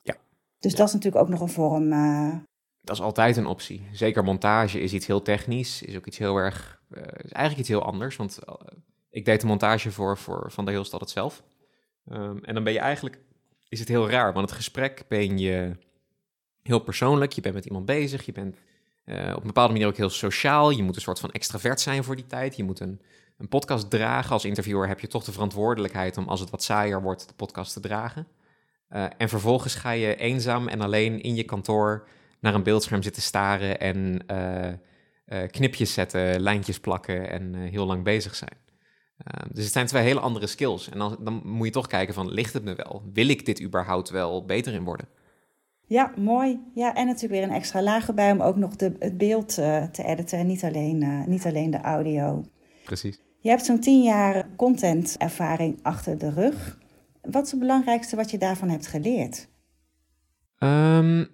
Ja. 0.01 0.15
Dus 0.59 0.71
ja. 0.71 0.77
dat 0.77 0.87
is 0.87 0.93
natuurlijk 0.93 1.23
ook 1.23 1.29
nog 1.29 1.41
een 1.41 1.49
vorm. 1.49 1.91
Uh... 1.91 2.35
Dat 2.81 2.95
is 2.95 3.01
altijd 3.01 3.37
een 3.37 3.45
optie. 3.45 3.87
Zeker 3.91 4.23
montage 4.23 4.79
is 4.79 4.93
iets 4.93 5.07
heel 5.07 5.21
technisch. 5.21 5.81
Is 5.81 5.95
ook 5.95 6.05
iets 6.05 6.17
heel 6.17 6.35
erg. 6.35 6.81
Uh, 6.89 7.01
is 7.01 7.31
eigenlijk 7.31 7.57
iets 7.57 7.67
heel 7.67 7.83
anders. 7.83 8.15
Want 8.15 8.39
uh, 8.49 8.55
ik 9.09 9.25
deed 9.25 9.41
de 9.41 9.47
montage 9.47 9.91
voor, 9.91 10.17
voor 10.17 10.51
Van 10.51 10.65
der 10.65 10.73
Hilst 10.73 10.93
altijd 10.93 11.11
zelf. 11.11 11.43
Um, 12.11 12.43
en 12.43 12.53
dan 12.53 12.63
ben 12.63 12.73
je 12.73 12.79
eigenlijk. 12.79 13.19
Is 13.67 13.79
het 13.79 13.87
heel 13.87 14.09
raar. 14.09 14.33
Want 14.33 14.49
het 14.49 14.55
gesprek 14.57 15.03
ben 15.07 15.37
je 15.37 15.75
heel 16.61 16.79
persoonlijk. 16.79 17.31
Je 17.31 17.41
bent 17.41 17.55
met 17.55 17.65
iemand 17.65 17.85
bezig. 17.85 18.25
Je 18.25 18.31
bent 18.31 18.57
op 19.05 19.41
een 19.41 19.47
bepaalde 19.47 19.73
manier 19.73 19.87
ook 19.87 19.97
heel 19.97 20.09
sociaal. 20.09 20.69
Je 20.69 20.83
moet 20.83 20.95
een 20.95 21.01
soort 21.01 21.19
van 21.19 21.31
extravert 21.31 21.81
zijn 21.81 22.03
voor 22.03 22.15
die 22.15 22.27
tijd. 22.27 22.55
Je 22.55 22.63
moet 22.63 22.79
een 22.79 23.01
een 23.37 23.47
podcast 23.47 23.89
dragen. 23.89 24.31
Als 24.31 24.45
interviewer 24.45 24.87
heb 24.87 24.99
je 24.99 25.07
toch 25.07 25.23
de 25.23 25.31
verantwoordelijkheid 25.31 26.17
om, 26.17 26.27
als 26.27 26.39
het 26.39 26.49
wat 26.49 26.63
saaier 26.63 27.01
wordt, 27.01 27.27
de 27.27 27.33
podcast 27.33 27.73
te 27.73 27.79
dragen. 27.79 28.27
Uh, 28.89 29.05
en 29.17 29.29
vervolgens 29.29 29.75
ga 29.75 29.91
je 29.91 30.15
eenzaam 30.15 30.67
en 30.67 30.81
alleen 30.81 31.21
in 31.21 31.35
je 31.35 31.43
kantoor 31.43 32.07
naar 32.39 32.53
een 32.53 32.63
beeldscherm 32.63 33.03
zitten 33.03 33.21
staren 33.21 33.79
en 33.79 34.23
uh, 34.31 34.67
uh, 34.67 35.47
knipjes 35.47 35.93
zetten, 35.93 36.39
lijntjes 36.39 36.79
plakken 36.79 37.29
en 37.29 37.53
heel 37.53 37.85
lang 37.85 38.03
bezig 38.03 38.35
zijn. 38.35 38.57
dus 39.51 39.63
het 39.63 39.73
zijn 39.73 39.85
twee 39.85 40.03
hele 40.03 40.19
andere 40.19 40.47
skills. 40.47 40.89
En 40.89 40.97
dan, 40.97 41.17
dan 41.19 41.41
moet 41.43 41.65
je 41.65 41.73
toch 41.73 41.87
kijken 41.87 42.13
van, 42.13 42.31
ligt 42.31 42.53
het 42.53 42.63
me 42.63 42.75
wel? 42.75 43.03
Wil 43.13 43.27
ik 43.27 43.45
dit 43.45 43.61
überhaupt 43.61 44.09
wel 44.09 44.45
beter 44.45 44.73
in 44.73 44.83
worden? 44.83 45.07
Ja, 45.85 46.13
mooi. 46.17 46.59
Ja, 46.73 46.95
en 46.95 47.05
natuurlijk 47.05 47.33
weer 47.33 47.43
een 47.43 47.55
extra 47.55 47.81
laag 47.81 48.07
erbij 48.07 48.31
om 48.31 48.41
ook 48.41 48.55
nog 48.55 48.75
de, 48.75 48.95
het 48.99 49.17
beeld 49.17 49.53
te 49.53 50.03
editen 50.05 50.37
en 50.37 50.47
niet 50.47 50.63
alleen, 50.63 51.23
niet 51.27 51.45
alleen 51.45 51.71
de 51.71 51.81
audio. 51.81 52.43
Precies. 52.83 53.22
Je 53.43 53.49
hebt 53.49 53.65
zo'n 53.65 53.79
tien 53.79 54.03
jaar 54.03 54.49
contentervaring 54.55 55.79
achter 55.81 56.17
de 56.17 56.29
rug. 56.29 56.77
Wat 57.21 57.45
is 57.45 57.51
het 57.51 57.59
belangrijkste 57.59 58.15
wat 58.15 58.31
je 58.31 58.37
daarvan 58.37 58.69
hebt 58.69 58.87
geleerd? 58.87 59.47
Um, 60.59 61.27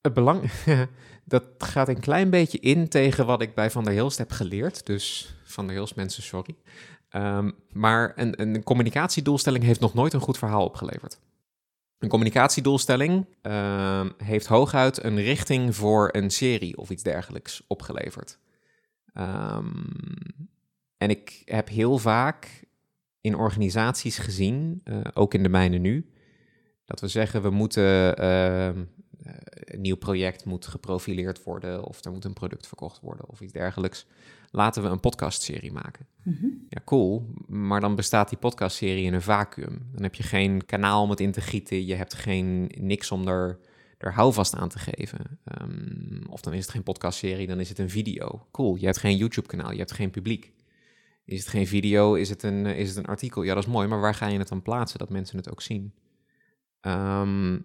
het 0.00 0.14
belang... 0.14 0.50
dat 1.24 1.44
gaat 1.58 1.88
een 1.88 2.00
klein 2.00 2.30
beetje 2.30 2.58
in 2.58 2.88
tegen 2.88 3.26
wat 3.26 3.42
ik 3.42 3.54
bij 3.54 3.70
Van 3.70 3.84
der 3.84 3.92
Hilst 3.92 4.18
heb 4.18 4.30
geleerd. 4.30 4.86
Dus 4.86 5.34
Van 5.44 5.66
der 5.66 5.76
Hilst, 5.76 5.96
mensen, 5.96 6.22
sorry. 6.22 6.56
Um, 7.10 7.54
maar 7.72 8.12
een, 8.16 8.40
een 8.40 8.62
communicatiedoelstelling 8.62 9.64
heeft 9.64 9.80
nog 9.80 9.94
nooit 9.94 10.12
een 10.12 10.20
goed 10.20 10.38
verhaal 10.38 10.64
opgeleverd. 10.64 11.18
Een 11.98 12.08
communicatiedoelstelling 12.08 13.26
uh, 13.42 14.06
heeft 14.16 14.46
hooguit 14.46 15.04
een 15.04 15.20
richting 15.20 15.76
voor 15.76 16.08
een 16.12 16.30
serie 16.30 16.76
of 16.76 16.90
iets 16.90 17.02
dergelijks 17.02 17.64
opgeleverd. 17.66 18.38
Um, 19.20 19.86
en 20.96 21.10
ik 21.10 21.42
heb 21.44 21.68
heel 21.68 21.98
vaak 21.98 22.66
in 23.20 23.36
organisaties 23.36 24.18
gezien, 24.18 24.80
uh, 24.84 25.00
ook 25.14 25.34
in 25.34 25.42
de 25.42 25.48
mijne 25.48 25.78
nu, 25.78 26.12
dat 26.84 27.00
we 27.00 27.08
zeggen 27.08 27.42
we 27.42 27.50
moeten 27.50 28.22
uh, 28.22 28.66
een 29.64 29.80
nieuw 29.80 29.96
project 29.96 30.44
moet 30.44 30.66
geprofileerd 30.66 31.42
worden 31.42 31.84
of 31.84 32.04
er 32.04 32.12
moet 32.12 32.24
een 32.24 32.32
product 32.32 32.66
verkocht 32.66 33.00
worden 33.00 33.28
of 33.28 33.40
iets 33.40 33.52
dergelijks. 33.52 34.06
Laten 34.50 34.82
we 34.82 34.88
een 34.88 35.00
podcastserie 35.00 35.72
maken. 35.72 36.06
Mm-hmm. 36.22 36.66
Ja, 36.68 36.80
cool. 36.84 37.30
Maar 37.46 37.80
dan 37.80 37.94
bestaat 37.94 38.28
die 38.28 38.38
podcastserie 38.38 39.04
in 39.04 39.14
een 39.14 39.22
vacuüm. 39.22 39.88
Dan 39.92 40.02
heb 40.02 40.14
je 40.14 40.22
geen 40.22 40.66
kanaal 40.66 41.02
om 41.02 41.10
het 41.10 41.20
in 41.20 41.32
te 41.32 41.40
gieten. 41.40 41.86
Je 41.86 41.94
hebt 41.94 42.14
geen 42.14 42.72
niks 42.78 43.10
om 43.10 43.28
er 43.28 43.58
er 43.98 44.12
houvast 44.12 44.54
aan 44.54 44.68
te 44.68 44.78
geven. 44.78 45.40
Um, 45.60 46.22
of 46.28 46.40
dan 46.40 46.52
is 46.52 46.62
het 46.62 46.70
geen 46.70 46.82
podcastserie, 46.82 47.46
dan 47.46 47.60
is 47.60 47.68
het 47.68 47.78
een 47.78 47.90
video. 47.90 48.46
Cool, 48.50 48.76
je 48.76 48.84
hebt 48.84 48.98
geen 48.98 49.16
YouTube-kanaal, 49.16 49.70
je 49.70 49.78
hebt 49.78 49.92
geen 49.92 50.10
publiek. 50.10 50.52
Is 51.24 51.38
het 51.38 51.48
geen 51.48 51.66
video, 51.66 52.14
is 52.14 52.28
het, 52.28 52.42
een, 52.42 52.66
is 52.66 52.88
het 52.88 52.98
een 52.98 53.06
artikel? 53.06 53.42
Ja, 53.42 53.54
dat 53.54 53.62
is 53.62 53.70
mooi, 53.70 53.88
maar 53.88 54.00
waar 54.00 54.14
ga 54.14 54.26
je 54.26 54.38
het 54.38 54.48
dan 54.48 54.62
plaatsen, 54.62 54.98
dat 54.98 55.10
mensen 55.10 55.36
het 55.36 55.50
ook 55.50 55.62
zien? 55.62 55.94
Um, 56.80 57.62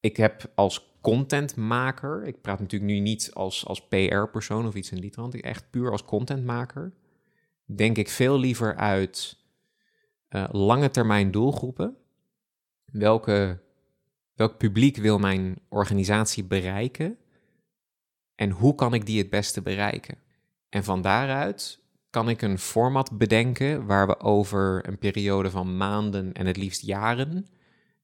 ik 0.00 0.16
heb 0.16 0.52
als 0.54 0.98
contentmaker, 1.00 2.24
ik 2.24 2.40
praat 2.40 2.60
natuurlijk 2.60 2.92
nu 2.92 2.98
niet 2.98 3.30
als, 3.34 3.66
als 3.66 3.88
PR-persoon 3.88 4.66
of 4.66 4.74
iets 4.74 4.90
in 4.90 5.00
die 5.00 5.10
trant, 5.10 5.40
echt 5.40 5.70
puur 5.70 5.90
als 5.90 6.04
contentmaker, 6.04 6.92
denk 7.64 7.96
ik 7.96 8.08
veel 8.08 8.38
liever 8.38 8.76
uit 8.76 9.38
uh, 10.30 10.48
lange 10.50 10.90
termijn 10.90 11.30
doelgroepen. 11.30 11.96
Welke, 12.84 13.62
welk 14.36 14.58
publiek 14.58 14.96
wil 14.96 15.18
mijn 15.18 15.58
organisatie 15.68 16.44
bereiken? 16.44 17.18
En 18.34 18.50
hoe 18.50 18.74
kan 18.74 18.94
ik 18.94 19.06
die 19.06 19.18
het 19.18 19.30
beste 19.30 19.62
bereiken? 19.62 20.18
En 20.68 20.84
van 20.84 21.02
daaruit 21.02 21.84
kan 22.10 22.28
ik 22.28 22.42
een 22.42 22.58
format 22.58 23.18
bedenken 23.18 23.86
waar 23.86 24.06
we 24.06 24.20
over 24.20 24.88
een 24.88 24.98
periode 24.98 25.50
van 25.50 25.76
maanden 25.76 26.32
en 26.32 26.46
het 26.46 26.56
liefst 26.56 26.82
jaren 26.82 27.46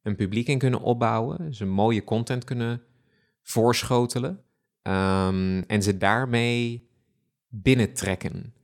een 0.03 0.17
publiek 0.17 0.49
in 0.49 0.59
kunnen 0.59 0.81
opbouwen, 0.81 1.55
ze 1.55 1.65
mooie 1.65 2.05
content 2.05 2.45
kunnen 2.45 2.83
voorschotelen 3.43 4.45
um, 4.83 5.63
en 5.63 5.83
ze 5.83 5.99
daarmee 5.99 6.89
binnentrekken. 7.49 8.55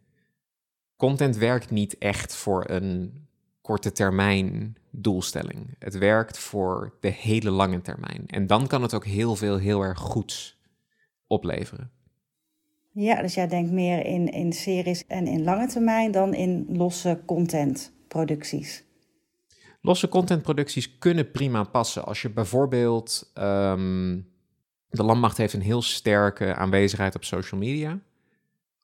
Content 0.97 1.37
werkt 1.37 1.71
niet 1.71 1.99
echt 1.99 2.35
voor 2.35 2.71
een 2.71 3.27
korte 3.61 3.93
termijn 3.93 4.78
doelstelling. 4.91 5.75
Het 5.79 5.99
werkt 5.99 6.39
voor 6.39 6.97
de 7.01 7.09
hele 7.09 7.51
lange 7.51 7.81
termijn. 7.81 8.25
En 8.27 8.47
dan 8.47 8.67
kan 8.67 8.83
het 8.83 8.95
ook 8.95 9.07
heel 9.07 9.37
veel 9.37 9.57
heel 9.57 9.83
erg 9.83 9.99
goeds 9.99 10.59
opleveren. 11.27 11.91
Ja, 12.93 13.23
dus 13.23 13.35
jij 13.35 13.49
denkt 13.49 13.71
meer 13.71 14.05
in, 14.05 14.29
in 14.33 14.53
series 14.53 15.07
en 15.07 15.27
in 15.27 15.45
lange 15.45 15.67
termijn 15.67 16.11
dan 16.11 16.35
in 16.35 16.67
losse 16.69 17.21
contentproducties. 17.27 18.85
Losse 19.81 20.09
contentproducties 20.09 20.99
kunnen 20.99 21.31
prima 21.31 21.63
passen. 21.63 22.05
Als 22.05 22.23
je 22.23 22.31
bijvoorbeeld. 22.31 23.31
Um, 23.35 24.27
de 24.91 25.03
landmacht 25.03 25.37
heeft 25.37 25.53
een 25.53 25.61
heel 25.61 25.83
sterke 25.83 26.55
aanwezigheid 26.55 27.15
op 27.15 27.25
social 27.25 27.61
media. 27.61 28.01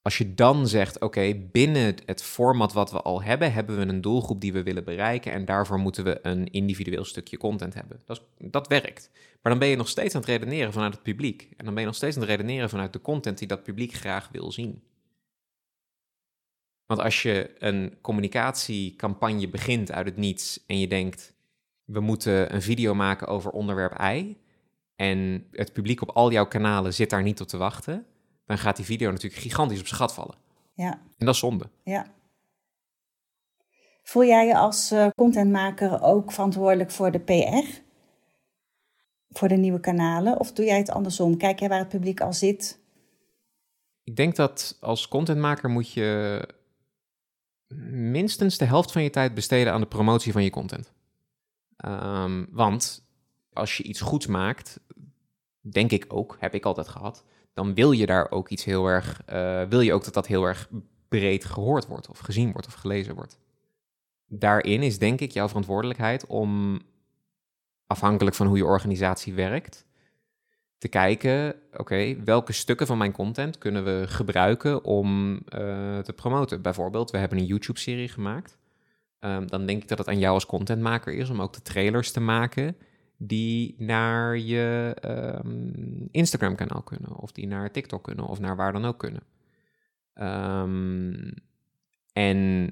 Als 0.04 0.18
je 0.18 0.34
dan 0.34 0.68
zegt, 0.68 1.00
oké, 1.00 1.34
binnen 1.52 1.94
het 2.06 2.22
format 2.22 2.72
wat 2.72 2.90
we 2.90 3.02
al 3.02 3.22
hebben, 3.22 3.52
hebben 3.52 3.76
we 3.76 3.86
een 3.86 4.00
doelgroep 4.00 4.40
die 4.40 4.52
we 4.52 4.62
willen 4.62 4.84
bereiken 4.84 5.32
en 5.32 5.44
daarvoor 5.44 5.78
moeten 5.78 6.04
we 6.04 6.18
een 6.22 6.50
individueel 6.50 7.04
stukje 7.04 7.36
content 7.36 7.74
hebben. 7.74 8.00
Dat, 8.04 8.22
dat 8.38 8.68
werkt. 8.68 9.10
Maar 9.12 9.52
dan 9.52 9.58
ben 9.58 9.68
je 9.68 9.76
nog 9.76 9.88
steeds 9.88 10.14
aan 10.14 10.20
het 10.20 10.30
redeneren 10.30 10.72
vanuit 10.72 10.92
het 10.92 11.02
publiek. 11.02 11.48
En 11.56 11.64
dan 11.64 11.74
ben 11.74 11.82
je 11.82 11.88
nog 11.88 11.96
steeds 11.96 12.16
aan 12.16 12.22
het 12.22 12.30
redeneren 12.30 12.68
vanuit 12.68 12.92
de 12.92 13.00
content 13.00 13.38
die 13.38 13.48
dat 13.48 13.62
publiek 13.62 13.92
graag 13.92 14.28
wil 14.32 14.52
zien. 14.52 14.82
Want 16.86 17.00
als 17.00 17.22
je 17.22 17.54
een 17.58 17.98
communicatiecampagne 18.00 19.48
begint 19.48 19.92
uit 19.92 20.06
het 20.06 20.16
niets 20.16 20.64
en 20.66 20.78
je 20.78 20.88
denkt, 20.88 21.34
we 21.84 22.00
moeten 22.00 22.54
een 22.54 22.62
video 22.62 22.94
maken 22.94 23.26
over 23.26 23.50
onderwerp 23.50 24.00
I, 24.00 24.36
en 24.96 25.46
het 25.50 25.72
publiek 25.72 26.02
op 26.02 26.10
al 26.10 26.32
jouw 26.32 26.46
kanalen 26.46 26.94
zit 26.94 27.10
daar 27.10 27.22
niet 27.22 27.40
op 27.40 27.48
te 27.48 27.56
wachten, 27.56 28.06
dan 28.46 28.58
gaat 28.58 28.76
die 28.76 28.84
video 28.84 29.10
natuurlijk 29.10 29.42
gigantisch 29.42 29.80
op 29.80 29.86
zijn 29.86 30.00
gat 30.00 30.14
vallen. 30.14 30.34
Ja. 30.74 30.90
En 30.92 31.26
dat 31.26 31.34
is 31.34 31.40
zonde. 31.40 31.70
Ja. 31.84 32.06
Voel 34.02 34.24
jij 34.24 34.46
je 34.46 34.56
als 34.56 34.92
uh, 34.92 35.06
contentmaker 35.16 36.02
ook 36.02 36.32
verantwoordelijk 36.32 36.90
voor 36.90 37.10
de 37.10 37.20
PR? 37.20 37.80
Voor 39.28 39.48
de 39.48 39.56
nieuwe 39.56 39.80
kanalen? 39.80 40.38
Of 40.38 40.52
doe 40.52 40.64
jij 40.64 40.78
het 40.78 40.90
andersom? 40.90 41.36
Kijk 41.36 41.58
jij 41.58 41.68
waar 41.68 41.78
het 41.78 41.88
publiek 41.88 42.20
al 42.20 42.32
zit? 42.32 42.78
Ik 44.02 44.16
denk 44.16 44.36
dat 44.36 44.76
als 44.80 45.08
contentmaker 45.08 45.70
moet 45.70 45.92
je 45.92 46.48
minstens 47.90 48.58
de 48.58 48.64
helft 48.64 48.92
van 48.92 49.02
je 49.02 49.10
tijd 49.10 49.34
besteden 49.34 49.72
aan 49.72 49.80
de 49.80 49.86
promotie 49.86 50.32
van 50.32 50.44
je 50.44 50.50
content. 50.50 50.92
Um, 51.86 52.46
want 52.50 53.06
als 53.52 53.76
je 53.76 53.82
iets 53.82 54.00
goeds 54.00 54.26
maakt, 54.26 54.80
denk 55.60 55.90
ik 55.90 56.04
ook, 56.08 56.36
heb 56.40 56.54
ik 56.54 56.64
altijd 56.64 56.88
gehad, 56.88 57.24
dan 57.54 57.74
wil 57.74 57.92
je 57.92 58.06
daar 58.06 58.30
ook 58.30 58.48
iets 58.48 58.64
heel 58.64 58.86
erg, 58.86 59.22
uh, 59.32 59.62
wil 59.62 59.80
je 59.80 59.92
ook 59.92 60.04
dat 60.04 60.14
dat 60.14 60.26
heel 60.26 60.44
erg 60.44 60.68
breed 61.08 61.44
gehoord 61.44 61.86
wordt 61.86 62.08
of 62.08 62.18
gezien 62.18 62.52
wordt 62.52 62.66
of 62.66 62.74
gelezen 62.74 63.14
wordt. 63.14 63.38
Daarin 64.26 64.82
is 64.82 64.98
denk 64.98 65.20
ik 65.20 65.30
jouw 65.30 65.48
verantwoordelijkheid 65.48 66.26
om, 66.26 66.80
afhankelijk 67.86 68.36
van 68.36 68.46
hoe 68.46 68.56
je 68.56 68.64
organisatie 68.64 69.34
werkt, 69.34 69.86
te 70.78 70.88
kijken, 70.88 71.54
oké, 71.76 72.16
welke 72.24 72.52
stukken 72.52 72.86
van 72.86 72.98
mijn 72.98 73.12
content 73.12 73.58
kunnen 73.58 73.84
we 73.84 74.04
gebruiken 74.08 74.84
om 74.84 75.32
uh, 75.34 75.40
te 75.98 76.12
promoten. 76.16 76.62
Bijvoorbeeld, 76.62 77.10
we 77.10 77.18
hebben 77.18 77.38
een 77.38 77.46
YouTube-serie 77.46 78.08
gemaakt. 78.08 78.58
Um, 79.20 79.46
dan 79.46 79.66
denk 79.66 79.82
ik 79.82 79.88
dat 79.88 79.98
het 79.98 80.08
aan 80.08 80.18
jou 80.18 80.34
als 80.34 80.46
contentmaker 80.46 81.12
is 81.12 81.30
om 81.30 81.42
ook 81.42 81.52
de 81.52 81.62
trailers 81.62 82.12
te 82.12 82.20
maken 82.20 82.76
die 83.26 83.74
naar 83.78 84.38
je 84.38 84.96
um, 85.44 86.08
Instagram-kanaal 86.10 86.82
kunnen, 86.82 87.16
of 87.16 87.32
die 87.32 87.46
naar 87.46 87.70
TikTok 87.70 88.04
kunnen, 88.04 88.26
of 88.26 88.40
naar 88.40 88.56
waar 88.56 88.72
dan 88.72 88.84
ook 88.84 88.98
kunnen. 88.98 89.22
Um, 90.14 91.34
en 92.12 92.70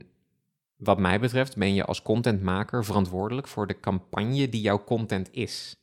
wat 0.76 0.98
mij 0.98 1.20
betreft 1.20 1.56
ben 1.56 1.74
je 1.74 1.84
als 1.84 2.02
contentmaker 2.02 2.84
verantwoordelijk 2.84 3.48
voor 3.48 3.66
de 3.66 3.80
campagne 3.80 4.48
die 4.48 4.60
jouw 4.60 4.84
content 4.84 5.28
is. 5.32 5.76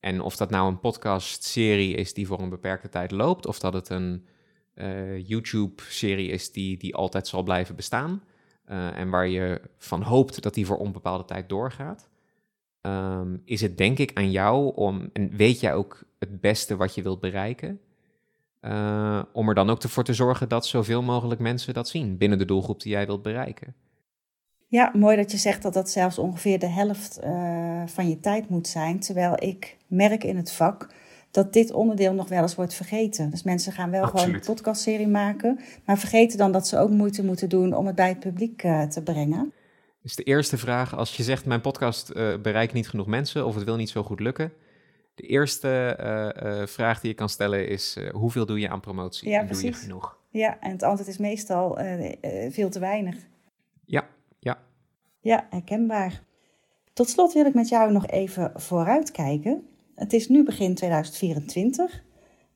En 0.00 0.20
of 0.20 0.36
dat 0.36 0.50
nou 0.50 0.68
een 0.68 0.80
podcast-serie 0.80 1.94
is 1.94 2.14
die 2.14 2.26
voor 2.26 2.40
een 2.40 2.48
beperkte 2.48 2.88
tijd 2.88 3.10
loopt, 3.10 3.46
of 3.46 3.58
dat 3.58 3.72
het 3.72 3.88
een 3.88 4.26
uh, 4.74 5.26
YouTube-serie 5.28 6.28
is 6.28 6.52
die, 6.52 6.76
die 6.76 6.94
altijd 6.94 7.26
zal 7.26 7.42
blijven 7.42 7.76
bestaan. 7.76 8.22
Uh, 8.70 8.98
en 8.98 9.10
waar 9.10 9.28
je 9.28 9.60
van 9.78 10.02
hoopt 10.02 10.42
dat 10.42 10.54
die 10.54 10.66
voor 10.66 10.76
onbepaalde 10.76 11.24
tijd 11.24 11.48
doorgaat. 11.48 12.08
Um, 12.86 13.42
is 13.44 13.60
het 13.60 13.78
denk 13.78 13.98
ik 13.98 14.10
aan 14.14 14.30
jou 14.30 14.74
om, 14.74 15.10
en 15.12 15.36
weet 15.36 15.60
jij 15.60 15.74
ook 15.74 16.04
het 16.18 16.40
beste 16.40 16.76
wat 16.76 16.94
je 16.94 17.02
wilt 17.02 17.20
bereiken, 17.20 17.80
uh, 18.60 19.22
om 19.32 19.48
er 19.48 19.54
dan 19.54 19.70
ook 19.70 19.82
voor 19.82 20.04
te 20.04 20.14
zorgen 20.14 20.48
dat 20.48 20.66
zoveel 20.66 21.02
mogelijk 21.02 21.40
mensen 21.40 21.74
dat 21.74 21.88
zien 21.88 22.16
binnen 22.16 22.38
de 22.38 22.44
doelgroep 22.44 22.82
die 22.82 22.92
jij 22.92 23.06
wilt 23.06 23.22
bereiken. 23.22 23.74
Ja, 24.68 24.90
mooi 24.94 25.16
dat 25.16 25.30
je 25.30 25.36
zegt 25.36 25.62
dat 25.62 25.74
dat 25.74 25.90
zelfs 25.90 26.18
ongeveer 26.18 26.58
de 26.58 26.68
helft 26.68 27.20
uh, 27.24 27.82
van 27.86 28.08
je 28.08 28.20
tijd 28.20 28.48
moet 28.48 28.68
zijn. 28.68 29.00
Terwijl 29.00 29.42
ik 29.42 29.76
merk 29.86 30.24
in 30.24 30.36
het 30.36 30.52
vak 30.52 30.88
dat 31.30 31.52
dit 31.52 31.72
onderdeel 31.72 32.12
nog 32.12 32.28
wel 32.28 32.42
eens 32.42 32.54
wordt 32.54 32.74
vergeten. 32.74 33.30
Dus 33.30 33.42
mensen 33.42 33.72
gaan 33.72 33.90
wel 33.90 34.02
Absoluut. 34.02 34.24
gewoon 34.24 34.40
een 34.40 34.46
podcastserie 34.46 35.08
maken, 35.08 35.60
maar 35.84 35.98
vergeten 35.98 36.38
dan 36.38 36.52
dat 36.52 36.66
ze 36.66 36.78
ook 36.78 36.90
moeite 36.90 37.24
moeten 37.24 37.48
doen 37.48 37.74
om 37.74 37.86
het 37.86 37.94
bij 37.94 38.08
het 38.08 38.20
publiek 38.20 38.62
uh, 38.64 38.82
te 38.82 39.02
brengen. 39.02 39.52
Dus 40.06 40.16
de 40.16 40.22
eerste 40.22 40.58
vraag, 40.58 40.96
als 40.96 41.16
je 41.16 41.22
zegt 41.22 41.46
mijn 41.46 41.60
podcast 41.60 42.12
uh, 42.16 42.36
bereikt 42.36 42.72
niet 42.72 42.88
genoeg 42.88 43.06
mensen 43.06 43.46
of 43.46 43.54
het 43.54 43.64
wil 43.64 43.76
niet 43.76 43.90
zo 43.90 44.02
goed 44.02 44.20
lukken. 44.20 44.52
De 45.14 45.22
eerste 45.22 45.98
uh, 46.00 46.60
uh, 46.60 46.66
vraag 46.66 47.00
die 47.00 47.10
je 47.10 47.16
kan 47.16 47.28
stellen 47.28 47.68
is 47.68 47.96
hoeveel 48.12 48.46
doe 48.46 48.60
je 48.60 48.68
aan 48.68 48.80
promotie? 48.80 49.28
Ja, 49.28 49.40
en 49.40 49.46
precies. 49.46 49.62
Doe 49.62 49.72
je 49.72 49.86
genoeg? 49.86 50.18
Ja, 50.30 50.60
en 50.60 50.70
het 50.70 50.82
antwoord 50.82 51.08
is 51.08 51.18
meestal 51.18 51.78
veel 52.50 52.70
te 52.70 52.78
weinig. 52.78 53.16
Ja, 53.84 54.08
ja. 54.38 54.58
Ja, 55.20 55.46
herkenbaar. 55.50 56.22
Tot 56.92 57.08
slot 57.08 57.32
wil 57.32 57.46
ik 57.46 57.54
met 57.54 57.68
jou 57.68 57.92
nog 57.92 58.06
even 58.06 58.52
vooruitkijken. 58.54 59.66
Het 59.94 60.12
is 60.12 60.28
nu 60.28 60.44
begin 60.44 60.74
2024. 60.74 62.02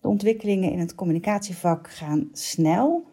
De 0.00 0.08
ontwikkelingen 0.08 0.72
in 0.72 0.78
het 0.78 0.94
communicatievak 0.94 1.90
gaan 1.90 2.28
snel. 2.32 3.08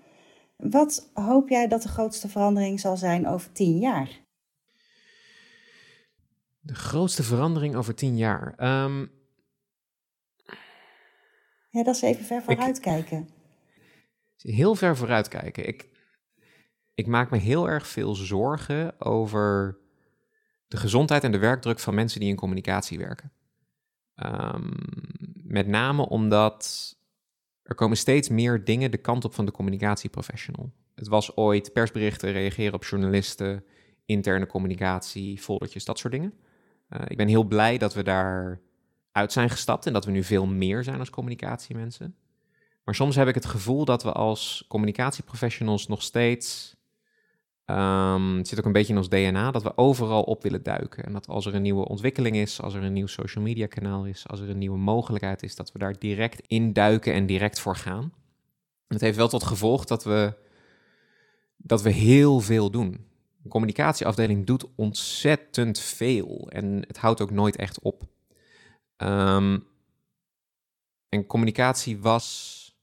Wat 0.57 1.09
hoop 1.13 1.49
jij 1.49 1.67
dat 1.67 1.81
de 1.81 1.89
grootste 1.89 2.27
verandering 2.29 2.79
zal 2.79 2.97
zijn 2.97 3.27
over 3.27 3.51
tien 3.51 3.77
jaar? 3.77 4.25
De 6.67 6.75
grootste 6.75 7.23
verandering 7.23 7.75
over 7.75 7.95
tien 7.95 8.17
jaar. 8.17 8.55
Um, 8.83 9.11
ja, 11.69 11.83
dat 11.83 11.95
is 11.95 12.01
even 12.01 12.25
ver 12.25 12.43
vooruitkijken. 12.43 13.29
Heel 14.37 14.75
ver 14.75 14.97
vooruitkijken. 14.97 15.67
Ik, 15.67 15.89
ik 16.93 17.07
maak 17.07 17.29
me 17.29 17.37
heel 17.37 17.69
erg 17.69 17.87
veel 17.87 18.15
zorgen 18.15 19.01
over 19.01 19.77
de 20.67 20.77
gezondheid 20.77 21.23
en 21.23 21.31
de 21.31 21.37
werkdruk 21.37 21.79
van 21.79 21.95
mensen 21.95 22.19
die 22.19 22.29
in 22.29 22.35
communicatie 22.35 22.97
werken. 22.97 23.31
Um, 24.15 24.73
met 25.43 25.67
name 25.67 26.09
omdat 26.09 26.95
er 27.63 27.75
komen 27.75 27.97
steeds 27.97 28.29
meer 28.29 28.63
dingen 28.63 28.91
de 28.91 28.97
kant 28.97 29.25
op 29.25 29.33
van 29.33 29.45
de 29.45 29.51
communicatieprofessional. 29.51 30.71
Het 30.95 31.07
was 31.07 31.35
ooit 31.35 31.73
persberichten, 31.73 32.31
reageren 32.31 32.73
op 32.73 32.85
journalisten, 32.85 33.63
interne 34.05 34.47
communicatie, 34.47 35.39
foldertjes, 35.39 35.85
dat 35.85 35.99
soort 35.99 36.13
dingen. 36.13 36.33
Uh, 36.89 36.99
ik 37.07 37.17
ben 37.17 37.27
heel 37.27 37.43
blij 37.43 37.77
dat 37.77 37.93
we 37.93 38.03
daar 38.03 38.59
uit 39.11 39.31
zijn 39.31 39.49
gestapt 39.49 39.85
en 39.85 39.93
dat 39.93 40.05
we 40.05 40.11
nu 40.11 40.23
veel 40.23 40.45
meer 40.45 40.83
zijn 40.83 40.99
als 40.99 41.09
communicatiemensen. 41.09 42.15
Maar 42.83 42.95
soms 42.95 43.15
heb 43.15 43.27
ik 43.27 43.35
het 43.35 43.45
gevoel 43.45 43.85
dat 43.85 44.03
we 44.03 44.11
als 44.11 44.65
communicatieprofessionals 44.67 45.87
nog 45.87 46.01
steeds. 46.01 46.75
Um, 47.65 48.37
het 48.37 48.47
zit 48.47 48.59
ook 48.59 48.65
een 48.65 48.71
beetje 48.71 48.93
in 48.93 48.99
ons 48.99 49.09
DNA 49.09 49.51
dat 49.51 49.63
we 49.63 49.77
overal 49.77 50.23
op 50.23 50.43
willen 50.43 50.63
duiken. 50.63 51.03
En 51.03 51.13
dat 51.13 51.27
als 51.27 51.45
er 51.45 51.55
een 51.55 51.61
nieuwe 51.61 51.87
ontwikkeling 51.87 52.35
is, 52.35 52.61
als 52.61 52.73
er 52.73 52.83
een 52.83 52.93
nieuw 52.93 53.07
social 53.07 53.43
media 53.43 53.65
kanaal 53.65 54.05
is, 54.05 54.27
als 54.27 54.39
er 54.39 54.49
een 54.49 54.57
nieuwe 54.57 54.77
mogelijkheid 54.77 55.43
is, 55.43 55.55
dat 55.55 55.71
we 55.71 55.79
daar 55.79 55.99
direct 55.99 56.47
in 56.47 56.73
duiken 56.73 57.13
en 57.13 57.25
direct 57.25 57.59
voor 57.59 57.75
gaan. 57.75 58.13
Het 58.87 59.01
heeft 59.01 59.17
wel 59.17 59.27
tot 59.27 59.43
gevolg 59.43 59.85
dat 59.85 60.03
we, 60.03 60.33
dat 61.57 61.81
we 61.81 61.89
heel 61.89 62.39
veel 62.39 62.71
doen. 62.71 63.05
De 63.47 63.53
communicatieafdeling 63.53 64.45
doet 64.45 64.65
ontzettend 64.75 65.79
veel 65.79 66.49
en 66.49 66.83
het 66.87 66.97
houdt 66.97 67.21
ook 67.21 67.31
nooit 67.31 67.55
echt 67.55 67.79
op. 67.79 68.03
Um, 68.97 69.67
en 71.09 71.25
communicatie 71.25 71.99
was, 71.99 72.77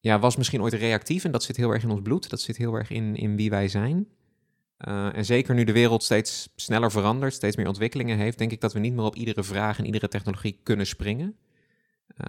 ja, 0.00 0.18
was 0.18 0.36
misschien 0.36 0.62
ooit 0.62 0.72
reactief 0.72 1.24
en 1.24 1.30
dat 1.30 1.42
zit 1.42 1.56
heel 1.56 1.70
erg 1.70 1.82
in 1.82 1.90
ons 1.90 2.02
bloed. 2.02 2.30
Dat 2.30 2.40
zit 2.40 2.56
heel 2.56 2.74
erg 2.74 2.90
in, 2.90 3.16
in 3.16 3.36
wie 3.36 3.50
wij 3.50 3.68
zijn. 3.68 4.08
Uh, 4.88 5.16
en 5.16 5.24
zeker 5.24 5.54
nu 5.54 5.64
de 5.64 5.72
wereld 5.72 6.02
steeds 6.02 6.52
sneller 6.56 6.90
verandert, 6.90 7.34
steeds 7.34 7.56
meer 7.56 7.66
ontwikkelingen 7.66 8.18
heeft, 8.18 8.38
denk 8.38 8.52
ik 8.52 8.60
dat 8.60 8.72
we 8.72 8.78
niet 8.78 8.94
meer 8.94 9.04
op 9.04 9.16
iedere 9.16 9.42
vraag 9.42 9.78
en 9.78 9.84
iedere 9.84 10.08
technologie 10.08 10.60
kunnen 10.62 10.86
springen. 10.86 11.36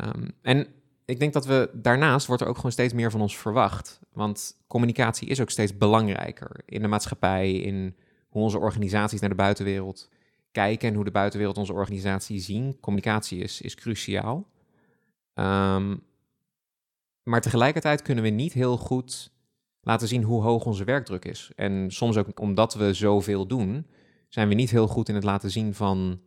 Um, 0.06 0.32
en 0.42 0.68
ik 1.10 1.20
denk 1.20 1.34
dat 1.34 1.46
we 1.46 1.70
daarnaast 1.74 2.28
wordt 2.28 2.42
er 2.42 2.48
ook 2.48 2.56
gewoon 2.56 2.72
steeds 2.72 2.94
meer 2.94 3.12
van 3.12 3.22
ons 3.22 3.38
verwacht. 3.38 4.00
Want 4.14 4.58
communicatie 4.68 5.28
is 5.28 5.42
ook 5.42 5.50
steeds 5.50 5.78
belangrijker 5.78 6.62
in 6.66 6.82
de 6.82 6.88
maatschappij, 6.88 7.54
in 7.54 7.96
hoe 8.30 8.44
onze 8.44 8.60
organisaties 8.60 9.20
naar 9.20 9.30
de 9.30 9.36
buitenwereld 9.36 10.10
kijken 10.52 10.90
en 10.90 10.96
hoe 10.96 11.04
de 11.04 11.12
buitenwereld 11.12 11.58
onze 11.58 11.74
organisatie 11.74 12.40
zien. 12.40 12.80
Communicatie 12.80 13.40
is, 13.40 13.62
is 13.62 13.76
cruciaal. 13.76 14.48
Um, 15.34 16.04
maar 17.24 17.42
tegelijkertijd 17.42 18.02
kunnen 18.02 18.24
we 18.24 18.30
niet 18.30 18.54
heel 18.54 18.78
goed 18.78 19.32
laten 19.82 20.08
zien 20.08 20.24
hoe 20.24 20.42
hoog 20.42 20.66
onze 20.66 20.84
werkdruk 20.84 21.26
is. 21.26 21.52
En 21.56 21.92
soms 21.92 22.18
ook 22.18 22.40
omdat 22.40 22.74
we 22.74 22.94
zoveel 22.94 23.48
doen, 23.48 23.88
zijn 24.28 24.48
we 24.48 24.54
niet 24.54 24.70
heel 24.70 24.88
goed 24.88 25.10
in 25.10 25.16
het 25.16 25.24
laten 25.24 25.52
zien 25.52 25.74
van 25.74 26.22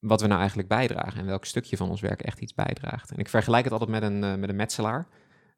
wat 0.00 0.20
we 0.20 0.26
nou 0.26 0.38
eigenlijk 0.38 0.68
bijdragen 0.68 1.20
en 1.20 1.26
welk 1.26 1.44
stukje 1.44 1.76
van 1.76 1.90
ons 1.90 2.00
werk 2.00 2.22
echt 2.22 2.40
iets 2.40 2.54
bijdraagt. 2.54 3.10
En 3.10 3.18
ik 3.18 3.28
vergelijk 3.28 3.64
het 3.64 3.72
altijd 3.72 3.90
met 3.90 4.02
een, 4.02 4.22
uh, 4.22 4.34
met 4.34 4.48
een 4.48 4.56
metselaar. 4.56 5.06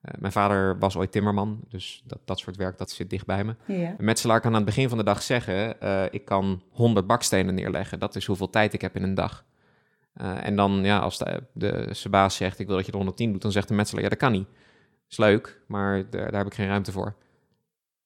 Uh, 0.02 0.14
mijn 0.18 0.32
vader 0.32 0.78
was 0.78 0.96
ooit 0.96 1.12
timmerman, 1.12 1.60
dus 1.68 2.02
dat, 2.06 2.18
dat 2.24 2.38
soort 2.38 2.56
werk 2.56 2.78
dat 2.78 2.90
zit 2.90 3.10
dicht 3.10 3.26
bij 3.26 3.44
me. 3.44 3.54
Ja. 3.66 3.94
Een 3.98 4.04
metselaar 4.04 4.40
kan 4.40 4.50
aan 4.50 4.56
het 4.56 4.64
begin 4.64 4.88
van 4.88 4.98
de 4.98 5.04
dag 5.04 5.22
zeggen: 5.22 5.76
uh, 5.82 6.04
Ik 6.10 6.24
kan 6.24 6.62
100 6.70 7.06
bakstenen 7.06 7.54
neerleggen. 7.54 7.98
Dat 7.98 8.16
is 8.16 8.26
hoeveel 8.26 8.50
tijd 8.50 8.72
ik 8.72 8.80
heb 8.80 8.96
in 8.96 9.02
een 9.02 9.14
dag. 9.14 9.44
en 10.14 10.56
dan, 10.56 10.84
ja, 10.84 10.98
als 10.98 11.18
de, 11.18 11.42
de, 11.52 11.88
zijn 11.90 12.12
baas 12.12 12.36
zegt: 12.36 12.58
Ik 12.58 12.66
wil 12.66 12.76
dat 12.76 12.84
je 12.86 12.90
er 12.90 12.96
110 12.96 13.32
doet, 13.32 13.42
dan 13.42 13.52
zegt 13.52 13.68
de 13.68 13.74
metselaar: 13.74 14.02
Ja, 14.02 14.08
dat 14.08 14.18
kan 14.18 14.32
niet. 14.32 14.48
Is 15.08 15.16
leuk, 15.16 15.60
maar 15.66 16.10
daar, 16.10 16.30
daar 16.30 16.38
heb 16.42 16.46
ik 16.46 16.54
geen 16.54 16.68
ruimte 16.68 16.92
voor. 16.92 17.14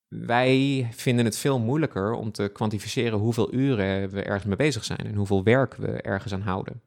Wij 0.08 0.88
vinden 0.92 1.24
het 1.24 1.36
veel 1.36 1.58
moeilijker 1.58 2.12
om 2.12 2.32
te 2.32 2.50
kwantificeren 2.52 3.18
hoeveel 3.18 3.54
uren 3.54 4.10
we 4.10 4.22
ergens 4.22 4.44
mee 4.44 4.56
bezig 4.56 4.84
zijn 4.84 4.98
en 4.98 5.14
hoeveel 5.14 5.42
werk 5.42 5.74
we 5.74 6.00
ergens 6.00 6.32
aan 6.32 6.40
houden. 6.40 6.82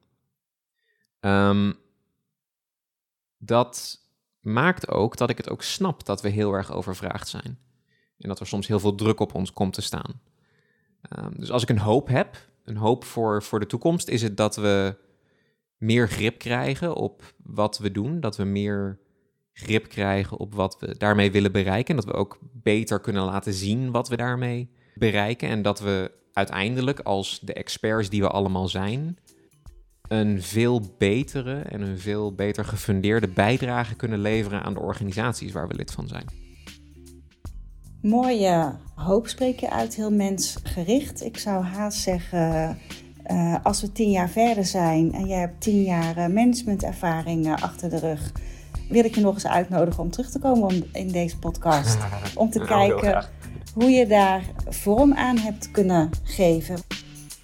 Um, 1.19 1.73
dat 3.37 3.99
maakt 4.39 4.87
ook 4.87 5.17
dat 5.17 5.29
ik 5.29 5.37
het 5.37 5.49
ook 5.49 5.61
snap 5.61 6.05
dat 6.05 6.21
we 6.21 6.29
heel 6.29 6.53
erg 6.53 6.71
overvraagd 6.71 7.27
zijn. 7.27 7.59
En 8.17 8.29
dat 8.29 8.39
er 8.39 8.47
soms 8.47 8.67
heel 8.67 8.79
veel 8.79 8.95
druk 8.95 9.19
op 9.19 9.33
ons 9.33 9.53
komt 9.53 9.73
te 9.73 9.81
staan. 9.81 10.21
Um, 11.17 11.33
dus 11.39 11.51
als 11.51 11.63
ik 11.63 11.69
een 11.69 11.79
hoop 11.79 12.07
heb, 12.07 12.37
een 12.63 12.77
hoop 12.77 13.03
voor, 13.03 13.43
voor 13.43 13.59
de 13.59 13.65
toekomst, 13.65 14.07
is 14.07 14.21
het 14.21 14.37
dat 14.37 14.55
we 14.55 14.95
meer 15.77 16.09
grip 16.09 16.39
krijgen 16.39 16.95
op 16.95 17.33
wat 17.43 17.77
we 17.77 17.91
doen. 17.91 18.19
Dat 18.19 18.37
we 18.37 18.43
meer 18.43 18.99
grip 19.63 19.89
krijgen 19.89 20.37
op 20.37 20.55
wat 20.55 20.77
we 20.79 20.97
daarmee 20.97 21.31
willen 21.31 21.51
bereiken. 21.51 21.95
En 21.95 22.01
dat 22.01 22.13
we 22.13 22.19
ook 22.19 22.39
beter 22.41 22.99
kunnen 22.99 23.23
laten 23.23 23.53
zien 23.53 23.91
wat 23.91 24.09
we 24.09 24.17
daarmee 24.17 24.69
bereiken. 24.95 25.49
En 25.49 25.61
dat 25.61 25.79
we 25.79 26.11
uiteindelijk 26.33 26.99
als 26.99 27.39
de 27.39 27.53
experts 27.53 28.09
die 28.09 28.21
we 28.21 28.27
allemaal 28.27 28.67
zijn, 28.67 29.17
een 30.07 30.41
veel 30.41 30.81
betere 30.97 31.59
en 31.59 31.81
een 31.81 31.99
veel 31.99 32.33
beter 32.33 32.65
gefundeerde 32.65 33.27
bijdrage 33.27 33.95
kunnen 33.95 34.19
leveren 34.19 34.63
aan 34.63 34.73
de 34.73 34.79
organisaties 34.79 35.51
waar 35.51 35.67
we 35.67 35.75
lid 35.75 35.91
van 35.91 36.07
zijn. 36.07 36.25
Mooie 38.01 38.75
hoop 38.95 39.27
spreek 39.27 39.59
je 39.59 39.69
uit, 39.69 39.95
heel 39.95 40.11
mensgericht. 40.11 41.23
Ik 41.23 41.37
zou 41.37 41.63
haast 41.63 41.99
zeggen, 41.99 42.77
uh, 43.31 43.55
als 43.63 43.81
we 43.81 43.91
tien 43.91 44.11
jaar 44.11 44.29
verder 44.29 44.65
zijn 44.65 45.13
en 45.13 45.27
jij 45.27 45.39
hebt 45.39 45.61
tien 45.61 45.83
jaar 45.83 46.17
uh, 46.17 46.27
managementervaring 46.27 47.53
achter 47.61 47.89
de 47.89 47.99
rug, 47.99 48.31
wil 48.89 49.03
ik 49.03 49.15
je 49.15 49.21
nog 49.21 49.33
eens 49.33 49.47
uitnodigen 49.47 50.03
om 50.03 50.11
terug 50.11 50.29
te 50.29 50.39
komen 50.39 50.89
in 50.93 51.07
deze 51.07 51.37
podcast. 51.37 51.97
Om 52.35 52.49
te 52.49 52.59
kijken 52.59 53.25
hoe 53.73 53.89
je 53.89 54.07
daar 54.07 54.43
vorm 54.67 55.13
aan 55.13 55.37
hebt 55.37 55.71
kunnen 55.71 56.09
geven. 56.23 56.77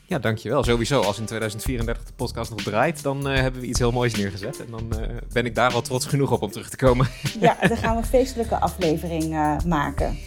Ja, 0.07 0.19
dankjewel. 0.19 0.63
Sowieso, 0.63 1.01
als 1.01 1.19
in 1.19 1.25
2034 1.25 2.05
de 2.05 2.13
podcast 2.13 2.49
nog 2.49 2.61
draait, 2.63 3.03
dan 3.03 3.31
uh, 3.31 3.39
hebben 3.39 3.61
we 3.61 3.67
iets 3.67 3.79
heel 3.79 3.91
moois 3.91 4.15
neergezet. 4.15 4.59
En 4.65 4.71
dan 4.71 5.01
uh, 5.01 5.07
ben 5.31 5.45
ik 5.45 5.55
daar 5.55 5.71
wel 5.71 5.81
trots 5.81 6.05
genoeg 6.05 6.31
op 6.31 6.41
om 6.41 6.51
terug 6.51 6.69
te 6.69 6.77
komen. 6.77 7.07
ja, 7.39 7.57
dan 7.67 7.77
gaan 7.83 7.95
we 7.95 8.01
een 8.01 8.07
feestelijke 8.07 8.59
aflevering 8.59 9.23
uh, 9.23 9.57
maken. 9.65 10.17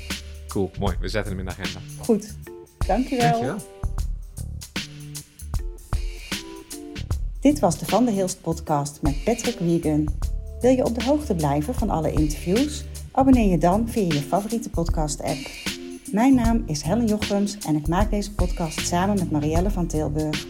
Cool, 0.49 0.71
mooi. 0.79 0.97
We 1.01 1.09
zetten 1.09 1.31
hem 1.31 1.41
in 1.41 1.47
de 1.47 1.51
agenda. 1.61 1.81
Goed, 2.05 2.35
dankjewel. 2.87 3.31
dankjewel. 3.31 3.59
Dit 7.41 7.59
was 7.59 7.79
de 7.79 7.85
Van 7.85 8.05
der 8.05 8.15
Hilst 8.15 8.41
podcast 8.41 9.03
met 9.03 9.25
Patrick 9.25 9.59
Wiegen. 9.59 10.19
Wil 10.61 10.71
je 10.71 10.85
op 10.85 10.95
de 10.95 11.05
hoogte 11.05 11.35
blijven 11.35 11.75
van 11.75 11.91
alle 11.91 12.13
interviews? 12.13 12.85
Abonneer 13.13 13.51
je 13.51 13.59
dan 13.59 13.89
via 13.89 14.03
je 14.03 14.23
favoriete 14.23 14.71
podcast-app. 14.71 15.39
Mijn 16.13 16.35
naam 16.35 16.63
is 16.67 16.83
Helen 16.83 17.07
Jochems 17.07 17.59
en 17.59 17.77
ik 17.77 17.89
maak 17.89 18.11
deze 18.11 18.35
podcast 18.35 18.87
samen 18.87 19.19
met 19.19 19.31
Marielle 19.31 19.71
van 19.71 19.87
Tilburg. 19.87 20.47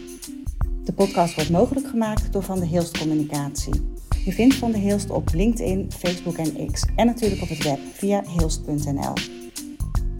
De 0.84 0.92
podcast 0.92 1.34
wordt 1.34 1.50
mogelijk 1.50 1.86
gemaakt 1.86 2.32
door 2.32 2.42
Van 2.42 2.60
de 2.60 2.66
Hilst 2.66 2.98
Communicatie. 2.98 3.96
Je 4.24 4.32
vindt 4.32 4.54
Van 4.54 4.72
de 4.72 4.78
Hilst 4.78 5.10
op 5.10 5.28
LinkedIn, 5.34 5.92
Facebook 5.92 6.36
en 6.36 6.72
X 6.72 6.84
en 6.96 7.06
natuurlijk 7.06 7.42
op 7.42 7.48
het 7.48 7.62
web 7.62 7.78
via 7.92 8.22
hilst.nl. 8.38 9.12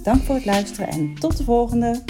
Dank 0.02 0.22
voor 0.22 0.34
het 0.34 0.44
luisteren 0.44 0.88
en 0.88 1.14
tot 1.14 1.36
de 1.36 1.44
volgende! 1.44 2.02